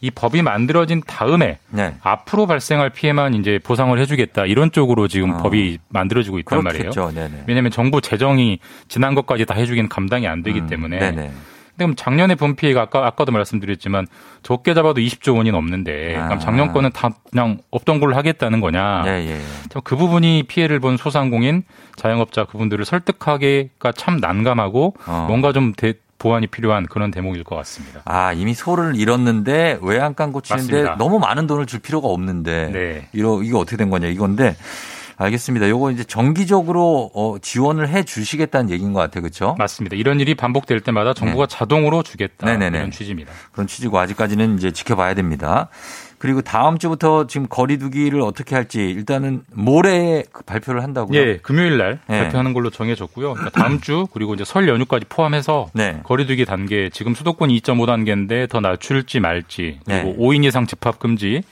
이 0.00 0.10
법이 0.10 0.42
만들어진 0.42 1.00
다음에 1.06 1.58
네. 1.70 1.94
앞으로 2.02 2.46
발생할 2.46 2.90
피해만 2.90 3.34
이제 3.34 3.58
보상을 3.62 3.96
해주겠다 3.98 4.44
이런 4.44 4.70
쪽으로 4.72 5.08
지금 5.08 5.36
법이 5.38 5.78
만들어지고 5.88 6.38
있단 6.40 6.62
말이에요. 6.62 6.90
어. 6.90 6.92
그렇겠죠. 6.92 7.14
네네. 7.18 7.44
왜냐하면 7.46 7.70
정부 7.70 8.00
재정이 8.00 8.58
지난 8.88 9.14
것까지 9.14 9.46
다 9.46 9.54
해주기는 9.54 9.88
감당이 9.88 10.26
안 10.28 10.42
되기 10.42 10.66
때문에. 10.66 10.96
음. 10.96 11.16
네네. 11.16 11.32
근데 11.76 11.84
그럼 11.84 11.94
작년에 11.94 12.34
본 12.36 12.56
피해가 12.56 12.80
아까 12.80 13.06
아까도 13.06 13.32
말씀드렸지만 13.32 14.06
적게 14.42 14.72
잡아도 14.72 15.00
20조 15.00 15.36
원이 15.36 15.50
넘는데 15.52 16.16
아. 16.16 16.24
그럼 16.26 16.40
작년 16.40 16.72
거는 16.72 16.90
다 16.92 17.10
그냥 17.30 17.58
없던 17.70 18.00
걸로 18.00 18.16
하겠다는 18.16 18.60
거냐? 18.62 19.04
예, 19.06 19.10
예. 19.30 19.40
참그 19.68 19.96
부분이 19.96 20.44
피해를 20.44 20.80
본 20.80 20.96
소상공인 20.96 21.64
자영업자 21.96 22.44
그분들을 22.44 22.84
설득하기가 22.84 23.92
참 23.92 24.16
난감하고 24.16 24.94
어. 25.06 25.24
뭔가 25.28 25.52
좀 25.52 25.72
대- 25.74 25.94
보완이 26.18 26.46
필요한 26.46 26.86
그런 26.86 27.10
대목일 27.10 27.44
것 27.44 27.56
같습니다. 27.56 28.00
아, 28.06 28.32
이미 28.32 28.54
소를 28.54 28.96
잃었는데 28.96 29.80
외양간 29.82 30.32
고치는데 30.32 30.72
맞습니다. 30.72 30.96
너무 30.96 31.18
많은 31.18 31.46
돈을 31.46 31.66
줄 31.66 31.80
필요가 31.80 32.08
없는데 32.08 32.70
네. 32.72 33.08
이러 33.12 33.42
이거 33.42 33.58
어떻게 33.58 33.76
된 33.76 33.90
거냐 33.90 34.08
이건데 34.08 34.56
알겠습니다. 35.18 35.68
요거 35.68 35.90
이제 35.92 36.04
정기적으로 36.04 37.10
어, 37.14 37.36
지원을 37.40 37.88
해 37.88 38.02
주시겠다는 38.02 38.70
얘기인 38.70 38.92
것 38.92 39.00
같아요. 39.00 39.22
그렇죠? 39.22 39.54
맞습니다. 39.58 39.96
이런 39.96 40.20
일이 40.20 40.34
반복될 40.34 40.80
때마다 40.80 41.14
정부가 41.14 41.46
자동으로 41.46 42.02
주겠다 42.02 42.46
네네네. 42.46 42.78
이런 42.78 42.90
취지입니다. 42.90 43.32
그런 43.52 43.66
취지고 43.66 43.98
아직까지는 43.98 44.56
이제 44.58 44.70
지켜봐야 44.72 45.14
됩니다. 45.14 45.68
그리고 46.26 46.42
다음 46.42 46.76
주부터 46.76 47.28
지금 47.28 47.46
거리두기를 47.48 48.20
어떻게 48.20 48.56
할지 48.56 48.80
일단은 48.80 49.44
모레 49.52 50.24
그 50.32 50.42
발표를 50.42 50.82
한다고요. 50.82 51.16
예, 51.16 51.36
금요일 51.36 51.78
날 51.78 52.00
예. 52.10 52.18
발표하는 52.18 52.52
걸로 52.52 52.68
정해졌고요. 52.68 53.34
그러니까 53.34 53.50
다음 53.50 53.80
주 53.80 54.08
그리고 54.12 54.34
이제 54.34 54.44
설 54.44 54.68
연휴까지 54.68 55.04
포함해서 55.08 55.68
네. 55.72 56.00
거리두기 56.02 56.44
단계 56.44 56.90
지금 56.90 57.14
수도권이 57.14 57.56
2.5 57.60 57.86
단계인데 57.86 58.48
더 58.48 58.58
낮출지 58.58 59.20
말지 59.20 59.78
그리고 59.86 60.08
네. 60.08 60.16
5인 60.16 60.44
이상 60.44 60.66
집합 60.66 60.98
금지 60.98 61.42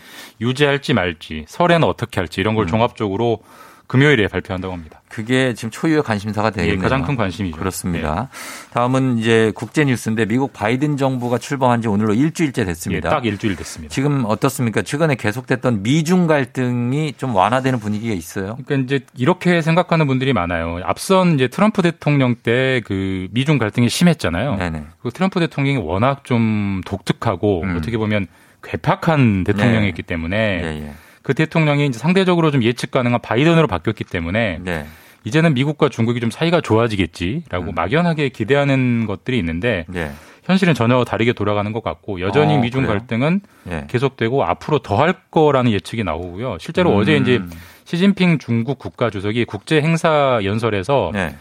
유지할지 0.40 0.92
말지 0.92 1.44
설에는 1.46 1.86
어떻게 1.86 2.18
할지 2.18 2.40
이런 2.40 2.54
음. 2.54 2.56
걸 2.56 2.66
종합적으로 2.66 3.44
금요일에 3.86 4.28
발표한다고 4.28 4.72
합니다. 4.72 5.00
그게 5.08 5.54
지금 5.54 5.70
초유의 5.70 6.02
관심사가 6.02 6.50
되겠네요. 6.50 6.78
예, 6.78 6.82
가장 6.82 7.02
큰 7.04 7.16
관심이죠. 7.16 7.56
네. 7.56 7.58
그렇습니다. 7.58 8.28
다음은 8.72 9.18
이제 9.18 9.52
국제 9.54 9.84
뉴스인데 9.84 10.26
미국 10.26 10.52
바이든 10.52 10.96
정부가 10.96 11.38
출범한 11.38 11.82
지 11.82 11.88
오늘로 11.88 12.14
일주일째 12.14 12.62
예, 12.62 12.66
됐습니다. 12.66 13.10
딱 13.10 13.24
일주일 13.24 13.56
됐습니다. 13.56 13.92
지금 13.92 14.24
어떻습니까? 14.26 14.82
최근에 14.82 15.14
계속됐던 15.16 15.82
미중 15.82 16.26
갈등이 16.26 17.14
좀 17.16 17.34
완화되는 17.34 17.78
분위기가 17.78 18.14
있어요. 18.14 18.56
그러니까 18.64 18.76
이제 18.96 19.04
이렇게 19.16 19.62
생각하는 19.62 20.06
분들이 20.06 20.32
많아요. 20.32 20.80
앞선 20.84 21.34
이제 21.34 21.48
트럼프 21.48 21.82
대통령 21.82 22.36
때 22.36 22.74
그 22.84 23.28
미중 23.30 23.58
갈등이 23.58 23.88
심했잖아요. 23.88 24.56
네네. 24.56 24.84
그 25.02 25.10
트럼프 25.10 25.40
대통령이 25.40 25.78
워낙 25.78 26.24
좀 26.24 26.80
독특하고 26.86 27.62
음. 27.62 27.76
어떻게 27.76 27.96
보면 27.96 28.26
괴팍한 28.62 29.44
대통령이었기 29.44 30.02
네. 30.02 30.06
때문에 30.06 30.36
예, 30.36 30.66
예. 30.86 30.92
그 31.24 31.32
대통령이 31.32 31.86
이제 31.86 31.98
상대적으로 31.98 32.50
좀 32.50 32.62
예측 32.62 32.90
가능한 32.90 33.20
바이든으로 33.22 33.66
바뀌었기 33.66 34.04
때문에 34.04 34.58
네. 34.62 34.86
이제는 35.24 35.54
미국과 35.54 35.88
중국이 35.88 36.20
좀 36.20 36.30
사이가 36.30 36.60
좋아지겠지라고 36.60 37.70
음. 37.70 37.74
막연하게 37.74 38.28
기대하는 38.28 39.06
것들이 39.06 39.38
있는데 39.38 39.86
네. 39.88 40.12
현실은 40.44 40.74
전혀 40.74 41.02
다르게 41.04 41.32
돌아가는 41.32 41.72
것 41.72 41.82
같고 41.82 42.20
여전히 42.20 42.56
어, 42.56 42.58
미중 42.60 42.82
그래요? 42.82 42.98
갈등은 42.98 43.40
예. 43.70 43.86
계속되고 43.88 44.44
앞으로 44.44 44.80
더 44.80 44.98
할 44.98 45.14
거라는 45.30 45.72
예측이 45.72 46.04
나오고요. 46.04 46.58
실제로 46.60 46.92
음. 46.92 46.98
어제 46.98 47.16
이제 47.16 47.40
시진핑 47.84 48.38
중국 48.38 48.78
국가 48.78 49.08
주석이 49.08 49.46
국제 49.46 49.80
행사 49.80 50.40
연설에서 50.44 51.10
네. 51.14 51.34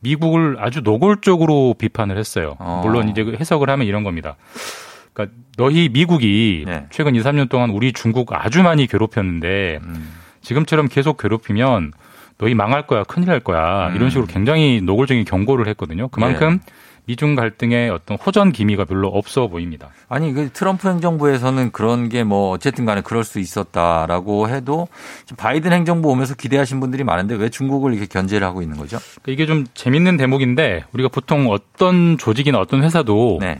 미국을 0.00 0.56
아주 0.58 0.82
노골적으로 0.82 1.74
비판을 1.78 2.18
했어요. 2.18 2.56
어. 2.58 2.82
물론 2.84 3.08
이제 3.08 3.24
그 3.24 3.34
해석을 3.40 3.70
하면 3.70 3.86
이런 3.86 4.04
겁니다. 4.04 4.36
그러니까 5.12 5.36
너희 5.56 5.88
미국이 5.88 6.64
네. 6.66 6.86
최근 6.90 7.14
2, 7.14 7.20
3년 7.20 7.48
동안 7.48 7.70
우리 7.70 7.92
중국 7.92 8.32
아주 8.32 8.62
많이 8.62 8.86
괴롭혔는데 8.86 9.80
음. 9.82 10.12
지금처럼 10.40 10.88
계속 10.88 11.16
괴롭히면 11.18 11.92
너희 12.38 12.54
망할 12.54 12.86
거야, 12.86 13.04
큰일 13.04 13.28
날 13.28 13.40
거야. 13.40 13.88
음. 13.88 13.96
이런 13.96 14.10
식으로 14.10 14.26
굉장히 14.26 14.80
노골적인 14.80 15.24
경고를 15.24 15.68
했거든요. 15.68 16.08
그만큼 16.08 16.58
예. 16.66 16.72
미중 17.04 17.34
갈등의 17.34 17.90
어떤 17.90 18.16
호전 18.16 18.52
기미가 18.52 18.84
별로 18.84 19.08
없어 19.08 19.48
보입니다. 19.48 19.90
아니 20.08 20.32
그 20.32 20.50
트럼프 20.52 20.88
행정부에서는 20.88 21.72
그런 21.72 22.08
게 22.08 22.22
뭐 22.22 22.50
어쨌든 22.50 22.84
간에 22.84 23.00
그럴 23.00 23.24
수 23.24 23.40
있었다라고 23.40 24.48
해도 24.48 24.86
지금 25.24 25.36
바이든 25.36 25.72
행정부 25.72 26.08
오면서 26.10 26.34
기대하신 26.34 26.78
분들이 26.78 27.02
많은데 27.02 27.34
왜 27.34 27.48
중국을 27.48 27.92
이렇게 27.92 28.06
견제를 28.06 28.46
하고 28.46 28.62
있는 28.62 28.76
거죠? 28.76 28.98
그러니까 29.22 29.32
이게 29.32 29.46
좀 29.46 29.66
재밌는 29.74 30.16
대목인데 30.16 30.84
우리가 30.92 31.08
보통 31.08 31.50
어떤 31.50 32.18
조직이나 32.18 32.58
어떤 32.60 32.82
회사도 32.84 33.38
네. 33.40 33.58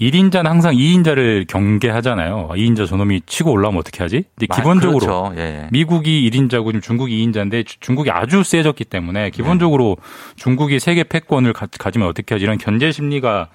1인자는 0.00 0.44
항상 0.44 0.74
2인자를 0.74 1.46
경계하잖아요. 1.46 2.48
2인자 2.52 2.86
저놈이 2.88 3.20
치고 3.26 3.52
올라오면 3.52 3.80
어떻게 3.80 4.02
하지? 4.02 4.24
근데 4.34 4.46
아, 4.48 4.56
기본적으로 4.56 4.98
그렇죠. 4.98 5.32
예, 5.36 5.40
예. 5.40 5.68
미국이 5.70 6.28
1인자고 6.30 6.68
지금 6.68 6.80
중국이 6.80 7.26
2인자인데 7.26 7.66
중국이 7.80 8.10
아주 8.10 8.42
세졌기 8.42 8.84
때문에 8.84 9.28
기본적으로 9.30 9.98
중국이 10.36 10.80
세계 10.80 11.04
패권을 11.04 11.52
가, 11.52 11.90
지면 11.90 12.08
어떻게 12.08 12.34
하지? 12.34 12.44
이런 12.44 12.56
견제 12.56 12.90
심리가 12.92 13.48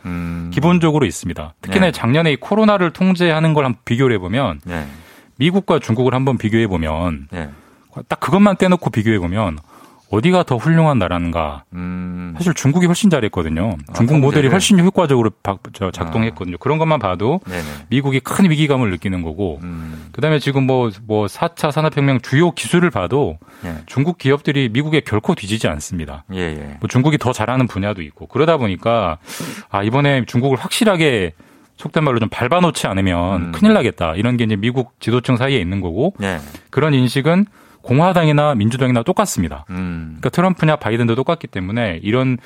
기본적으로 0.52 1.06
있습니다. 1.06 1.56
특히나 1.62 1.88
네. 1.88 1.91
작년에 1.91 2.34
이 2.34 2.36
코로나를 2.36 2.91
통제하는 2.91 3.54
걸 3.54 3.66
한번 3.66 3.82
비교를 3.86 4.16
해보면 4.16 4.62
네. 4.66 4.86
미국과 5.38 5.80
중국을 5.80 6.14
한번 6.14 6.38
비교해 6.38 6.68
보면 6.68 7.28
네. 7.32 7.50
딱 8.08 8.20
그것만 8.20 8.58
떼놓고 8.58 8.91
비교해 8.91 9.18
보면 9.18 9.58
어디가 10.10 10.43
더 10.43 10.58
훌륭한 10.58 10.99
나라인가? 10.99 11.64
사실 12.38 12.53
중국이 12.53 12.86
훨씬 12.86 13.10
잘했거든요. 13.10 13.78
중국 13.95 14.14
통제를. 14.14 14.20
모델이 14.22 14.47
훨씬 14.49 14.80
효과적으로 14.80 15.32
박- 15.43 15.60
저 15.74 15.89
작동했거든요. 15.91 16.58
그런 16.58 16.78
것만 16.78 16.99
봐도 16.99 17.39
네네. 17.47 17.64
미국이 17.89 18.20
큰 18.20 18.49
위기감을 18.49 18.91
느끼는 18.91 19.24
거고, 19.24 19.60
음. 19.64 20.10
그 20.12 20.22
다음에 20.22 20.39
지금 20.39 20.66
뭐, 20.68 20.91
뭐 21.06 21.26
4차 21.26 21.72
산업혁명 21.72 22.22
주요 22.22 22.51
기술을 22.51 22.91
봐도 22.91 23.38
예. 23.66 23.76
중국 23.88 24.18
기업들이 24.18 24.70
미국에 24.70 25.01
결코 25.01 25.34
뒤지지 25.36 25.68
않습니다. 25.68 26.24
예, 26.34 26.39
예. 26.39 26.78
뭐 26.80 26.88
중국이 26.88 27.18
더 27.18 27.34
잘하는 27.34 27.68
분야도 27.68 28.01
있고, 28.03 28.28
그러다 28.28 28.58
보니까, 28.58 29.18
아, 29.70 29.84
이번에 29.84 30.26
중국을 30.26 30.58
확실하게 30.58 31.34
속된 31.78 32.03
말로 32.06 32.20
좀 32.20 32.30
밟아놓지 32.30 32.88
않으면 32.88 33.51
큰일 33.51 33.74
나겠다. 33.74 34.16
이런 34.16 34.38
게 34.38 34.45
이제 34.45 34.56
미국 34.56 34.93
지도층 35.01 35.36
사이에 35.36 35.60
있는 35.60 35.82
거고, 35.82 36.14
네. 36.20 36.39
그런 36.70 36.93
인식은 36.93 37.45
공화당이나 37.86 38.55
민주당이나 38.55 39.03
똑같습니다. 39.03 39.65
음. 39.69 40.17
그러니까 40.19 40.29
트럼프냐 40.29 40.75
바이든도 40.77 41.15
똑같기 41.15 41.47
때문에 41.47 41.99
이런 42.03 42.38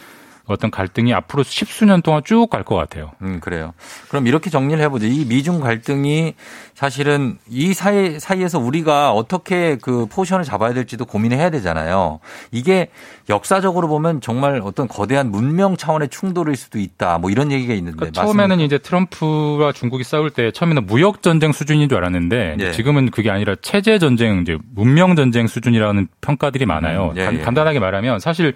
어떤 0.49 0.71
갈등이 0.71 1.13
앞으로 1.13 1.43
십수년 1.43 2.01
동안 2.01 2.21
쭉 2.25 2.49
갈 2.49 2.63
것 2.63 2.75
같아요. 2.75 3.11
음, 3.21 3.39
그래요. 3.39 3.73
그럼 4.09 4.27
이렇게 4.27 4.49
정리를 4.49 4.81
해보죠. 4.83 5.05
이 5.05 5.25
미중 5.25 5.59
갈등이 5.59 6.33
사실은 6.73 7.37
이 7.49 7.73
사이, 7.73 8.19
사이에서 8.19 8.57
우리가 8.59 9.11
어떻게 9.13 9.77
그 9.81 10.07
포지션을 10.07 10.43
잡아야 10.45 10.73
될지도 10.73 11.05
고민을 11.05 11.37
해야 11.37 11.49
되잖아요. 11.49 12.19
이게 12.51 12.89
역사적으로 13.29 13.87
보면 13.87 14.21
정말 14.21 14.59
어떤 14.63 14.87
거대한 14.87 15.29
문명 15.31 15.77
차원의 15.77 16.09
충돌일 16.09 16.55
수도 16.55 16.79
있다. 16.79 17.17
뭐 17.19 17.29
이런 17.29 17.51
얘기가 17.51 17.73
있는데. 17.75 17.95
그러니까 17.97 18.21
처음에는 18.23 18.59
이제 18.61 18.77
트럼프와 18.79 19.71
중국이 19.73 20.03
싸울 20.03 20.31
때 20.31 20.51
처음에는 20.51 20.85
무역 20.87 21.21
전쟁 21.21 21.51
수준인 21.51 21.87
줄 21.89 21.97
알았는데 21.99 22.57
예. 22.59 22.71
지금은 22.71 23.11
그게 23.11 23.29
아니라 23.29 23.55
체제 23.61 23.99
전쟁, 23.99 24.41
이제 24.41 24.57
문명 24.73 25.15
전쟁 25.15 25.47
수준이라는 25.47 26.07
평가들이 26.21 26.65
많아요. 26.65 27.11
음, 27.13 27.17
예, 27.17 27.25
간- 27.25 27.35
예. 27.35 27.39
간단하게 27.41 27.79
말하면 27.79 28.19
사실 28.19 28.55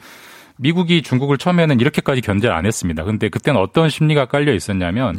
미국이 0.64 1.02
중국을 1.02 1.38
처음에는 1.38 1.80
이렇게까지 1.80 2.22
견제를 2.22 2.56
안 2.56 2.66
했습니다. 2.66 3.04
근데 3.04 3.30
그때는 3.30 3.60
어떤 3.60 3.90
심리가 3.90 4.26
깔려 4.26 4.54
있었냐면 4.54 5.18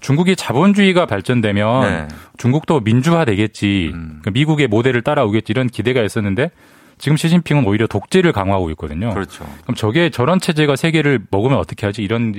중국이 0.00 0.34
자본주의가 0.34 1.06
발전되면 1.06 1.82
네. 1.82 2.08
중국도 2.36 2.80
민주화 2.80 3.24
되겠지. 3.24 3.90
음. 3.94 4.18
그러니까 4.20 4.32
미국의 4.32 4.66
모델을 4.66 5.02
따라오겠지 5.02 5.52
이런 5.52 5.68
기대가 5.68 6.02
있었는데 6.02 6.50
지금 6.98 7.16
시진핑은 7.16 7.64
오히려 7.66 7.86
독재를 7.86 8.32
강화하고 8.32 8.70
있거든요. 8.70 9.14
그렇죠. 9.14 9.44
그럼 9.62 9.76
저게 9.76 10.10
저런 10.10 10.40
체제가 10.40 10.74
세계를 10.76 11.20
먹으면 11.30 11.58
어떻게 11.58 11.86
하지? 11.86 12.02
이런 12.02 12.34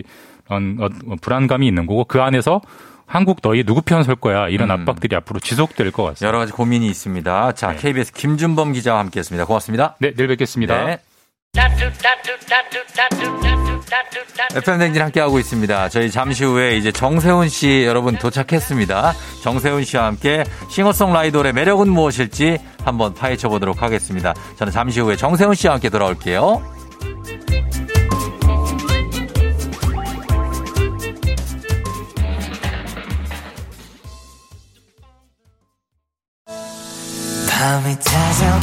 어, 0.49 0.57
어, 0.57 0.89
불안감이 1.21 1.65
있는 1.65 1.85
거고 1.85 2.03
그 2.03 2.21
안에서 2.21 2.61
한국 3.05 3.41
너희 3.41 3.63
누구 3.63 3.81
편 3.81 4.03
설 4.03 4.15
거야 4.15 4.49
이런 4.49 4.69
압박들이 4.71 5.15
앞으로 5.15 5.39
지속될 5.39 5.91
것 5.91 6.03
같습니다. 6.03 6.27
여러 6.27 6.39
가지 6.39 6.51
고민이 6.51 6.87
있습니다. 6.87 7.51
자, 7.53 7.75
KBS 7.75 8.11
김준범 8.13 8.73
기자와 8.73 8.99
함께 8.99 9.19
했습니다. 9.19 9.45
고맙습니다. 9.45 9.95
네, 9.99 10.13
내일 10.13 10.27
뵙겠습니다. 10.27 10.85
네. 10.85 10.99
FM 14.55 14.79
댕진 14.79 15.01
함께하고 15.01 15.39
있습니다. 15.39 15.89
저희 15.89 16.11
잠시 16.11 16.43
후에 16.43 16.77
이제 16.77 16.91
정세훈 16.91 17.49
씨 17.49 17.83
여러분 17.85 18.15
도착했습니다. 18.17 19.13
정세훈 19.41 19.83
씨와 19.83 20.05
함께 20.05 20.43
싱어송라이더의 20.69 21.53
매력은 21.53 21.89
무엇일지 21.89 22.59
한번 22.83 23.13
파헤쳐 23.13 23.49
보도록 23.49 23.81
하겠습니다. 23.81 24.33
저는 24.57 24.71
잠시 24.71 24.99
후에 24.99 25.15
정세훈 25.15 25.55
씨와 25.55 25.73
함께 25.73 25.89
돌아올게요. 25.89 26.61
밤이 37.49 37.99
찾아와 37.99 38.59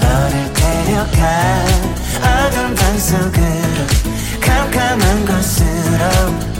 너를 0.00 0.41
어둠 2.20 2.74
캄캄한 4.40 5.26
곳으로 5.26 6.52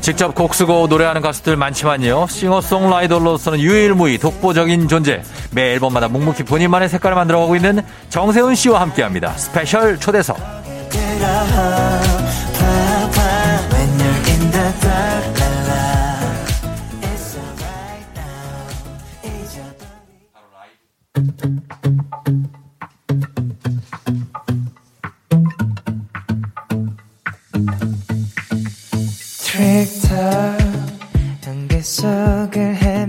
직접 0.00 0.34
곡 0.34 0.54
쓰고 0.54 0.86
노래하는 0.88 1.20
가수들 1.20 1.56
많지만요. 1.56 2.26
싱어송라이더로서는 2.28 3.60
유일무이 3.60 4.18
독보적인 4.18 4.88
존재. 4.88 5.22
매 5.50 5.72
앨범마다 5.72 6.08
묵묵히 6.08 6.44
본인만의 6.44 6.88
색깔을 6.88 7.14
만들어가고 7.16 7.54
있는 7.54 7.82
정세운 8.08 8.54
씨와 8.54 8.80
함께합니다. 8.80 9.32
스페셜 9.32 9.98
초대석. 9.98 10.38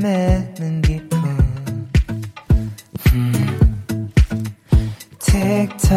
헤매는 0.02 0.82
기분 0.82 1.20
음. 3.14 4.12
틱톡 5.20 5.90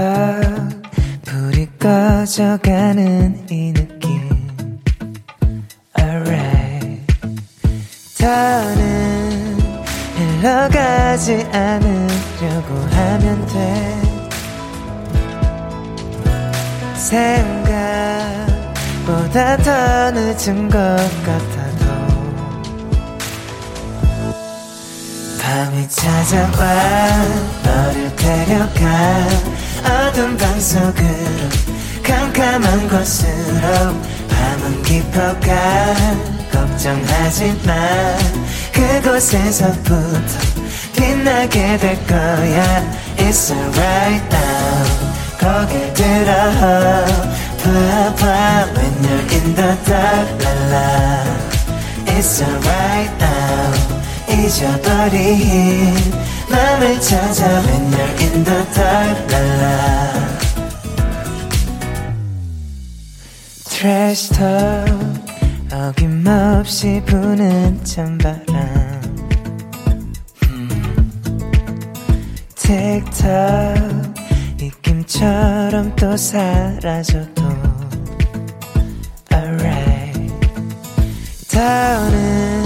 불이 1.22 1.68
꺼져가는 1.78 3.46
이 3.50 3.72
느낌. 3.72 4.20
Alright. 5.98 7.06
더는 8.18 9.58
흘러가지 10.16 11.46
않으려고 11.52 12.74
하면 12.90 13.46
돼. 13.46 14.02
생각보다 19.06 19.56
더 19.58 20.10
늦은 20.10 20.68
것 20.68 20.78
같아 21.24 21.63
밤이 25.44 25.86
찾아와 25.90 26.64
너를 27.62 28.16
데려가 28.16 29.28
어둠 29.84 30.38
방 30.38 30.58
속으로 30.58 31.04
캄캄한 32.02 32.88
곳으로 32.88 33.94
밤은 34.30 34.82
깊어가 34.84 35.94
걱정하지 36.50 37.60
마. 37.66 37.74
그곳에서부터 38.72 40.32
빛나게 40.96 41.76
될 41.76 42.06
거야. 42.06 42.82
It's 43.18 43.52
alright 43.52 44.24
now. 44.34 44.84
거길 45.38 45.92
들어. 45.92 46.34
봐봐 47.62 48.66
When 48.74 48.94
you're 49.02 49.32
in 49.34 49.54
the 49.54 49.76
dark 49.84 50.28
la 50.42 50.52
la. 50.72 51.44
It's 52.16 52.40
alright 52.40 53.12
now 53.20 53.43
잊어버린 54.44 55.94
맘을 56.50 57.00
찾아 57.00 57.62
you're 57.62 58.20
in 58.20 58.44
the 58.44 58.64
dark 58.74 59.32
la 59.32 60.14
Trash 63.64 64.28
talk 64.30 64.92
어김없이 65.72 67.02
부는 67.06 67.82
찬바람 67.84 68.44
틱톡 72.54 73.24
입김처럼 74.60 75.96
또 75.96 76.16
사라져도 76.16 77.42
Alright 79.32 80.32
더는 81.48 82.63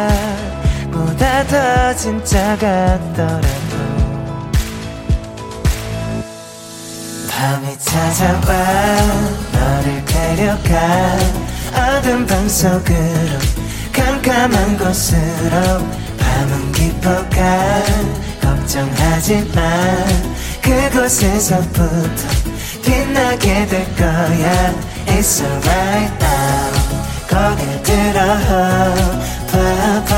다더 1.47 1.95
진짜 1.97 2.57
같더라고. 2.57 3.45
밤이 7.29 7.79
찾아와 7.79 8.97
너를 9.53 10.05
데려가 10.07 11.19
어둠 11.99 12.27
방 12.27 12.49
속으로 12.49 13.39
캄캄한 13.93 14.79
곳으로. 14.79 16.01
밤은 16.19 16.73
깊어가 16.73 17.83
걱정하지 18.41 19.51
마 19.55 19.61
그곳에서부터 20.63 22.29
빛나게 22.85 23.67
될 23.67 23.97
거야 23.97 24.73
It's 25.07 25.41
alright 25.43 26.13
now 26.21 26.71
고개 27.29 27.83
들어 27.83 28.21
봐봐 29.51 30.13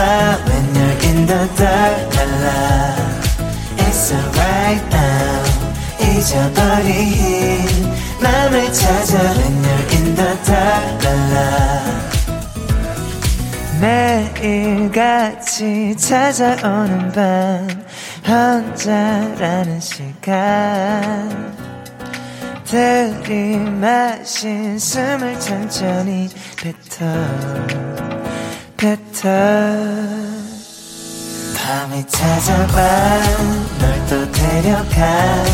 When 0.47 0.67
you're 0.75 0.99
in 1.05 1.27
the 1.27 1.43
dark 1.57 2.17
la 2.17 2.25
la 2.45 2.51
It's 3.79 4.13
alright 4.13 4.85
now 4.91 5.43
잊어버린 6.01 6.93
맘을 8.21 8.55
찾아 8.73 9.13
When 9.19 9.63
you're 9.63 9.89
in 9.95 10.05
the 10.15 10.33
dark 10.45 11.05
la 11.05 11.15
la 11.35 11.43
매일같이 13.83 15.97
찾아오는 15.97 17.11
밤 17.11 17.82
혼자라는 18.27 19.81
시간. 19.81 21.53
들이마신 22.65 24.79
숨을 24.79 25.39
천천히 25.39 26.31
뱉어 26.57 27.05
뱉어. 28.77 29.31
밤이 31.57 32.05
찾아와 32.07 33.19
널 33.79 34.07
또 34.09 34.31
데려가. 34.33 35.45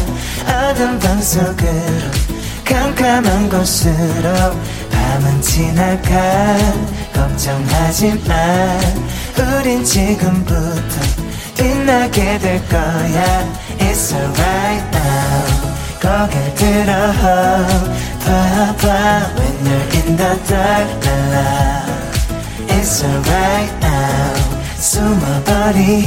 어둠 0.46 0.98
방 0.98 1.20
속으로 1.20 1.68
캄캄한 2.64 3.48
곳으로 3.48 4.30
밤은 4.90 5.40
지나가. 5.42 6.56
걱정하지 7.12 8.22
마. 8.26 8.34
우린 9.58 9.84
지금부터 9.84 11.27
빛나게 11.88 12.38
될 12.38 12.68
거야 12.68 13.54
It's 13.78 14.12
alright 14.12 14.84
now 14.92 15.46
고개 15.98 16.54
들어 16.54 16.92
봐봐 18.20 18.86
When 19.34 19.56
you're 19.64 19.88
in 19.96 20.16
the 20.18 20.32
dark 20.46 20.88
la 21.06 21.16
la 21.32 21.46
It's 22.68 23.02
alright 23.02 23.72
now 23.80 24.36
숨어버린 24.76 26.04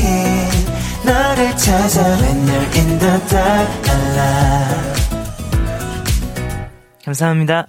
너를 1.03 1.57
찾아 1.57 2.03
When 2.03 2.47
you're 2.47 2.77
in 2.77 2.99
the 2.99 3.15
dark 3.27 3.87
la 3.87 3.97
la 4.17 4.21
감사합니다 7.03 7.67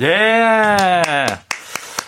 예. 0.00 1.51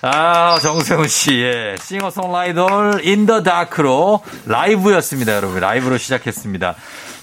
아, 0.06 0.58
정세운 0.60 1.08
씨의 1.08 1.78
싱어송라이터 1.80 3.00
In 3.02 3.18
the 3.18 3.42
Dark로 3.42 4.20
라이브였습니다, 4.44 5.34
여러분. 5.34 5.60
라이브로 5.60 5.96
시작했습니다. 5.96 6.74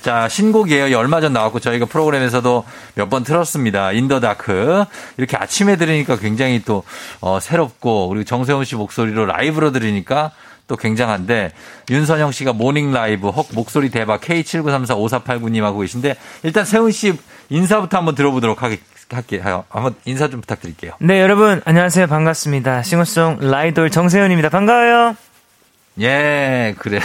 자, 0.01 0.27
신곡이에요. 0.27 0.87
이 0.87 0.93
얼마 0.95 1.21
전 1.21 1.31
나왔고 1.31 1.59
저희가 1.59 1.85
프로그램에서도 1.85 2.63
몇 2.95 3.07
번 3.11 3.23
틀었습니다. 3.23 3.91
In 3.91 4.03
the 4.03 4.19
Dark. 4.19 4.85
이렇게 5.17 5.37
아침에 5.37 5.75
들으니까 5.75 6.15
굉장히 6.17 6.63
또 6.65 6.81
어, 7.19 7.39
새롭고 7.39 8.07
그리고 8.07 8.23
정세운 8.23 8.65
씨 8.65 8.75
목소리로 8.75 9.27
라이브로 9.27 9.71
들으니까 9.71 10.31
또 10.67 10.75
굉장한데 10.75 11.51
윤선영 11.91 12.31
씨가 12.31 12.53
모닝 12.53 12.93
라이브 12.93 13.27
헉 13.29 13.45
목소리 13.53 13.91
대박 13.91 14.21
K79345489님 14.21 15.61
하고 15.61 15.81
계신데 15.81 16.15
일단 16.41 16.65
세운 16.65 16.91
씨 16.91 17.13
인사부터 17.49 17.97
한번 17.97 18.15
들어보도록 18.15 18.63
하겠, 18.63 18.79
할게요. 19.15 19.63
한번 19.69 19.95
인사 20.05 20.27
좀 20.29 20.41
부탁드릴게요. 20.41 20.93
네 20.99 21.21
여러분 21.21 21.61
안녕하세요 21.65 22.07
반갑습니다 22.07 22.83
싱어송라이돌 22.83 23.89
정세운입니다 23.89 24.49
반가워요 24.49 25.15
예, 25.99 26.73
그래요. 26.79 27.01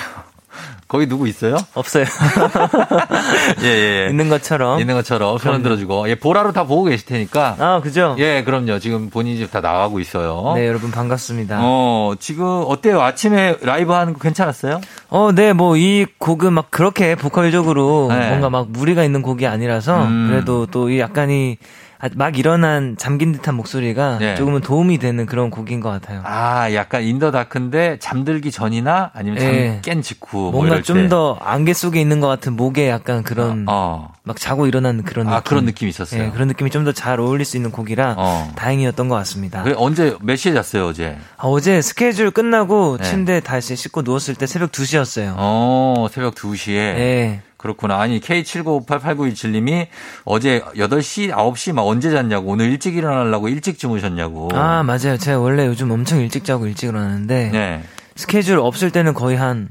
거기 0.89 1.09
누구 1.09 1.27
있어요? 1.27 1.57
없어요 1.75 2.05
예, 3.63 3.67
예, 3.67 4.05
예. 4.05 4.09
있는 4.09 4.29
것처럼 4.29 4.79
있는 4.81 4.95
것처럼 4.95 5.31
손 5.31 5.39
그럼요. 5.39 5.57
흔들어주고. 5.57 6.09
예, 6.09 6.15
보라로 6.15 6.53
다 6.53 6.63
보고 6.65 6.85
계실 6.85 7.07
테니까. 7.07 7.57
아 7.59 7.81
그죠 7.83 8.15
예, 8.19 8.45
그럼요. 8.45 8.79
지금 8.79 9.11
본인 9.11 9.37
집 9.37 9.51
다 9.51 9.61
나가고 9.61 9.99
있어요. 9.99 10.53
네 10.55 10.67
여러분 10.69 10.93
반갑습니다 10.93 11.59
어, 11.61 12.15
지금 12.21 12.45
어때요? 12.69 13.01
아침에 13.03 13.57
라이브 13.63 13.93
하는 13.93 14.13
거 14.13 14.21
괜찮았어요? 14.21 14.81
어, 15.09 15.31
네, 15.35 15.53
뭐, 15.53 15.77
이 15.77 16.07
곡은 16.19 16.53
막 16.53 16.71
그렇게 16.71 17.15
보컬적으로 17.17 18.07
네. 18.11 18.29
뭔가 18.29 18.49
막 18.51 18.69
무리가 18.71 19.03
있는 19.05 19.23
곡이 19.23 19.47
아니라서 19.47 20.05
음. 20.05 20.29
그래도 20.31 20.67
또 20.67 20.89
이 20.89 21.01
약간 21.01 21.31
이 21.31 21.57
아, 21.61 21.67
막 22.15 22.39
일어난 22.39 22.97
잠긴 22.99 23.33
듯한 23.33 23.55
목소리가 23.55 24.19
네. 24.19 24.35
조금은 24.37 24.61
도움이 24.61 24.99
되는 24.99 25.25
그런 25.27 25.51
곡인 25.51 25.81
것 25.81 25.91
같아요. 25.91 26.21
아, 26.25 26.73
약간 26.75 27.03
In 27.03 27.14
the 27.14 27.31
Dark인데 27.31 27.99
잠들기 28.01 28.51
전이나 28.51 29.11
아니면 29.15 29.39
잠 29.39 29.49
예. 29.55 29.79
깬 29.83 30.03
직후. 30.03 30.37
뭐 30.51 30.53
뭔가 30.53 30.83
좀 30.83 31.03
때. 31.03 31.09
더 31.09 31.39
안개 31.41 31.73
속에 31.73 32.01
있는 32.01 32.21
것 32.21 32.27
같은 32.29 32.55
목에 32.55 32.89
약간 32.89 33.23
그런 33.23 33.65
어. 33.69 34.13
막 34.25 34.37
자고 34.39 34.67
일어나는 34.67 35.05
그런 35.05 35.27
아, 35.29 35.37
느낌. 35.37 35.49
그런 35.49 35.65
느낌이 35.65 35.89
있었어요. 35.91 36.25
예, 36.25 36.31
그런 36.31 36.49
느낌이 36.49 36.71
좀 36.71 36.85
더 36.85 36.93
잘 36.93 37.19
어울릴 37.21 37.45
수 37.45 37.57
있는 37.57 37.71
곡이라 37.71 38.15
어. 38.19 38.53
다행이었던 38.57 39.09
것 39.09 39.15
같습니다. 39.17 39.63
그래, 39.63 39.75
언제 39.79 40.15
몇 40.21 40.37
시에 40.37 40.53
잤어요, 40.53 40.87
어제? 40.89 41.17
아, 41.37 41.47
어제 41.47 41.81
스케줄 41.83 42.31
끝나고 42.31 42.99
네. 42.99 43.05
침대 43.05 43.41
다시 43.41 43.75
씻고 43.77 44.03
누웠을 44.03 44.35
때 44.35 44.47
새벽 44.47 44.73
2시였어요. 44.73 45.35
어, 45.37 46.07
새벽 46.11 46.35
2시에. 46.35 46.71
예. 46.77 47.41
그렇구나. 47.57 48.01
아니, 48.01 48.21
K79588917님이 48.21 49.87
어제 50.25 50.61
8시, 50.77 51.31
9시 51.33 51.73
막 51.73 51.87
언제 51.87 52.11
잤냐고. 52.11 52.51
오늘 52.51 52.67
일찍 52.67 52.97
일어나려고 52.97 53.49
일찍 53.49 53.79
주무셨냐고. 53.79 54.51
아, 54.53 54.83
맞아요. 54.83 55.17
제가 55.19 55.39
원래 55.39 55.67
요즘 55.67 55.91
엄청 55.91 56.21
일찍 56.21 56.45
자고 56.45 56.67
일찍 56.67 56.89
일어나는데 56.89 57.51
네. 57.53 57.83
스케줄 58.15 58.59
없을 58.59 58.91
때는 58.91 59.15
거의 59.15 59.37
한 59.37 59.69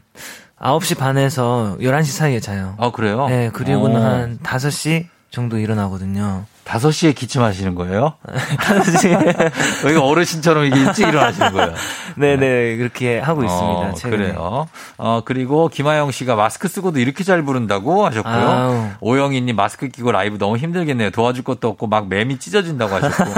9시 0.60 0.98
반에서 0.98 1.78
11시 1.80 2.06
사이에 2.06 2.40
자요. 2.40 2.76
아, 2.80 2.92
그래요? 2.92 3.28
네, 3.28 3.50
그리고는 3.54 4.02
어. 4.02 4.04
한 4.04 4.40
5시 4.40 5.06
정도 5.30 5.58
일어나거든요. 5.58 6.46
5시에 6.66 7.14
기침하시는 7.16 7.76
거예요? 7.76 8.16
5시. 8.26 9.12
여기가 9.86 10.02
어르신처럼 10.04 10.66
이게 10.66 10.80
일찍 10.80 11.08
일어나시는 11.08 11.54
거예요. 11.54 11.74
네네, 12.16 12.78
그렇게 12.78 13.20
하고 13.20 13.44
있습니다. 13.44 13.80
어. 13.80 13.94
그래요. 14.04 14.68
어, 14.98 15.22
그리고 15.24 15.68
김하영 15.70 16.10
씨가 16.12 16.36
마스크 16.36 16.68
쓰고도 16.68 17.00
이렇게 17.00 17.24
잘 17.24 17.44
부른다고 17.44 18.06
하셨고요. 18.08 18.34
아우. 18.34 18.88
오영희님 19.00 19.56
마스크 19.56 19.88
끼고 19.90 20.12
라이브 20.12 20.38
너무 20.40 20.58
힘들겠네요. 20.58 21.12
도와줄 21.12 21.44
것도 21.44 21.68
없고 21.70 21.86
막 21.88 22.08
맴이 22.10 22.40
찢어진다고 22.40 22.96
하셨고. 22.96 23.32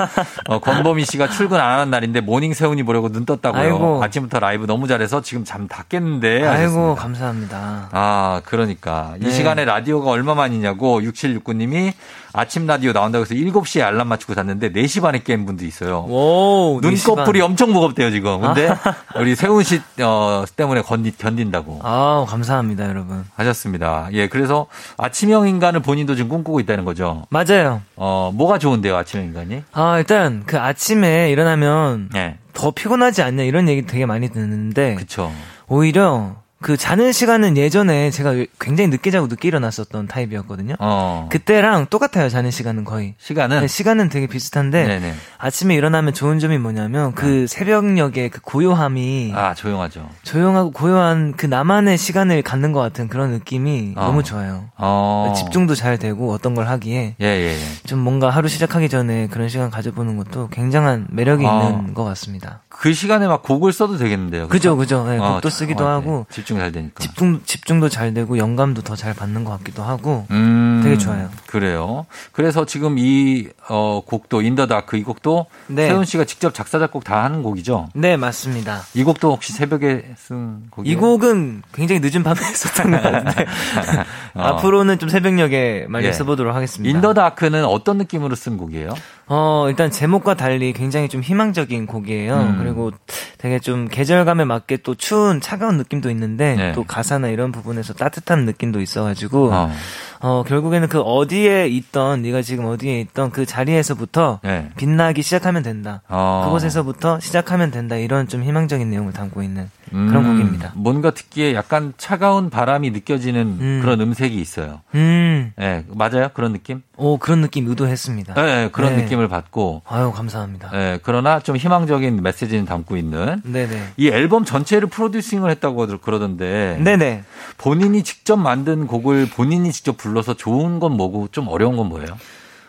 어, 0.48 0.60
권보미 0.60 1.04
씨가 1.06 1.30
출근 1.30 1.60
안 1.60 1.80
하는 1.80 1.90
날인데 1.92 2.22
모닝 2.22 2.54
세운이 2.54 2.84
보려고 2.84 3.10
눈 3.12 3.26
떴다고요. 3.26 3.62
아이고. 3.62 4.04
아침부터 4.04 4.40
라이브 4.40 4.66
너무 4.68 4.88
잘해서 4.88 5.22
지금 5.22 5.44
잠 5.44 5.68
다 5.68 5.84
깼는데. 5.90 6.48
아이고, 6.48 6.52
하셨습니다. 6.96 7.02
감사합니다. 7.02 7.90
아, 7.92 8.42
그러니까. 8.46 9.16
이 9.20 9.26
네. 9.26 9.32
시간에 9.32 9.66
라디오가 9.66 10.12
얼마만이냐고 10.12 11.02
6769님이 11.02 11.92
아침 12.34 12.68
라디오 12.68 12.92
나온다고 12.94 13.24
해서 13.24 13.34
7시에 13.34 13.82
알람 13.82 14.08
맞추고 14.08 14.36
잤는데 14.36 14.72
4시 14.72 15.02
반에 15.02 15.20
깬 15.24 15.46
분도 15.46 15.66
있어요. 15.66 16.06
오, 16.08 16.80
네 16.82 16.90
눈꺼풀이. 16.90 17.42
엄청 17.42 17.72
무겁대요, 17.74 18.12
지금. 18.12 18.42
근데 18.42 18.70
우리 19.18 19.36
세훈 19.36 19.64
씨 19.64 19.82
어, 20.02 20.44
때문에 20.56 20.82
견디, 20.82 21.18
견딘다고 21.18 21.80
아 21.84 22.26
감사합니다, 22.28 22.88
여러분. 22.90 23.26
하셨습니다. 23.36 24.10
예, 24.14 24.28
그래서 24.28 24.68
아침형 24.98 25.48
인간을 25.48 25.82
본인도 25.82 26.16
지금 26.16 26.30
꿈꾸고 26.30 26.60
있다는 26.60 26.86
거죠. 26.86 27.26
맞아요. 27.30 27.82
어, 27.96 28.32
뭐가 28.34 28.60
좋은데요, 28.60 28.96
아침형 28.96 29.26
인간이? 29.28 29.64
아, 29.74 29.98
일단 29.98 30.44
그 30.46 30.60
아침에 30.60 31.32
일어나면 31.32 32.10
예. 32.16 32.38
더 32.54 32.72
피곤하지 32.72 33.22
않냐 33.22 33.44
이런 33.44 33.70
얘기 33.70 33.86
되게 33.86 34.06
많이 34.06 34.30
듣는데 34.30 34.96
그쵸. 34.96 35.32
오히려 35.68 36.36
그 36.60 36.76
자는 36.76 37.12
시간은 37.12 37.56
예전에 37.56 38.10
제가 38.10 38.34
굉장히 38.60 38.90
늦게 38.90 39.12
자고 39.12 39.28
늦게 39.28 39.48
일어났었던 39.48 40.08
타입이었거든요. 40.08 40.76
어. 40.80 41.30
그때랑 41.32 41.86
똑같아요. 41.88 42.30
자는 42.30 42.50
시간은 42.50 42.84
거의. 42.84 43.14
시간은? 43.20 43.62
네, 43.62 43.68
시간은 43.68 44.10
되게 44.10 44.26
비슷한데 44.26 44.88
네네. 44.88 45.14
아침에 45.38 45.76
일어나면 45.76 46.14
좋은 46.14 46.40
점이 46.40 46.58
뭐냐면 46.58 47.14
그 47.14 47.46
새벽녘의 47.48 48.30
그 48.30 48.42
고요함이 48.42 49.34
아, 49.36 49.54
조용하죠. 49.54 50.10
조용하고 50.24 50.72
고요한 50.72 51.34
그 51.38 51.46
나만의 51.46 51.98
시간을 51.98 52.42
갖는 52.42 52.72
것 52.72 52.80
같은 52.80 53.08
그런 53.08 53.32
느낌이 53.32 53.94
어. 53.96 54.06
너무 54.06 54.24
좋아요. 54.24 54.66
어. 54.78 55.34
집중도 55.38 55.76
잘 55.76 56.00
되고 56.00 56.32
어떤 56.34 56.56
걸 56.56 56.68
하기에 56.68 57.16
예, 57.22 57.26
예, 57.26 57.52
예. 57.52 57.58
좀 57.86 58.00
뭔가 58.00 58.30
하루 58.32 58.48
시작하기 58.48 58.90
전에 58.90 59.28
그런 59.28 59.48
시간 59.48 59.70
가져보는 59.70 60.18
것도 60.18 60.50
굉장한 60.50 61.08
매력이 61.12 61.46
어. 61.46 61.78
있는 61.80 61.94
것 61.94 62.04
같습니다. 62.04 62.62
그 62.70 62.94
시간에 62.94 63.28
막 63.28 63.42
곡을 63.42 63.74
써도 63.74 63.98
되겠는데요. 63.98 64.48
그죠, 64.48 64.78
그죠. 64.78 65.06
네, 65.08 65.18
어, 65.18 65.34
곡도 65.34 65.50
쓰기도 65.50 65.86
어, 65.86 65.88
네. 65.88 65.94
하고. 65.94 66.26
집중 66.48 66.60
잘 66.60 66.72
되니까. 66.72 67.04
집중 67.04 67.42
집중도 67.46 67.90
잘 67.90 68.14
되고 68.14 68.38
영감도 68.38 68.82
더 68.82 68.96
잘 68.96 69.14
받는 69.14 69.44
것 69.44 69.52
같기도 69.60 69.84
하고 69.84 70.26
음, 70.32 70.80
되게 70.84 70.98
좋아요. 70.98 71.30
그래요. 71.46 72.06
그래서 72.32 72.66
지금 72.66 72.98
이 72.98 73.48
어, 73.70 74.02
곡도 74.06 74.42
In 74.42 74.51
the 74.51 74.66
Dark 74.66 74.98
이 74.98 75.04
곡도 75.04 75.46
네. 75.68 75.88
세운 75.88 76.04
씨가 76.06 76.24
직접 76.24 76.54
작사 76.54 76.80
작곡 76.80 77.04
다 77.04 77.24
하는 77.24 77.44
곡이죠. 77.44 77.90
네 77.94 78.18
맞습니다. 78.18 78.82
이 78.96 79.04
곡도 79.04 79.32
혹시 79.32 79.52
새벽에 79.54 80.06
쓴 80.18 80.64
곡이에요? 80.72 80.98
이 80.98 81.00
곡은 81.00 81.64
굉장히 81.74 82.00
늦은 82.02 82.24
밤에 82.24 82.40
썼던 82.56 82.92
것 82.92 83.02
같은데 83.04 83.46
어. 84.34 84.42
앞으로는 84.42 84.98
좀 85.00 85.10
새벽녘에 85.10 85.86
많이 85.90 86.08
예. 86.08 86.12
써보도록 86.14 86.56
하겠습니다. 86.56 86.96
인더 86.96 87.14
다크는 87.14 87.66
어떤 87.66 87.98
느낌으로 87.98 88.36
쓴 88.36 88.58
곡이에요? 88.58 88.96
어, 89.30 89.66
일단 89.68 89.92
제목과 89.92 90.36
달리 90.36 90.72
굉장히 90.72 91.10
좀 91.10 91.22
희망적인 91.22 91.86
곡이에요. 91.86 92.34
음. 92.34 92.58
그리고 92.60 92.92
되게 93.38 93.60
좀 93.60 93.88
계절감에 93.90 94.46
맞게 94.46 94.78
또 94.78 94.96
추운 94.96 95.42
차가운 95.42 95.78
느낌도 95.78 96.10
있는데 96.12 96.56
네. 96.56 96.72
또 96.72 96.84
가사나 96.84 97.28
이런 97.28 97.52
부분에서 97.52 97.94
따뜻한 97.94 98.46
느낌도 98.46 98.80
있어가지고 98.80 99.52
어. 99.52 99.72
어, 100.20 100.44
결국에는 100.48 100.88
그 100.88 101.00
어디에 101.02 101.68
있던 101.68 102.22
네가 102.22 102.42
지금 102.42 102.66
어디에 102.66 103.00
있던 103.02 103.32
그 103.32 103.46
자리에서부터 103.46 104.40
네. 104.44 104.70
빛나기 104.78 105.22
시작하면 105.22 105.64
된다. 105.64 106.02
어. 106.10 106.44
그곳에서부터 106.46 107.20
시작하면 107.20 107.72
된다. 107.72 107.96
이런 107.96 108.28
좀 108.28 108.44
희망적인 108.44 108.90
내용을 108.90 109.14
담고 109.14 109.44
있는 109.44 109.70
그런 109.90 110.18
음, 110.18 110.38
곡입니다. 110.38 110.74
뭔가 110.76 111.12
듣기에 111.12 111.54
약간 111.54 111.94
차가운 111.98 112.50
바람이 112.50 112.92
느껴지는 112.92 113.58
음. 113.60 113.80
그런 113.82 114.02
음색이 114.02 114.36
있어요. 114.36 114.82
음, 114.96 115.54
예, 115.60 115.84
맞아요? 115.94 116.30
그런 116.34 116.52
느낌? 116.52 116.82
오 116.98 117.18
그런 117.18 117.42
느낌 117.42 117.68
의도했습니다. 117.70 118.34
예, 118.38 118.64
예, 118.64 118.70
그런 118.72 118.96
네. 118.96 119.04
느낌을 119.04 119.28
받고. 119.28 119.84
아유 119.88 120.12
감사합니다. 120.12 120.72
예, 120.74 121.00
그러나 121.04 121.40
좀 121.40 121.56
희망적인 121.56 122.22
메시지는 122.22 122.66
담고 122.66 122.98
있는. 122.98 123.42
네네. 123.44 123.94
이 123.98 124.10
앨범 124.10 124.44
전체를 124.44 124.90
프로듀싱을 124.90 125.50
했다고 125.52 125.88
그러던데. 126.00 126.80
네네. 126.84 127.24
본인이 127.58 128.04
직접 128.04 128.36
만든 128.36 128.88
곡을 128.88 129.30
본인이 129.30 129.72
직접 129.72 129.98
불러서 130.08 130.34
좋은 130.34 130.80
건 130.80 130.94
뭐고 130.94 131.28
좀 131.32 131.48
어려운 131.48 131.78
건 131.78 131.88
뭐예요? 131.88 132.08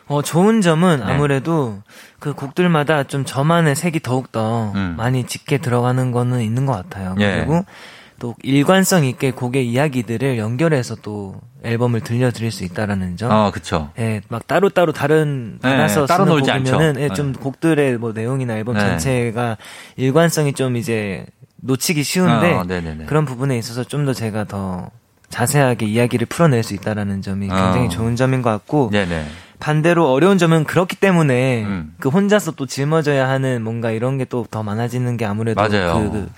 어, 0.06 0.22
좋은 0.22 0.60
점은 0.60 1.00
네. 1.00 1.04
아무래도 1.04 1.82
그 2.18 2.32
곡들마다 2.32 3.04
좀 3.04 3.24
저만의 3.24 3.76
색이 3.76 4.00
더욱더 4.00 4.72
음. 4.74 4.94
많이 4.96 5.24
짙게 5.24 5.58
들어가는 5.58 6.12
거는 6.12 6.40
있는 6.42 6.66
것 6.66 6.72
같아요. 6.72 7.14
예. 7.20 7.36
그리고 7.36 7.64
또 8.18 8.34
일관성 8.42 9.04
있게 9.04 9.30
곡의 9.30 9.70
이야기들을 9.70 10.38
연결해서 10.38 10.96
또 11.02 11.36
앨범을 11.62 12.00
들려드릴 12.00 12.50
수 12.50 12.64
있다라는 12.64 13.16
점. 13.16 13.30
아, 13.30 13.50
그쵸. 13.50 13.90
예, 13.98 14.22
막 14.28 14.46
따로따로 14.46 14.92
다른 14.92 15.58
네, 15.62 15.70
받아서 15.70 16.06
따로 16.06 16.24
쓰는 16.24 16.32
놀지 16.32 16.50
곡이면은 16.50 16.88
않죠. 16.88 17.00
예, 17.00 17.08
좀 17.10 17.32
네. 17.32 17.38
곡들의 17.40 17.98
뭐 17.98 18.12
내용이나 18.12 18.56
앨범 18.56 18.74
네. 18.74 18.80
전체가 18.80 19.56
일관성이 19.96 20.52
좀 20.52 20.76
이제 20.76 21.26
놓치기 21.60 22.02
쉬운데 22.02 22.54
어. 22.54 22.64
그런 23.06 23.24
부분에 23.24 23.58
있어서 23.58 23.84
좀 23.84 24.06
더 24.06 24.12
제가 24.12 24.44
더 24.44 24.90
자세하게 25.30 25.86
이야기를 25.86 26.26
풀어낼 26.26 26.62
수 26.62 26.74
있다라는 26.74 27.22
점이 27.22 27.48
굉장히 27.48 27.86
어. 27.86 27.88
좋은 27.88 28.16
점인 28.16 28.42
것 28.42 28.50
같고 28.50 28.90
네네. 28.92 29.26
반대로 29.60 30.12
어려운 30.12 30.38
점은 30.38 30.62
그렇기 30.62 30.94
때문에 30.96 31.64
음. 31.64 31.92
그 31.98 32.08
혼자서 32.10 32.52
또 32.52 32.64
짊어져야 32.66 33.28
하는 33.28 33.60
뭔가 33.62 33.90
이런 33.90 34.16
게 34.16 34.24
또 34.24 34.46
더 34.48 34.62
많아지는 34.62 35.16
게 35.16 35.24
아무래도 35.24 35.60
맞아요. 35.60 36.10
그, 36.12 36.28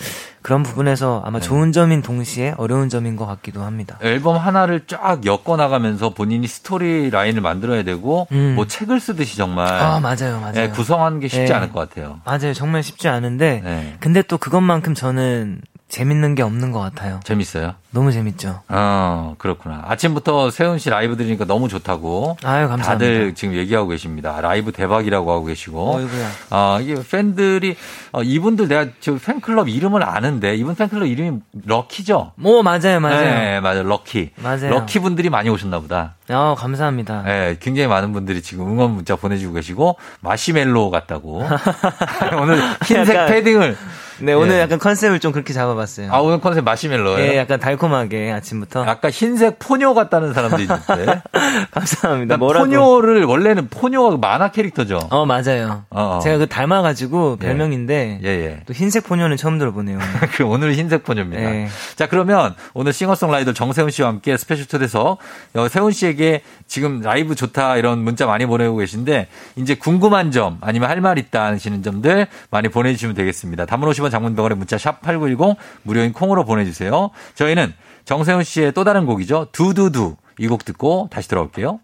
그, 0.43 0.51
런 0.51 0.63
부분에서 0.63 1.23
아마 1.27 1.39
좋은 1.39 1.71
점인 1.73 2.01
동시에 2.01 2.55
어려운 2.57 2.89
점인 2.89 3.17
것 3.17 3.27
같기도 3.27 3.61
합니다. 3.63 3.99
앨범 4.01 4.39
하나를 4.39 4.87
쫙 4.87 5.21
엮어 5.27 5.57
나가면서 5.59 6.15
본인이 6.15 6.47
스토리 6.47 7.11
라인을 7.11 7.43
만들어야 7.43 7.83
되고 7.83 8.27
음. 8.33 8.55
뭐 8.57 8.67
책을 8.67 9.01
쓰듯이 9.01 9.37
정말 9.37 9.67
아 9.69 10.01
맞아요, 10.01 10.41
맞아요. 10.41 10.55
예, 10.57 10.69
구성하는 10.69 11.21
게 11.21 11.29
쉽지 11.29 11.53
예. 11.53 11.57
않을 11.57 11.73
것 11.73 11.91
같아요. 11.91 12.21
맞아요, 12.25 12.55
정말 12.55 12.83
쉽지 12.83 13.07
않은데 13.09 13.61
네. 13.63 13.97
근데 14.01 14.23
또 14.23 14.39
그것만큼 14.39 14.95
저는 14.95 15.61
재밌는 15.91 16.37
게 16.37 16.43
없는 16.43 16.71
것 16.71 16.79
같아요. 16.79 17.19
재밌어요. 17.25 17.75
너무 17.91 18.13
재밌죠. 18.13 18.63
어, 18.69 19.35
그렇구나. 19.39 19.83
아침부터 19.89 20.51
세운 20.53 20.79
씨 20.79 20.89
라이브 20.89 21.17
들으니까 21.17 21.45
너무 21.45 21.69
좋다고. 21.69 22.37
아유 22.45 22.69
감사합니다. 22.69 22.87
다들 22.93 23.35
지금 23.35 23.55
얘기하고 23.57 23.89
계십니다. 23.89 24.41
라이브 24.41 24.71
대박이라고 24.71 25.33
하고 25.33 25.45
계시고. 25.47 25.97
어이구야. 25.97 26.29
아, 26.51 26.79
이게 26.81 26.95
팬들이, 27.11 27.77
어, 28.13 28.23
이분들 28.23 28.69
내가 28.69 28.87
저 29.01 29.17
팬클럽 29.17 29.69
이름을 29.69 30.05
아는데, 30.05 30.55
이분 30.55 30.77
팬클럽 30.77 31.09
이름이 31.09 31.41
럭키죠? 31.67 32.33
오 32.41 32.63
맞아요, 32.63 33.01
맞아요. 33.01 33.21
네, 33.23 33.61
맞아요. 33.61 33.83
럭키. 33.83 34.31
맞아요. 34.37 34.71
럭키 34.71 35.01
분들이 35.01 35.29
많이 35.29 35.51
오셨나 35.51 35.81
보다. 35.81 36.15
어 36.31 36.55
감사합니다. 36.57 37.23
네, 37.25 37.57
굉장히 37.59 37.89
많은 37.89 38.13
분들이 38.13 38.41
지금 38.43 38.69
응원 38.69 38.93
문자 38.93 39.17
보내주고 39.17 39.55
계시고, 39.55 39.97
마시멜로 40.21 40.91
같다고. 40.91 41.43
오늘 42.41 42.61
흰색 42.85 43.27
패딩을. 43.27 43.77
네 44.23 44.33
오늘 44.33 44.57
예. 44.57 44.61
약간 44.61 44.79
컨셉을 44.79 45.19
좀 45.21 45.33
그렇게 45.33 45.53
잡아봤어요. 45.53 46.13
아, 46.13 46.19
오늘 46.21 46.41
컨셉 46.41 46.65
마시멜로예요 46.65 47.33
예, 47.33 47.37
약간 47.37 47.59
달콤하게 47.59 48.31
아침부터. 48.33 48.85
아까 48.85 49.11
흰색 49.11 49.59
포뇨 49.59 49.93
같다는 49.95 50.33
사람도 50.33 50.59
있는데. 50.61 51.23
감사합니다. 51.73 52.37
그러니까 52.37 52.37
뭐라고? 52.37 52.67
포뇨를 52.67 53.25
원래는 53.25 53.69
포뇨가 53.69 54.17
만화 54.19 54.51
캐릭터죠. 54.51 55.01
어 55.11 55.27
맞아요. 55.27 55.85
어, 55.91 56.19
어. 56.19 56.21
제가 56.21 56.39
그 56.39 56.47
닮아가지고 56.47 57.37
별명인데 57.37 58.21
예, 58.23 58.29
예. 58.29 58.61
또 58.67 58.73
흰색 58.73 59.05
포뇨는 59.05 59.37
처음 59.37 59.59
들어보네요. 59.59 59.99
그 60.37 60.45
오늘 60.45 60.75
흰색 60.75 61.03
포뇨입니다. 61.05 61.43
네. 61.43 61.69
자 61.97 62.07
그러면 62.07 62.55
오늘 62.75 62.93
싱어송라이더 62.93 63.53
정세운 63.53 63.91
씨와 63.91 64.09
함께 64.09 64.37
스페셜 64.37 64.67
초대석 64.67 65.19
어, 65.55 65.69
세운 65.69 65.91
씨에게 65.93 66.43
지금 66.69 67.01
라이브 67.01 67.35
좋다 67.35 67.77
이런 67.77 67.99
문자 67.99 68.27
많이 68.27 68.47
보내고 68.47 68.77
계신데 68.77 69.27
이제 69.57 69.75
궁금한 69.75 70.31
점 70.31 70.59
아니면 70.61 70.89
할 70.89 71.01
말 71.01 71.17
있다 71.17 71.47
하시는 71.47 71.83
점들 71.83 72.27
많이 72.51 72.69
보내주시면 72.69 73.15
되겠습니다. 73.15 73.65
단문 73.65 73.89
50원 73.89 74.10
장문 74.11 74.13
100원의 74.13 74.59
문자 74.59 74.77
샵 74.77 75.01
#8910 75.03 75.57
무료인 75.83 76.13
콩으로 76.13 76.45
보내주세요. 76.45 77.11
저희는 77.35 77.73
정세운 78.05 78.43
씨의 78.45 78.73
또 78.73 78.83
다른 78.85 79.07
곡이죠 79.07 79.49
두두두 79.53 80.17
이 80.39 80.49
곡 80.49 80.65
듣고 80.65 81.09
다시 81.11 81.29
돌아올게요. 81.29 81.81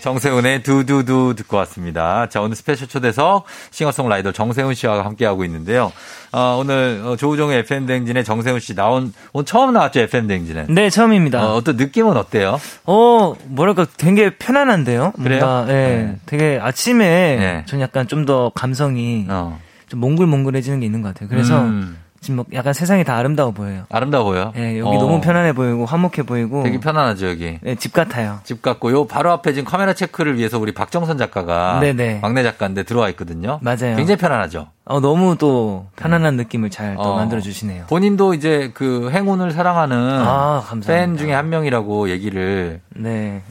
정세운의 0.00 0.62
두두두 0.62 1.34
듣고 1.36 1.58
왔습니다. 1.58 2.26
자, 2.30 2.40
오늘 2.40 2.56
스페셜 2.56 2.88
초대석 2.88 3.44
싱어송라이터 3.70 4.32
정세운 4.32 4.72
씨와 4.72 5.04
함께하고 5.04 5.44
있는데요. 5.44 5.92
어, 6.32 6.56
오늘 6.58 7.02
어, 7.04 7.16
조우종의 7.16 7.58
FM대행진에 7.58 8.22
정세운 8.22 8.60
씨 8.60 8.74
나온, 8.74 9.12
오늘 9.34 9.44
처음 9.44 9.74
나왔죠, 9.74 10.00
FM대행진에. 10.00 10.66
네 10.70 10.88
처음입니다. 10.88 11.44
어, 11.44 11.54
어떤 11.54 11.76
느낌은 11.76 12.16
어때요? 12.16 12.58
어 12.86 13.34
뭐랄까 13.44 13.84
되게 13.98 14.30
편안한데요. 14.30 15.12
그래요? 15.22 15.44
뭔가, 15.44 15.66
예, 15.68 15.74
네. 15.74 16.16
되게 16.24 16.58
아침에 16.62 17.04
네. 17.36 17.64
전 17.66 17.82
약간 17.82 18.08
좀 18.08 18.24
더 18.24 18.50
감성이 18.54 19.26
어. 19.28 19.60
좀 19.90 20.00
몽글몽글해지는 20.00 20.80
게 20.80 20.86
있는 20.86 21.02
것 21.02 21.08
같아요. 21.12 21.28
그래서 21.28 21.60
음, 21.62 21.98
지금 22.20 22.36
뭐 22.36 22.44
약간 22.52 22.72
세상이 22.72 23.02
다 23.02 23.16
아름다워 23.16 23.50
보여요. 23.50 23.84
아름다워 23.90 24.24
보여? 24.24 24.52
예, 24.56 24.78
여기 24.78 24.96
어, 24.96 25.00
너무 25.00 25.20
편안해 25.20 25.52
보이고 25.52 25.84
화목해 25.84 26.22
보이고 26.26 26.62
되게 26.62 26.78
편안하죠, 26.78 27.28
여기. 27.28 27.58
예, 27.66 27.74
집 27.74 27.92
같아요. 27.92 28.38
집 28.44 28.62
같고 28.62 28.92
요. 28.92 29.06
바로 29.06 29.32
앞에 29.32 29.52
지금 29.52 29.68
카메라 29.68 29.92
체크를 29.94 30.38
위해서 30.38 30.58
우리 30.60 30.72
박정선 30.72 31.18
작가가 31.18 31.80
네네. 31.80 32.20
막내 32.22 32.44
작가인데 32.44 32.84
들어와 32.84 33.08
있거든요. 33.10 33.58
맞아요. 33.62 33.96
굉장히 33.96 34.16
편안하죠. 34.16 34.68
어 34.84 35.00
너무 35.00 35.36
또 35.38 35.86
편안한 35.96 36.36
느낌을 36.36 36.70
잘또 36.70 37.00
어. 37.02 37.16
만들어 37.16 37.40
주시네요. 37.40 37.86
본인도 37.88 38.34
이제 38.34 38.70
그 38.74 39.10
행운을 39.10 39.50
사랑하는 39.50 39.96
아, 39.96 40.62
감사합니다. 40.66 40.92
팬 40.92 41.16
중에 41.16 41.32
한 41.32 41.48
명이라고 41.48 42.10
얘기를 42.10 42.80
네. 42.94 43.42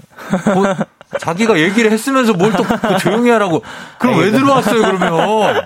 뭐, 0.53 0.65
자기가 1.19 1.59
얘기를 1.59 1.91
했으면서 1.91 2.33
뭘 2.33 2.51
또 2.53 2.63
조용히 2.99 3.29
하라고. 3.31 3.61
그럼 3.97 4.19
왜 4.19 4.31
들어왔어요, 4.31 4.79
그러면? 4.81 5.63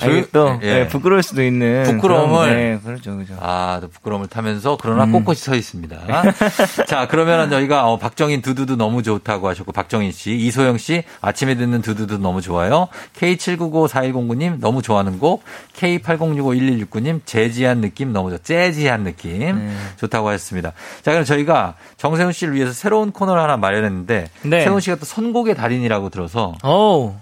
아니, 0.00 0.30
또 0.32 0.58
예. 0.62 0.80
예, 0.80 0.88
부끄러울 0.88 1.22
수도 1.22 1.42
있는 1.42 1.84
부끄러움을. 1.84 2.48
그런, 2.48 2.56
네, 2.56 2.80
그렇죠, 2.84 3.14
그렇죠. 3.14 3.36
아, 3.40 3.78
또 3.80 3.88
부끄러움을 3.88 4.28
타면서 4.28 4.78
그러나 4.80 5.04
음. 5.04 5.12
꼿꼿이 5.12 5.36
서 5.36 5.54
있습니다. 5.54 5.98
자, 6.86 7.08
그러면은 7.08 7.50
저희가 7.50 7.86
어, 7.88 7.98
박정인 7.98 8.42
두두두 8.42 8.76
너무 8.76 9.02
좋다고 9.02 9.48
하셨고 9.48 9.72
박정인 9.72 10.12
씨, 10.12 10.32
이소영 10.36 10.78
씨 10.78 11.04
아침에 11.20 11.54
듣는 11.56 11.82
두두두 11.82 12.18
너무 12.18 12.40
좋아요. 12.40 12.88
K799410님 13.18 14.60
너무 14.60 14.82
좋아하는 14.82 15.18
곡, 15.18 15.42
K80651169님 15.76 17.20
재지한 17.24 17.80
느낌 17.80 18.12
너무 18.12 18.30
좋. 18.30 18.42
재지한 18.42 19.04
느낌 19.04 19.58
네. 19.58 19.74
좋다고 19.96 20.28
하셨습니다. 20.28 20.72
자, 21.02 21.12
그럼 21.12 21.24
저희가 21.24 21.74
정세훈 21.96 22.32
씨를 22.32 22.54
위해서 22.54 22.72
새로운 22.72 23.12
코너를 23.12 23.40
하나 23.42 23.56
마련했는데 23.56 24.28
네. 24.42 24.64
세훈 24.64 24.80
씨가 24.80 24.96
또 24.96 25.04
선곡의 25.04 25.54
달인이라고 25.54 26.10
들어서 26.10 26.54
오, 26.64 27.14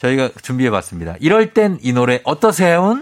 저희가 0.00 0.30
준비해 0.42 0.70
봤습니다. 0.70 1.14
이럴 1.20 1.52
땐 1.52 1.78
이 1.82 1.92
노래 1.92 2.20
어떠세요? 2.24 2.98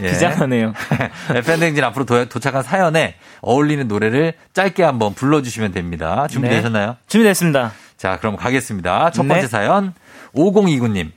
예. 0.00 0.06
비장하네요. 0.10 0.72
팬댕진 1.44 1.82
앞으로 1.84 2.04
도, 2.04 2.24
도착한 2.28 2.62
사연에 2.62 3.14
어울리는 3.40 3.86
노래를 3.88 4.34
짧게 4.54 4.82
한번 4.82 5.14
불러주시면 5.14 5.72
됩니다. 5.72 6.26
준비되셨나요? 6.28 6.86
네. 6.90 6.96
준비됐습니다. 7.08 7.72
자, 7.96 8.18
그럼 8.18 8.36
가겠습니다. 8.36 9.10
첫 9.10 9.22
번째 9.26 9.42
네. 9.42 9.48
사연 9.48 9.94
5029님. 10.34 11.10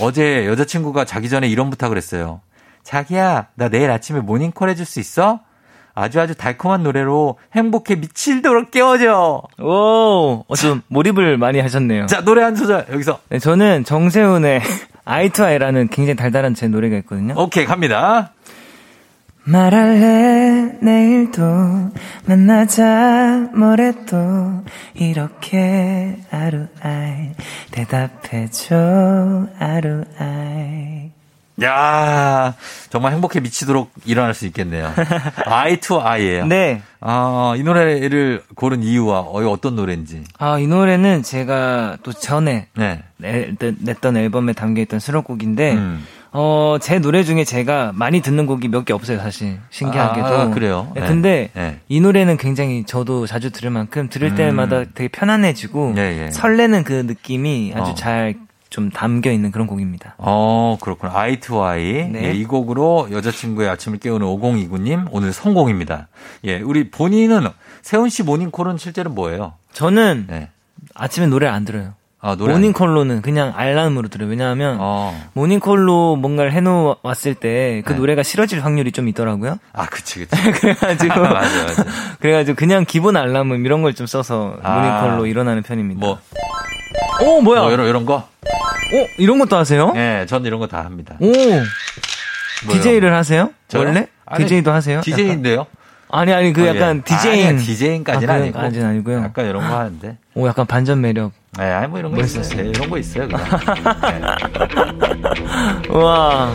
어제 0.00 0.46
여자친구가 0.46 1.04
자기 1.04 1.28
전에 1.28 1.48
이런 1.48 1.70
부탁을 1.70 1.96
했어요. 1.96 2.40
자기야, 2.82 3.48
나 3.54 3.68
내일 3.68 3.90
아침에 3.90 4.20
모닝콜 4.20 4.68
해줄 4.68 4.84
수 4.84 5.00
있어? 5.00 5.40
아주 5.96 6.20
아주 6.20 6.34
달콤한 6.34 6.82
노래로 6.82 7.38
행복해 7.54 7.96
미칠도록 7.96 8.70
깨워줘. 8.70 9.42
오, 9.58 10.44
어, 10.46 10.54
좀 10.54 10.82
몰입을 10.88 11.38
많이 11.38 11.58
하셨네요. 11.58 12.06
자, 12.06 12.20
노래 12.22 12.42
한 12.42 12.54
소절 12.54 12.86
여기서. 12.92 13.18
네, 13.30 13.38
저는 13.38 13.84
정세운의 13.84 14.60
Eye 15.06 15.30
to 15.30 15.42
Eye라는 15.42 15.88
굉장히 15.88 16.14
달달한 16.14 16.54
제 16.54 16.68
노래가 16.68 16.96
있거든요. 16.98 17.34
오케이, 17.38 17.64
갑니다. 17.64 18.34
말할래 19.44 20.76
내일도 20.82 21.42
만나자 22.26 23.48
뭐래도 23.54 24.64
이렇게 24.94 26.18
아루아이 26.30 27.30
대답해줘 27.70 29.46
아루아이 29.58 31.15
야 31.62 32.54
정말 32.90 33.12
행복해 33.12 33.40
미치도록 33.40 33.90
일어날 34.04 34.34
수 34.34 34.46
있겠네요. 34.46 34.92
Eye 35.46 35.78
to 35.80 36.00
Eye예요. 36.00 36.46
네. 36.46 36.82
아, 37.00 37.54
이 37.56 37.62
노래를 37.62 38.42
고른 38.54 38.82
이유와 38.82 39.20
어, 39.20 39.48
어떤 39.50 39.76
노래인지. 39.76 40.24
아, 40.38 40.58
이 40.58 40.66
노래는 40.66 41.22
제가 41.22 41.96
또 42.02 42.12
전에 42.12 42.68
네. 42.76 43.02
내, 43.16 43.54
냈던 43.58 44.16
앨범에 44.16 44.52
담겨 44.52 44.82
있던 44.82 45.00
수록곡인데 45.00 45.72
음. 45.74 46.06
어, 46.32 46.76
제 46.82 46.98
노래 46.98 47.22
중에 47.24 47.44
제가 47.44 47.92
많이 47.94 48.20
듣는 48.20 48.44
곡이 48.44 48.68
몇 48.68 48.84
개 48.84 48.92
없어요, 48.92 49.18
사실. 49.18 49.58
신기하게도. 49.70 50.26
아, 50.26 50.50
그래요? 50.50 50.92
네, 50.94 51.00
네. 51.00 51.06
근데 51.06 51.50
네. 51.54 51.80
이 51.88 52.00
노래는 52.00 52.36
굉장히 52.36 52.84
저도 52.84 53.26
자주 53.26 53.50
들을 53.50 53.70
만큼 53.70 54.08
들을 54.10 54.28
음. 54.28 54.34
때마다 54.34 54.84
되게 54.94 55.08
편안해지고 55.08 55.94
예, 55.96 56.26
예. 56.26 56.30
설레는 56.30 56.84
그 56.84 56.92
느낌이 57.06 57.72
아주 57.74 57.92
어. 57.92 57.94
잘 57.94 58.34
좀 58.70 58.90
담겨 58.90 59.30
있는 59.30 59.50
그런 59.50 59.66
곡입니다. 59.66 60.14
Eye 60.18 60.76
to 61.40 61.62
Eye. 61.62 62.08
네. 62.08 62.24
예, 62.24 62.32
이 62.32 62.44
곡으로 62.44 63.08
여자친구의 63.10 63.68
아침을 63.68 63.98
깨우는 63.98 64.26
5029님 64.26 65.08
오늘 65.12 65.32
성공입니다. 65.32 66.08
예, 66.44 66.58
우리 66.60 66.90
본인은 66.90 67.46
세운 67.82 68.08
씨 68.08 68.22
모닝콜은 68.22 68.78
실제로 68.78 69.10
뭐예요? 69.10 69.54
저는 69.72 70.26
네. 70.28 70.50
아침에 70.94 71.26
노래를 71.26 71.52
안 71.54 71.64
들어요. 71.64 71.94
아, 72.18 72.34
모닝콜로는 72.34 73.22
그냥 73.22 73.52
알람으로 73.54 74.08
들어요. 74.08 74.28
왜냐하면 74.28 74.78
어. 74.80 75.14
모닝콜로 75.34 76.16
뭔가를 76.16 76.52
해놓았을 76.52 77.34
때그 77.34 77.92
네. 77.92 77.94
노래가 77.98 78.24
싫어질 78.24 78.64
확률이 78.64 78.90
좀 78.90 79.06
있더라고요. 79.06 79.58
아, 79.72 79.86
그치, 79.86 80.18
그치. 80.26 80.42
그래가지고 80.52 81.14
맞아, 81.22 81.64
맞아. 81.64 81.84
그래가지고 82.18 82.56
그냥 82.56 82.84
기본 82.88 83.16
알람음 83.16 83.64
이런 83.64 83.82
걸 83.82 83.92
좀 83.92 84.06
써서 84.08 84.56
아. 84.62 84.80
모닝콜로 84.80 85.26
일어나는 85.26 85.62
편입니다. 85.62 86.00
뭐, 86.00 86.18
오 87.22 87.40
뭐야? 87.42 87.60
뭐 87.62 87.70
이런, 87.70 87.86
이런 87.86 88.04
거? 88.06 88.26
오 88.92 89.08
이런 89.18 89.38
것도 89.38 89.56
하세요? 89.56 89.92
예, 89.96 90.26
전 90.28 90.44
이런 90.44 90.60
거 90.60 90.66
다 90.66 90.84
합니다. 90.84 91.16
오 91.20 91.32
DJ를 92.70 93.14
하세요? 93.14 93.50
저요? 93.68 93.82
원래 93.84 94.06
아니, 94.24 94.44
DJ도 94.44 94.72
하세요? 94.72 95.00
DJ인데요? 95.02 95.66
아니 96.08 96.32
아니 96.32 96.52
그 96.52 96.64
약간 96.66 97.02
디제잉 97.02 97.58
디제잉까지는 97.58 98.32
아, 98.32 98.36
아니고. 98.36 98.52
그건까지는 98.52 98.86
아니고요. 98.86 99.18
약간 99.24 99.46
이런 99.46 99.68
거 99.68 99.76
하는데. 99.78 100.16
오 100.34 100.46
약간 100.46 100.64
반전 100.66 101.00
매력. 101.00 101.32
예, 101.58 101.64
아니 101.64 101.88
뭐 101.88 101.98
이런 101.98 102.12
거 102.12 102.22
있어요. 102.22 102.38
멋있었어요. 102.40 102.64
예, 102.66 102.70
이런 102.70 102.90
거 102.90 102.98
있어요, 102.98 103.28
그냥. 103.28 103.44
와 105.90 106.54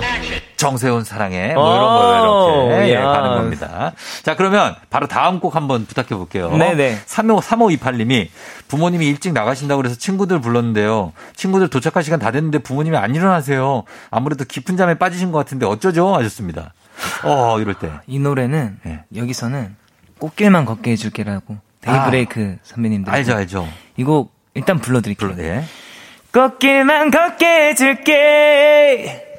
정세훈 0.62 1.04
사랑해. 1.04 1.56
뭐 1.56 1.74
이런 1.74 1.88
거 1.88 2.64
오, 2.66 2.68
이렇게 2.68 2.90
예, 2.90 2.94
야. 2.94 3.08
가는 3.08 3.32
겁니다. 3.32 3.94
자, 4.22 4.36
그러면 4.36 4.76
바로 4.92 5.08
다음 5.08 5.40
곡 5.40 5.56
한번 5.56 5.88
부탁해 5.88 6.10
볼게요. 6.10 6.56
네네. 6.56 7.00
35, 7.08 7.40
3528님이 7.42 8.28
부모님이 8.68 9.08
일찍 9.08 9.34
나가신다고 9.34 9.82
그래서 9.82 9.96
친구들 9.96 10.40
불렀는데요. 10.40 11.14
친구들 11.36 11.68
도착할 11.70 12.04
시간 12.04 12.20
다 12.20 12.30
됐는데 12.30 12.60
부모님이 12.60 12.96
안 12.98 13.16
일어나세요. 13.16 13.86
아무래도 14.12 14.46
깊은 14.46 14.78
잠에 14.78 14.94
빠지신 15.00 15.32
것 15.32 15.40
같은데 15.40 15.66
어쩌죠? 15.66 16.14
하셨습니다. 16.16 16.76
어, 17.24 17.60
이럴 17.60 17.74
때. 17.74 17.90
이 18.06 18.20
노래는 18.20 18.78
예. 18.86 19.00
여기서는 19.16 19.76
꽃길만 20.20 20.66
걷게 20.66 20.92
해줄게라고 20.92 21.58
데이브레이크 21.82 22.58
선배님들 22.62 23.12
아. 23.12 23.16
알죠, 23.16 23.34
알죠. 23.34 23.68
이곡 23.98 24.32
일단 24.54 24.78
불러드릴게요. 24.78 25.34
예. 25.40 25.64
꽃길만 26.32 27.10
걷게 27.10 27.70
해줄게 27.70 29.31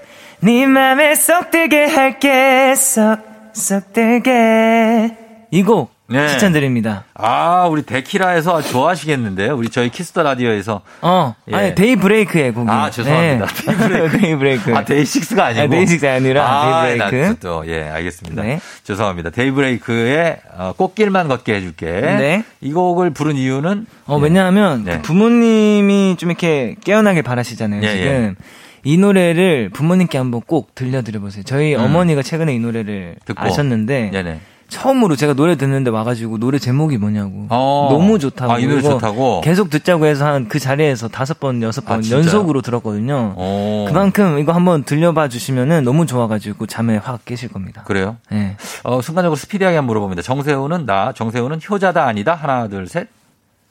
네 0.45 0.67
맘에 0.67 1.15
쏙 1.15 1.53
들게 1.53 1.85
할게 1.85 2.75
쏙쏙 2.75 3.93
들게 3.93 5.17
이곡 5.53 5.93
네. 6.09 6.27
추천드립니다. 6.27 7.05
아, 7.15 7.69
우리 7.71 7.85
데키라에서 7.85 8.61
좋아하시겠는데요. 8.61 9.57
우리 9.57 9.71
저희 9.71 9.89
Kiss 9.89 10.09
the 10.09 10.25
Radio에서. 10.25 10.81
어, 11.01 11.35
예. 11.51 11.55
아니 11.55 11.75
데이 11.77 11.95
브레이크의 11.95 12.53
곡이. 12.53 12.69
아, 12.69 12.91
죄송합니다. 12.91 13.47
데이 13.47 13.77
브레이크. 13.77 14.19
데이 14.19 14.37
브레이크. 14.37 14.75
아, 14.75 14.85
데이 14.85 15.05
식스가 15.05 15.45
아니고. 15.47 15.63
아, 15.63 15.69
데이 15.69 15.87
식스가 15.87 16.13
아니라 16.13 16.45
아, 16.45 16.87
데이 16.87 16.99
브레이크. 16.99 17.17
나 17.29 17.35
또, 17.41 17.63
예, 17.69 17.85
알겠습니다. 17.85 18.43
네. 18.43 18.61
죄송합니다. 18.83 19.31
데이 19.31 19.53
브레이크의 19.53 20.39
어, 20.57 20.75
꽃길만 20.77 21.29
걷게 21.29 21.55
해줄게. 21.55 21.87
네. 21.87 22.45
이 22.61 22.73
곡을 22.73 23.11
부른 23.11 23.37
이유는 23.37 23.87
어, 24.07 24.19
왜냐하면 24.19 24.85
네. 24.85 24.97
그 24.97 25.03
부모님이 25.03 26.17
좀 26.19 26.31
이렇게 26.31 26.75
깨어나길 26.85 27.23
바라시잖아요, 27.23 27.83
예, 27.85 27.97
지금. 27.97 28.37
이 28.85 28.97
노래를 28.99 29.71
부모님께 29.71 30.19
한번 30.19 30.41
꼭 30.47 30.75
들려드려 30.75 31.21
보세요. 31.21 31.45
저희 31.45 31.75
음. 31.75 31.81
어머니가 31.83 32.23
최근에 32.23 32.55
이 32.55 32.59
노래를 32.59 33.17
듣고. 33.25 33.41
아셨는데, 33.43 34.11
네네. 34.11 34.41
처음으로 34.69 35.17
제가 35.17 35.35
노래 35.35 35.55
듣는데 35.57 35.91
와가지고 35.91 36.39
노래 36.39 36.59
제목이 36.59 36.97
뭐냐고. 36.97 37.47
어. 37.51 37.89
너무 37.93 38.19
좋다고. 38.19 38.53
아, 38.53 38.59
이 38.59 38.67
노래 38.67 38.81
좋다고? 38.81 39.43
계속 39.43 39.69
듣자고 39.69 40.07
해서 40.07 40.27
한 40.27 40.49
그 40.49 40.59
자리에서 40.59 41.09
다섯 41.09 41.39
번, 41.39 41.63
여섯 41.63 41.85
번 41.85 41.99
아? 42.01 42.11
연속으로 42.11 42.63
들었거든요. 42.63 43.35
어. 43.37 43.85
그만큼 43.87 44.39
이거 44.39 44.53
한번 44.53 44.83
들려봐 44.85 45.29
주시면은 45.29 45.85
너무 45.85 46.07
좋아가지고 46.07 46.67
잠에 46.67 46.97
확 46.97 47.23
깨실 47.27 47.51
겁니다. 47.51 47.83
그래요? 47.85 48.17
네. 48.31 48.57
어, 48.83 49.03
순간적으로 49.03 49.37
스피디하게 49.37 49.77
한번 49.77 49.89
물어봅니다. 49.89 50.23
정세훈은 50.23 50.87
나, 50.87 51.13
정세훈은 51.13 51.61
효자다 51.69 52.07
아니다? 52.07 52.35
하나, 52.35 52.67
둘, 52.69 52.89
셋. 52.89 53.09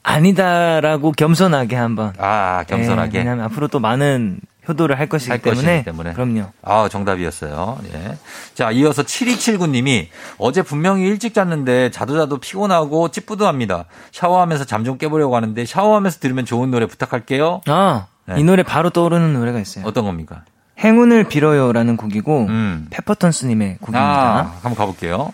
아니다라고 0.04 1.12
겸손하게 1.12 1.76
한번. 1.76 2.12
아, 2.18 2.64
겸손하게. 2.68 3.10
네, 3.10 3.18
왜냐면 3.18 3.44
앞으로 3.46 3.66
또 3.68 3.80
많은 3.80 4.38
효도를 4.68 4.98
할 4.98 5.08
것이기 5.08 5.30
할 5.30 5.40
때문에. 5.40 5.62
것이기 5.66 5.84
때문에. 5.84 6.12
그럼요. 6.12 6.44
아, 6.62 6.88
정답이었어요. 6.88 7.78
예. 7.94 8.16
자, 8.54 8.70
이어서 8.70 9.02
7279님이 9.02 10.06
어제 10.38 10.62
분명히 10.62 11.02
일찍 11.06 11.34
잤는데 11.34 11.90
자도 11.90 12.16
자도 12.16 12.38
피곤하고 12.38 13.08
찌뿌둥합니다. 13.10 13.86
샤워하면서 14.12 14.64
잠 14.66 14.82
좀 14.84 14.98
깨보려고 14.98 15.36
하는데 15.36 15.64
샤워하면서 15.64 16.18
들으면 16.20 16.44
좋은 16.44 16.70
노래 16.70 16.86
부탁할게요. 16.86 17.60
아, 17.66 18.06
네. 18.26 18.40
이 18.40 18.44
노래 18.44 18.62
바로 18.62 18.90
떠오르는 18.90 19.32
노래가 19.32 19.58
있어요. 19.60 19.84
어떤 19.86 20.04
겁니까? 20.04 20.44
행운을 20.78 21.24
빌어요라는 21.24 21.96
곡이고 21.96 22.46
음. 22.48 22.86
페퍼톤스님의 22.90 23.78
곡입니다. 23.80 24.00
아, 24.04 24.42
한번 24.62 24.74
가볼게요. 24.74 25.32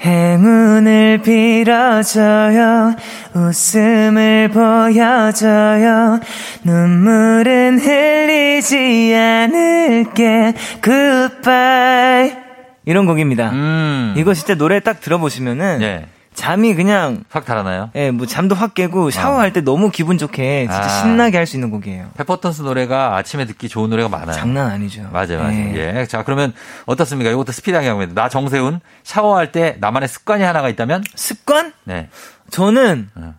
행운을 0.00 1.22
빌어줘요 1.22 2.94
웃음을 3.34 4.48
보여줘요 4.48 6.20
눈물은 6.64 7.78
흘리지 7.78 9.14
않을게 9.14 10.54
굿바이 10.80 12.48
이런 12.88 13.04
곡입니다. 13.04 13.50
음. 13.50 14.14
이거 14.16 14.32
진짜 14.32 14.54
노래 14.54 14.80
딱 14.80 15.02
들어보시면은 15.02 15.82
예. 15.82 16.06
잠이 16.38 16.74
그냥 16.76 17.24
확 17.30 17.44
달아나요? 17.44 17.90
예, 17.96 18.12
뭐 18.12 18.24
잠도 18.24 18.54
확 18.54 18.72
깨고 18.74 19.10
샤워할 19.10 19.52
때 19.52 19.60
너무 19.60 19.90
기분 19.90 20.18
좋게 20.18 20.68
진짜 20.70 20.84
아. 20.84 20.88
신나게 20.88 21.36
할 21.36 21.48
수 21.48 21.56
있는 21.56 21.70
곡이에요. 21.70 22.10
페퍼턴스 22.16 22.62
노래가 22.62 23.16
아침에 23.16 23.44
듣기 23.46 23.68
좋은 23.68 23.90
노래가 23.90 24.08
많아요. 24.08 24.36
장난 24.36 24.70
아니죠. 24.70 25.08
맞아요, 25.12 25.38
맞아요. 25.38 25.52
예. 25.74 25.96
예. 26.00 26.06
자, 26.06 26.22
그러면 26.22 26.52
어떻습니까? 26.86 27.30
이것도 27.30 27.50
스피드하게 27.50 27.88
하면 27.88 28.14
나 28.14 28.28
정세훈 28.28 28.78
샤워할 29.02 29.50
때 29.50 29.76
나만의 29.80 30.08
습관이 30.08 30.44
하나가 30.44 30.68
있다면? 30.68 31.02
습관? 31.16 31.72
네. 31.84 32.08
저는 32.50 33.10
어. 33.16 33.34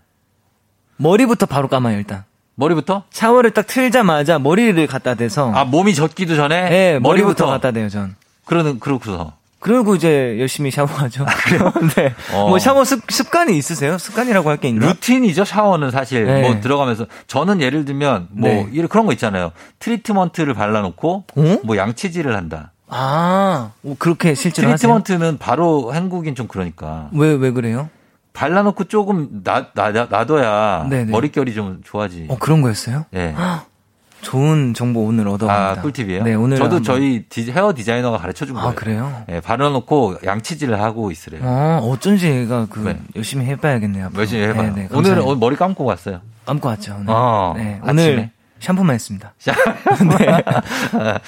머리부터 0.97 1.45
바로 1.45 1.67
감아요, 1.69 1.97
일단. 1.97 2.25
머리부터? 2.55 3.03
샤워를 3.11 3.51
딱 3.51 3.65
틀자마자 3.65 4.39
머리를 4.39 4.85
갖다 4.87 5.15
대서 5.15 5.53
아, 5.53 5.63
몸이 5.63 5.95
젖기도 5.95 6.35
전에? 6.35 6.69
네, 6.69 6.99
머리부터 6.99 7.07
머리부터 7.07 7.45
갖다 7.45 7.71
대요, 7.71 7.87
전. 7.87 8.17
그러는, 8.43 8.79
그렇구서. 8.81 9.38
그리고 9.59 9.95
이제 9.95 10.37
열심히 10.39 10.71
샤워하죠. 10.71 11.25
네. 11.97 12.13
어. 12.33 12.47
뭐 12.47 12.59
샤워 12.59 12.85
습, 12.85 13.01
습관이 13.11 13.57
있으세요? 13.57 13.97
습관이라고 13.97 14.49
할 14.49 14.57
게 14.57 14.69
있나? 14.69 14.87
루틴이죠, 14.87 15.43
샤워는 15.45 15.91
사실. 15.91 16.25
네. 16.25 16.41
뭐 16.41 16.59
들어가면서. 16.61 17.05
저는 17.27 17.61
예를 17.61 17.85
들면, 17.85 18.27
뭐, 18.31 18.49
네. 18.49 18.67
이런 18.71 18.87
그런 18.87 19.05
거 19.05 19.11
있잖아요. 19.13 19.51
트리트먼트를 19.79 20.53
발라놓고, 20.53 21.23
어? 21.35 21.57
뭐 21.63 21.75
양치질을 21.77 22.35
한다. 22.35 22.71
아, 22.87 23.71
뭐 23.81 23.95
그렇게 23.99 24.33
실제로 24.33 24.69
하세요? 24.69 24.77
트리트먼트는 24.77 25.37
바로 25.37 25.91
헹구긴 25.91 26.35
좀 26.35 26.47
그러니까. 26.47 27.09
왜, 27.13 27.33
왜 27.33 27.51
그래요? 27.51 27.89
발라놓고 28.33 28.85
조금 28.85 29.41
놔, 29.43 29.67
놔, 29.73 29.91
놔둬야 29.91 30.87
네네. 30.89 31.11
머릿결이 31.11 31.53
좀 31.53 31.81
좋아지. 31.83 32.27
어, 32.29 32.37
그런 32.39 32.61
거였어요? 32.61 33.05
예. 33.13 33.35
좋은 34.21 34.73
정보 34.73 35.01
오늘 35.05 35.27
얻어갑니다. 35.27 35.79
아, 35.79 35.81
꿀팁이에요? 35.81 36.23
네, 36.23 36.33
오늘. 36.33 36.57
저도 36.57 36.77
한번- 36.77 36.83
저희 36.83 37.23
디- 37.29 37.51
헤어 37.51 37.73
디자이너가 37.73 38.17
가르쳐 38.17 38.45
준 38.45 38.55
거예요. 38.55 38.69
아, 38.69 38.73
그래요? 38.73 39.23
예, 39.29 39.39
발라놓고 39.39 40.17
양치질을 40.25 40.79
하고 40.81 41.11
있으래요. 41.11 41.41
어, 41.43 41.79
어쩐지 41.91 42.27
얘가 42.27 42.67
그, 42.69 42.79
네. 42.79 42.99
열심히 43.15 43.45
해봐야겠네요. 43.45 44.07
앞으로. 44.07 44.19
열심히 44.21 44.43
해봐요. 44.43 44.73
네, 44.75 44.81
네, 44.83 44.89
오늘. 44.91 45.17
은 45.17 45.39
머리 45.39 45.55
감고 45.55 45.85
갔어요. 45.85 46.19
감고 46.45 46.67
왔죠. 46.67 46.95
오늘. 46.99 47.05
어, 47.09 47.53
네. 47.57 47.79
오늘 47.87 48.31
샴푸만 48.59 48.93
했습니다. 48.95 49.33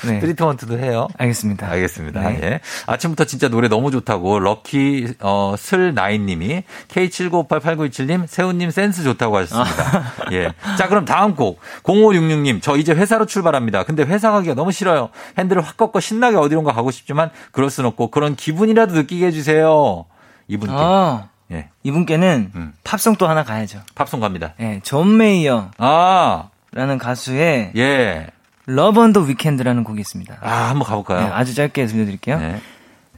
네. 0.06 0.20
트리트먼트도 0.20 0.80
해요. 0.80 1.08
알겠습니다. 1.18 1.70
알겠습니다. 1.70 2.22
네. 2.22 2.40
예. 2.42 2.60
아침부터 2.88 3.26
진짜 3.26 3.48
노래 3.48 3.68
너무 3.68 3.92
좋다고 3.92 4.40
럭키 4.40 5.16
어, 5.20 5.56
슬나인님이 5.58 6.64
K79588927님 6.90 8.28
세훈님 8.28 8.72
센스 8.72 9.04
좋다고 9.04 9.38
하셨습니다. 9.38 9.98
아. 9.98 10.14
예. 10.32 10.54
자 10.78 10.88
그럼 10.88 11.06
다음 11.06 11.36
곡 11.36 11.60
0566님 11.84 12.62
저 12.62 12.76
이제 12.78 12.94
회사로 12.94 13.26
출발합니다. 13.26 13.84
근데 13.84 14.04
회사 14.04 14.32
가기가 14.32 14.54
너무 14.54 14.72
싫어요. 14.72 15.10
핸들을 15.38 15.62
확 15.62 15.78
꺾어 15.78 16.00
신나게 16.00 16.38
어디론가 16.38 16.74
가고 16.74 16.92
싶지만 16.92 17.32
그럴 17.52 17.70
순 17.70 17.86
없고 17.86 18.12
그런 18.12 18.36
기분이라도 18.36 18.94
느끼게 18.94 19.28
해주세요. 19.28 20.06
이분께. 20.48 20.76
아, 20.78 21.30
예. 21.52 21.70
이분께는 21.84 22.52
음. 22.56 22.74
팝송 22.84 23.16
또 23.16 23.28
하나 23.28 23.44
가야죠. 23.44 23.80
팝송 23.96 24.20
갑니다. 24.20 24.54
예, 24.60 24.80
존 24.84 25.18
메이어. 25.18 25.72
아. 25.78 26.50
라는 26.74 26.98
가수의 26.98 27.72
예. 27.76 28.28
Love 28.70 29.02
on 29.02 29.14
the 29.14 29.28
Weekend라는 29.28 29.84
곡이 29.84 30.00
있습니다. 30.00 30.38
아 30.42 30.70
한번 30.70 30.88
가볼까요? 30.88 31.28
네, 31.28 31.32
아주 31.34 31.54
짧게 31.54 31.86
들려드릴게요. 31.86 32.40
네. 32.40 32.62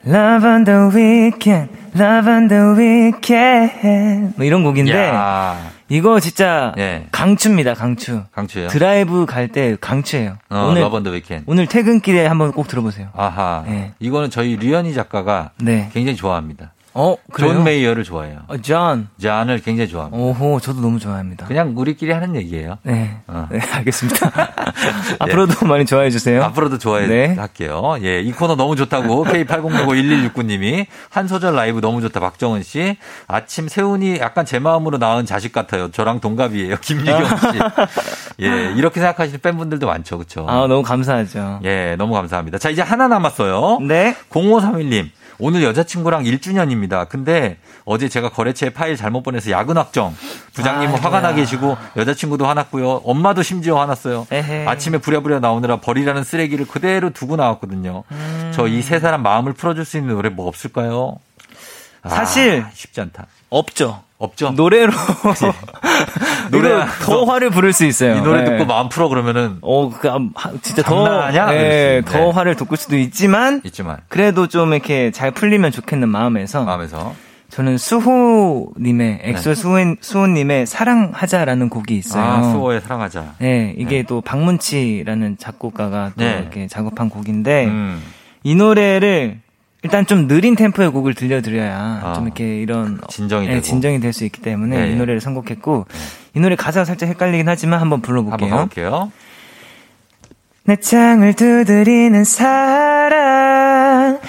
Love 0.06 0.50
on 0.50 0.64
the 0.66 0.80
weekend, 0.94 1.72
love 1.96 2.30
on 2.30 2.48
the 2.50 2.64
weekend. 2.78 4.34
뭐 4.36 4.46
이런 4.46 4.64
곡인데, 4.66 4.92
야. 4.94 5.72
이거 5.88 6.20
진짜 6.20 6.74
예. 6.78 7.08
강추입니다, 7.12 7.74
강추. 7.74 8.24
강추예요. 8.34 8.68
드라이브 8.68 9.26
갈 9.26 9.48
때 9.48 9.78
강추예요. 9.80 10.38
어, 10.50 10.68
오늘, 10.70 10.82
Love 10.82 10.98
on 10.98 11.03
the 11.03 11.12
Weekend. 11.12 11.44
오늘 11.46 11.68
퇴근길에 11.68 12.26
한번 12.26 12.52
꼭 12.52 12.68
들어보세요. 12.68 13.10
아하. 13.16 13.64
네. 13.66 13.94
이거는 14.00 14.30
저희 14.30 14.58
류현희 14.58 14.94
작가가 14.94 15.52
네. 15.62 15.90
굉장히 15.94 16.18
좋아합니다. 16.18 16.74
어, 16.94 17.16
그래요? 17.32 17.54
존 17.54 17.64
메이어를 17.64 18.04
좋아해요. 18.04 18.40
어, 18.48 18.58
존. 18.58 19.08
잔을 19.22 19.60
굉장히 19.60 19.90
좋아합니다. 19.90 20.24
오호, 20.24 20.60
저도 20.60 20.82
너무 20.82 21.00
좋아합니다. 21.00 21.46
그냥 21.48 21.74
우리끼리 21.76 22.12
하는 22.12 22.36
얘기예요. 22.36 22.78
네. 22.84 23.18
어. 23.28 23.48
네, 23.52 23.60
알겠습니다. 23.60 24.32
앞으로도 25.20 25.66
많이 25.66 25.86
좋아해 25.86 26.10
주세요. 26.10 26.44
앞으로도 26.44 26.78
좋아해 26.78 27.08
네. 27.08 27.36
할게요. 27.36 27.96
예, 28.04 28.20
이 28.22 28.32
코너 28.32 28.56
너무 28.56 28.76
좋다고 28.76 29.26
K80651169님이 29.26 30.86
한 31.10 31.28
소절 31.28 31.56
라이브 31.56 31.82
너무 31.82 32.02
좋다 32.02 32.20
박정은 32.20 32.64
씨. 32.64 32.98
아침 33.28 33.68
세운이 33.68 34.20
약간 34.20 34.46
제 34.46 34.60
마음으로 34.60 34.98
낳은 34.98 35.26
자식 35.26 35.52
같아요. 35.52 35.92
저랑 35.92 36.20
동갑이에요. 36.20 36.78
김유경 36.82 37.26
씨. 37.38 38.44
예, 38.44 38.74
이렇게 38.76 39.00
생각하시는 39.00 39.40
팬분들도 39.42 39.88
많죠. 39.88 40.18
그렇죠? 40.18 40.46
아, 40.48 40.68
너무 40.68 40.84
감사하죠. 40.84 41.62
예, 41.64 41.96
너무 41.98 42.14
감사합니다. 42.14 42.58
자, 42.58 42.70
이제 42.70 42.82
하나 42.82 43.08
남았어요. 43.08 43.80
네. 43.88 44.16
0531님. 44.30 45.10
오늘 45.40 45.64
여자친구랑 45.64 46.24
1주년입니다. 46.24 47.08
근데 47.10 47.58
어제 47.86 48.08
제가 48.10 48.30
거래처에 48.30 48.70
파일 48.72 48.96
잘못 48.96 49.24
보내서 49.24 49.52
야근 49.52 49.78
확정. 49.78 50.16
부장님은 50.54 50.96
아이고야. 50.96 51.02
화가 51.04 51.22
나 51.22 51.34
계시고 51.34 51.78
여자친구도 51.98 52.46
화났고요. 52.48 53.02
엄마도 53.04 53.44
심지어 53.44 53.80
화났어요. 53.80 54.28
에헤. 54.32 54.68
아침에 54.68 54.98
부랴부랴 55.00 55.40
나오느라 55.40 55.78
버리라는 55.78 56.24
쓰레기를 56.24 56.68
그대로 56.68 57.10
두고 57.10 57.36
나왔거든요. 57.36 58.04
음. 58.12 58.52
저이 58.54 58.82
세 58.82 59.00
사람 59.00 59.24
마음을 59.24 59.54
풀어줄 59.54 59.86
수 59.86 59.98
있는 59.98 60.14
노래 60.16 60.30
뭐 60.30 60.48
없을까요? 60.48 61.18
아, 62.04 62.10
사실 62.10 62.66
쉽지 62.74 63.02
않다. 63.02 63.28
없죠. 63.50 64.04
없죠. 64.24 64.52
노래로 64.52 64.92
노래 66.52 66.70
노래 66.70 66.86
더 67.02 67.24
화를 67.26 67.50
부를 67.50 67.74
수 67.74 67.86
있어요. 67.86 68.16
이 68.16 68.22
노래 68.22 68.44
네. 68.44 68.52
듣고 68.52 68.66
마음 68.66 68.90
풀어 68.90 69.10
그러면 69.10 69.58
어, 69.62 69.90
그, 69.90 70.10
진짜 70.62 70.82
더? 70.82 71.30
네, 71.32 72.02
더 72.06 72.18
있는데. 72.18 72.32
화를 72.32 72.56
돋굴 72.56 72.78
수도 72.78 72.98
있지만, 72.98 73.62
있지만 73.66 73.98
그래도 74.08 74.48
좀 74.48 74.74
이렇게 74.74 75.12
잘 75.12 75.32
풀리면 75.32 75.72
좋겠는 75.72 76.08
마음에서, 76.10 76.64
마음에서 76.64 77.14
저는 77.50 77.78
수호님의, 77.78 79.20
엑소 79.22 79.54
수호, 79.54 79.78
수호님의 80.02 80.66
사랑하자라는 80.66 81.70
곡이 81.70 81.96
있어요. 81.96 82.24
아 82.24 82.42
수호의 82.42 82.82
사랑하자. 82.82 83.36
네, 83.40 83.76
이게 83.78 84.04
또 84.04 84.22
박문치라는 84.22 85.38
작곡가가 85.38 86.14
또 86.18 86.24
네. 86.24 86.40
이렇게 86.42 86.68
작업한 86.68 87.10
곡인데, 87.10 87.66
음. 87.66 88.02
이 88.42 88.56
노래를 88.56 89.43
일단 89.84 90.06
좀 90.06 90.28
느린 90.28 90.56
템포의 90.56 90.90
곡을 90.92 91.14
들려드려야 91.14 92.02
아. 92.04 92.14
좀 92.16 92.26
이렇게 92.26 92.60
이런 92.62 93.00
진정이 93.10 93.48
네, 93.48 93.54
되고. 93.56 93.64
진정이 93.64 94.00
될 94.00 94.14
수 94.14 94.24
있기 94.26 94.42
때문에 94.42 94.78
네, 94.80 94.88
이 94.88 94.92
예. 94.92 94.96
노래를 94.96 95.20
선곡했고 95.22 95.86
이 96.36 96.40
노래 96.40 96.56
가사가 96.56 96.86
살짝 96.86 97.10
헷갈리긴 97.10 97.48
하지만 97.50 97.80
한번 97.82 98.02
불러볼게요. 98.02 98.50
한번 98.50 98.70
가볼게요. 98.70 99.12
내 100.66 100.78
창을 100.78 101.34
두드리는 101.34 102.24
사랑 102.24 104.20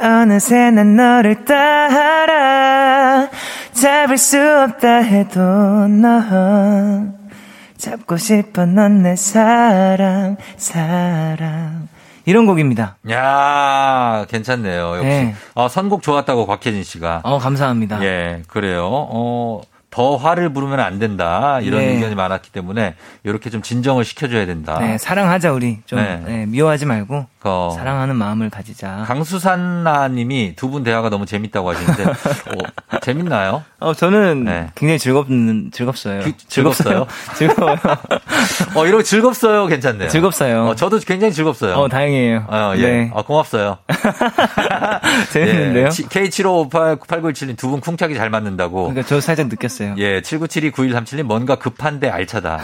어느새 0.00 0.70
난 0.70 0.94
너를 0.94 1.44
따라 1.44 3.28
잡을 3.72 4.16
수 4.16 4.38
없다 4.38 4.98
해도 4.98 5.40
넌 5.40 7.14
잡고 7.76 8.16
싶어 8.18 8.66
넌 8.66 9.02
내 9.02 9.16
사랑 9.16 10.36
사랑 10.56 11.88
이런 12.30 12.46
곡입니다. 12.46 12.96
야 13.10 14.24
괜찮네요. 14.28 14.96
역시 14.98 15.08
네. 15.08 15.34
어, 15.54 15.66
선곡 15.68 16.02
좋았다고 16.02 16.46
곽혜진 16.46 16.84
씨가. 16.84 17.22
어 17.24 17.38
감사합니다. 17.38 18.00
예, 18.04 18.42
그래요. 18.46 18.86
어, 18.88 19.62
더 19.90 20.14
화를 20.14 20.52
부르면 20.52 20.78
안 20.78 21.00
된다. 21.00 21.58
이런 21.60 21.80
네. 21.80 21.94
의견이 21.94 22.14
많았기 22.14 22.52
때문에 22.52 22.94
이렇게 23.24 23.50
좀 23.50 23.62
진정을 23.62 24.04
시켜줘야 24.04 24.46
된다. 24.46 24.78
네, 24.78 24.96
사랑하자 24.96 25.52
우리 25.52 25.80
좀 25.86 25.98
네. 25.98 26.22
네, 26.24 26.46
미워하지 26.46 26.86
말고 26.86 27.26
어, 27.42 27.72
사랑하는 27.74 28.16
마음을 28.16 28.50
가지자. 28.50 29.04
강수산나님이 29.06 30.54
두 30.56 30.70
분 30.70 30.84
대화가 30.84 31.08
너무 31.10 31.26
재밌다고 31.26 31.70
하시는데 31.70 32.04
어, 32.04 32.98
재밌나요? 33.02 33.64
어 33.80 33.92
저는 33.94 34.44
네. 34.44 34.70
굉장히 34.76 34.98
즐겁는 35.00 35.70
즐겁어요. 35.72 36.20
그- 36.22 36.32
즐겁어요? 36.48 37.06
즐거워요. 37.36 37.76
어, 38.76 38.86
이러고 38.86 39.02
즐겁어요. 39.02 39.66
괜찮네요. 39.66 40.08
즐겁어요. 40.08 40.66
어, 40.68 40.74
저도 40.76 40.98
굉장히 41.00 41.32
즐겁어요. 41.32 41.74
어 41.74 41.88
다행이에요. 41.88 42.44
어, 42.48 42.72
예. 42.76 42.82
네. 42.82 43.10
어, 43.12 43.22
고맙어요. 43.22 43.78
재밌는데요. 45.32 45.86
예. 45.86 45.88
K75588917님 45.88 47.56
두 47.56 47.70
분 47.70 47.80
쿵짝이 47.80 48.14
잘 48.16 48.30
맞는다고. 48.30 48.88
그러니까 48.88 49.06
저 49.08 49.20
살짝 49.20 49.46
느꼈어요. 49.48 49.94
예, 49.98 50.20
79729137님 50.20 51.22
뭔가 51.22 51.54
급한데 51.56 52.08
알차다. 52.10 52.58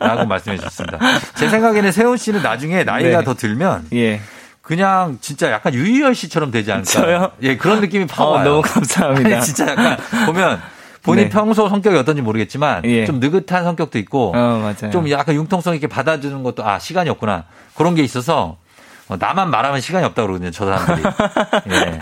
라고 0.00 0.26
말씀해 0.26 0.56
주셨습니다. 0.58 0.98
제 1.34 1.48
생각에는 1.48 1.92
세훈 1.92 2.16
씨는 2.16 2.42
나중에 2.42 2.84
나이가 2.84 3.18
네. 3.18 3.24
더 3.24 3.34
들면 3.34 3.86
예. 3.92 4.03
그냥 4.62 5.18
진짜 5.20 5.52
약간 5.52 5.74
유희열 5.74 6.14
씨처럼 6.14 6.50
되지 6.50 6.72
않을까. 6.72 6.90
저요? 6.90 7.32
예, 7.42 7.56
그런 7.56 7.80
느낌이 7.80 8.06
팍 8.06 8.22
어, 8.24 8.30
와요. 8.30 8.44
너무 8.44 8.62
감사합니다. 8.62 9.36
아니, 9.36 9.44
진짜 9.44 9.68
약간 9.68 9.98
보면 10.26 10.60
본인 11.02 11.24
네. 11.24 11.28
평소 11.28 11.68
성격이 11.68 11.96
어떤지 11.98 12.22
모르겠지만 12.22 12.82
예. 12.86 13.04
좀 13.04 13.20
느긋한 13.20 13.62
성격도 13.62 13.98
있고 13.98 14.32
어 14.34 14.58
맞아요. 14.58 14.90
좀 14.90 15.08
약간 15.10 15.34
융통성 15.34 15.74
있게 15.74 15.86
받아주는 15.86 16.42
것도 16.42 16.66
아 16.66 16.78
시간이 16.78 17.10
없구나 17.10 17.44
그런 17.76 17.94
게 17.94 18.02
있어서 18.02 18.56
어, 19.08 19.16
나만 19.18 19.50
말하면 19.50 19.82
시간이 19.82 20.02
없다 20.06 20.22
그러거든요 20.22 20.50
저 20.50 20.64
사람들이 20.64 21.02
예. 21.76 21.98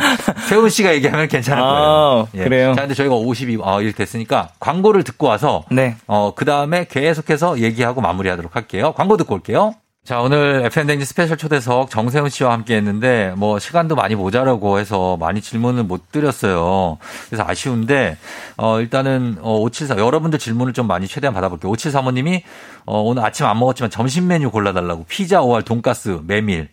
세훈 0.48 0.70
씨가 0.70 0.94
얘기하면 0.94 1.26
괜찮을 1.26 1.60
거예요 1.60 1.82
아, 1.82 2.26
예. 2.34 2.44
그래요? 2.44 2.74
자 2.76 2.82
근데 2.82 2.94
저희가 2.94 3.16
52 3.16 3.58
어, 3.60 3.82
이렇게 3.82 3.96
됐으니까 3.96 4.50
광고를 4.60 5.02
듣고 5.02 5.26
와서 5.26 5.64
네. 5.68 5.96
어, 6.06 6.34
그 6.36 6.44
다음에 6.44 6.86
계속해서 6.88 7.58
얘기하고 7.58 8.00
마무리하도록 8.02 8.54
할게요 8.54 8.92
광고 8.96 9.16
듣고 9.16 9.34
올게요 9.34 9.74
자, 10.04 10.20
오늘 10.20 10.64
FM대행진 10.64 11.04
스페셜 11.04 11.36
초대석 11.36 11.88
정세운 11.88 12.28
씨와 12.28 12.52
함께 12.52 12.74
했는데, 12.74 13.32
뭐, 13.36 13.60
시간도 13.60 13.94
많이 13.94 14.16
모자라고 14.16 14.80
해서 14.80 15.16
많이 15.16 15.40
질문을 15.40 15.84
못 15.84 16.10
드렸어요. 16.10 16.98
그래서 17.28 17.44
아쉬운데, 17.46 18.16
어, 18.56 18.80
일단은, 18.80 19.36
어, 19.42 19.60
574, 19.60 19.98
여러분들 19.98 20.40
질문을 20.40 20.72
좀 20.72 20.88
많이 20.88 21.06
최대한 21.06 21.32
받아볼게요. 21.32 21.70
5735님이, 21.70 22.42
어, 22.84 23.00
오늘 23.00 23.24
아침 23.24 23.46
안 23.46 23.60
먹었지만 23.60 23.90
점심 23.90 24.26
메뉴 24.26 24.50
골라달라고. 24.50 25.04
피자 25.09 25.40
or 25.40 25.62
돈가스, 25.62 26.18
메밀. 26.26 26.68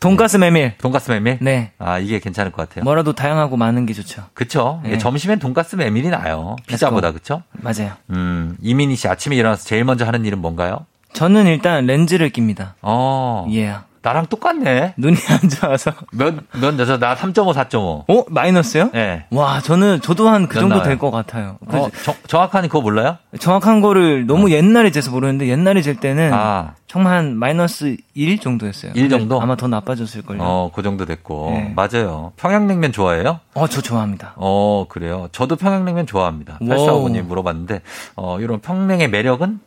돈가스 0.00 0.36
메밀. 0.36 0.76
돈가스 0.78 1.12
메밀? 1.12 1.38
네. 1.40 1.70
아, 1.78 2.00
이게 2.00 2.18
괜찮을 2.18 2.50
것 2.50 2.68
같아요. 2.68 2.82
뭐라도 2.82 3.12
다양하고 3.12 3.56
많은 3.56 3.86
게 3.86 3.94
좋죠. 3.94 4.24
그쵸. 4.34 4.80
네. 4.82 4.90
예, 4.94 4.98
점심엔 4.98 5.38
돈가스 5.38 5.76
메밀이 5.76 6.10
나아요. 6.10 6.56
피자보다, 6.66 7.12
그쵸? 7.12 7.44
맞아요. 7.52 7.92
음, 8.10 8.56
이민희 8.60 8.96
씨 8.96 9.06
아침에 9.06 9.36
일어나서 9.36 9.64
제일 9.64 9.84
먼저 9.84 10.04
하는 10.04 10.24
일은 10.24 10.40
뭔가요? 10.40 10.84
저는 11.16 11.46
일단 11.46 11.86
렌즈를 11.86 12.28
낍니다. 12.30 12.74
어. 12.82 13.46
예. 13.52 13.74
나랑 14.02 14.26
똑같네. 14.26 14.94
눈이 14.98 15.16
안 15.30 15.48
좋아서. 15.48 15.90
몇, 16.12 16.34
몇, 16.60 16.74
몇, 16.76 16.98
나 17.00 17.16
3.5, 17.16 17.52
4.5. 17.54 18.04
어? 18.08 18.24
마이너스요? 18.28 18.90
예. 18.94 19.24
와, 19.30 19.60
저는 19.60 20.00
저도 20.02 20.28
한 20.28 20.37
그 20.37 20.45
몇 20.45 20.60
정도? 20.60 20.82
될 20.82 20.96
것 20.98 21.10
같아요. 21.10 21.56
그 21.68 21.76
어, 21.76 21.90
정, 22.04 22.14
정확한 22.28 22.62
그거 22.68 22.82
몰라요? 22.82 23.16
정확한 23.40 23.80
거를 23.80 24.26
너무 24.26 24.52
옛날에 24.52 24.90
재서 24.92 25.10
모르는데 25.10 25.48
옛날에 25.48 25.80
잴 25.82 25.96
때는 25.96 26.30
아. 26.34 26.74
정말 26.86 27.14
한 27.14 27.36
마이너스 27.36 27.96
1 28.14 28.38
정도였어요. 28.38 28.92
1 28.94 29.08
정도? 29.08 29.40
아마 29.40 29.56
더 29.56 29.66
나빠졌을걸요. 29.66 30.40
어, 30.40 30.46
어, 30.46 30.70
그 30.72 30.82
정도 30.82 31.04
됐고. 31.06 31.50
네. 31.50 31.72
맞아요. 31.74 32.32
평양냉면 32.36 32.92
좋아해요? 32.92 33.40
저 33.70 33.80
좋아합니다. 33.80 34.34
어, 34.36 34.84
그래요. 34.88 35.28
저도 35.32 35.56
평양냉면 35.56 36.06
좋아합니다. 36.06 36.58
와우. 36.60 36.78
8455님 37.08 37.22
물어봤는데, 37.22 37.80
어, 38.14 38.38
이런 38.38 38.60
평냉의 38.60 39.08
매력은? 39.08 39.58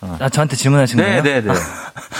아, 0.00 0.28
저한테 0.28 0.56
질문하신 0.56 0.98
거예요? 0.98 1.22
네네네. 1.22 1.54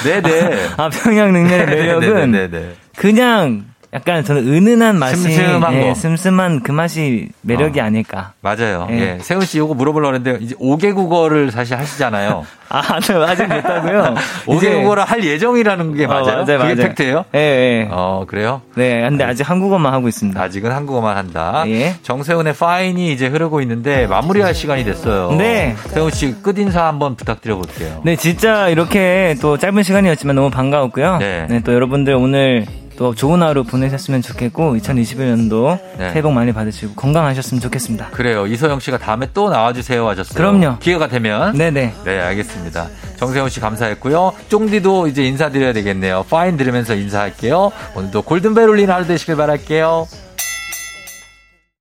네네. 0.05 0.69
아, 0.79 0.89
평양 0.89 1.33
냉면의 1.33 1.67
매력은 1.67 2.31
네네네. 2.31 2.75
그냥 2.97 3.65
약간 3.97 4.23
저는 4.23 4.47
은은한 4.47 4.99
맛이 4.99 5.17
슴슴한 5.17 5.75
예, 5.75 5.81
거. 5.89 5.95
슴슴한 5.95 6.61
그 6.63 6.71
맛이 6.71 7.29
매력이 7.41 7.81
아닐까. 7.81 8.33
맞아요. 8.43 8.87
예. 8.91 8.95
예. 9.01 9.19
세훈 9.21 9.47
씨 9.47 9.57
이거 9.57 9.73
물어보려고 9.73 10.15
했는데 10.15 10.39
이제 10.45 10.55
5개 10.57 10.95
국어를 10.95 11.51
사실 11.51 11.79
하시잖아요. 11.79 12.45
아, 12.69 13.01
네, 13.01 13.15
아직 13.15 13.47
못하고요. 13.47 14.15
5개 14.47 14.57
이제- 14.57 14.75
국어를 14.75 15.05
할 15.05 15.25
예정이라는 15.25 15.95
게 15.95 16.05
어, 16.05 16.09
맞아요? 16.09 16.45
맞아요, 16.45 16.59
맞아요. 16.59 16.75
팩트예요? 16.77 17.25
예, 17.35 17.39
예. 17.39 17.89
어, 17.91 18.25
그래요? 18.27 18.61
네, 18.75 19.01
근데 19.09 19.25
아직 19.25 19.49
한국어만 19.49 19.93
하고 19.95 20.09
있습니다. 20.09 20.39
아직은 20.43 20.71
한국어만 20.73 21.17
한다. 21.17 21.65
예. 21.69 21.95
정세훈의 22.03 22.53
파인이 22.55 23.13
이제 23.13 23.29
흐르고 23.29 23.63
있는데 23.63 24.07
마무리할 24.09 24.53
시간이 24.55 24.85
됐어요. 24.85 25.33
네. 25.39 25.75
세훈 25.87 26.11
씨 26.11 26.35
끝인사 26.43 26.85
한번 26.87 27.17
부탁드려 27.17 27.57
볼게요. 27.57 28.03
네, 28.05 28.17
진짜 28.17 28.69
이렇게 28.69 29.37
또 29.41 29.57
짧은 29.57 29.83
시간이었지만 29.83 30.37
너무 30.37 30.51
반가웠고요. 30.51 31.17
네. 31.19 31.47
네, 31.49 31.61
또 31.61 31.73
여러분들 31.73 32.13
오늘 32.15 32.67
또 32.97 33.15
좋은 33.15 33.43
하루 33.43 33.65
보내셨으면 33.65 34.23
좋겠고 34.23 34.77
2021년도 34.77 35.79
네. 35.99 36.09
새해 36.11 36.23
복 36.23 36.33
많이 36.33 36.53
받으시고 36.53 36.95
건강하셨으면 36.95 37.61
좋겠습니다. 37.61 38.09
그래요. 38.11 38.47
이소영 38.47 38.81
씨가 38.81 38.99
다음에 38.99 39.29
또 39.35 39.51
나와주세요 39.51 40.09
하셨어요. 40.09 40.35
그럼요. 40.37 40.79
기회가 40.79 41.09
되면. 41.09 41.57
네네. 41.57 41.95
네, 42.05 42.21
알겠습니다. 42.21 42.89
정세훈 43.17 43.49
씨 43.49 43.61
감사했고요. 43.61 44.33
쫑디도 44.49 45.09
이제 45.09 45.25
인사드려야 45.25 45.73
되겠네요. 45.73 46.25
파인 46.29 46.57
들으면서 46.57 46.95
인사할게요. 46.95 47.73
오늘도 47.95 48.23
골든벨 48.23 48.69
울리는 48.69 48.93
하루 48.93 49.07
되시길 49.07 49.37
바랄게요. 49.37 50.07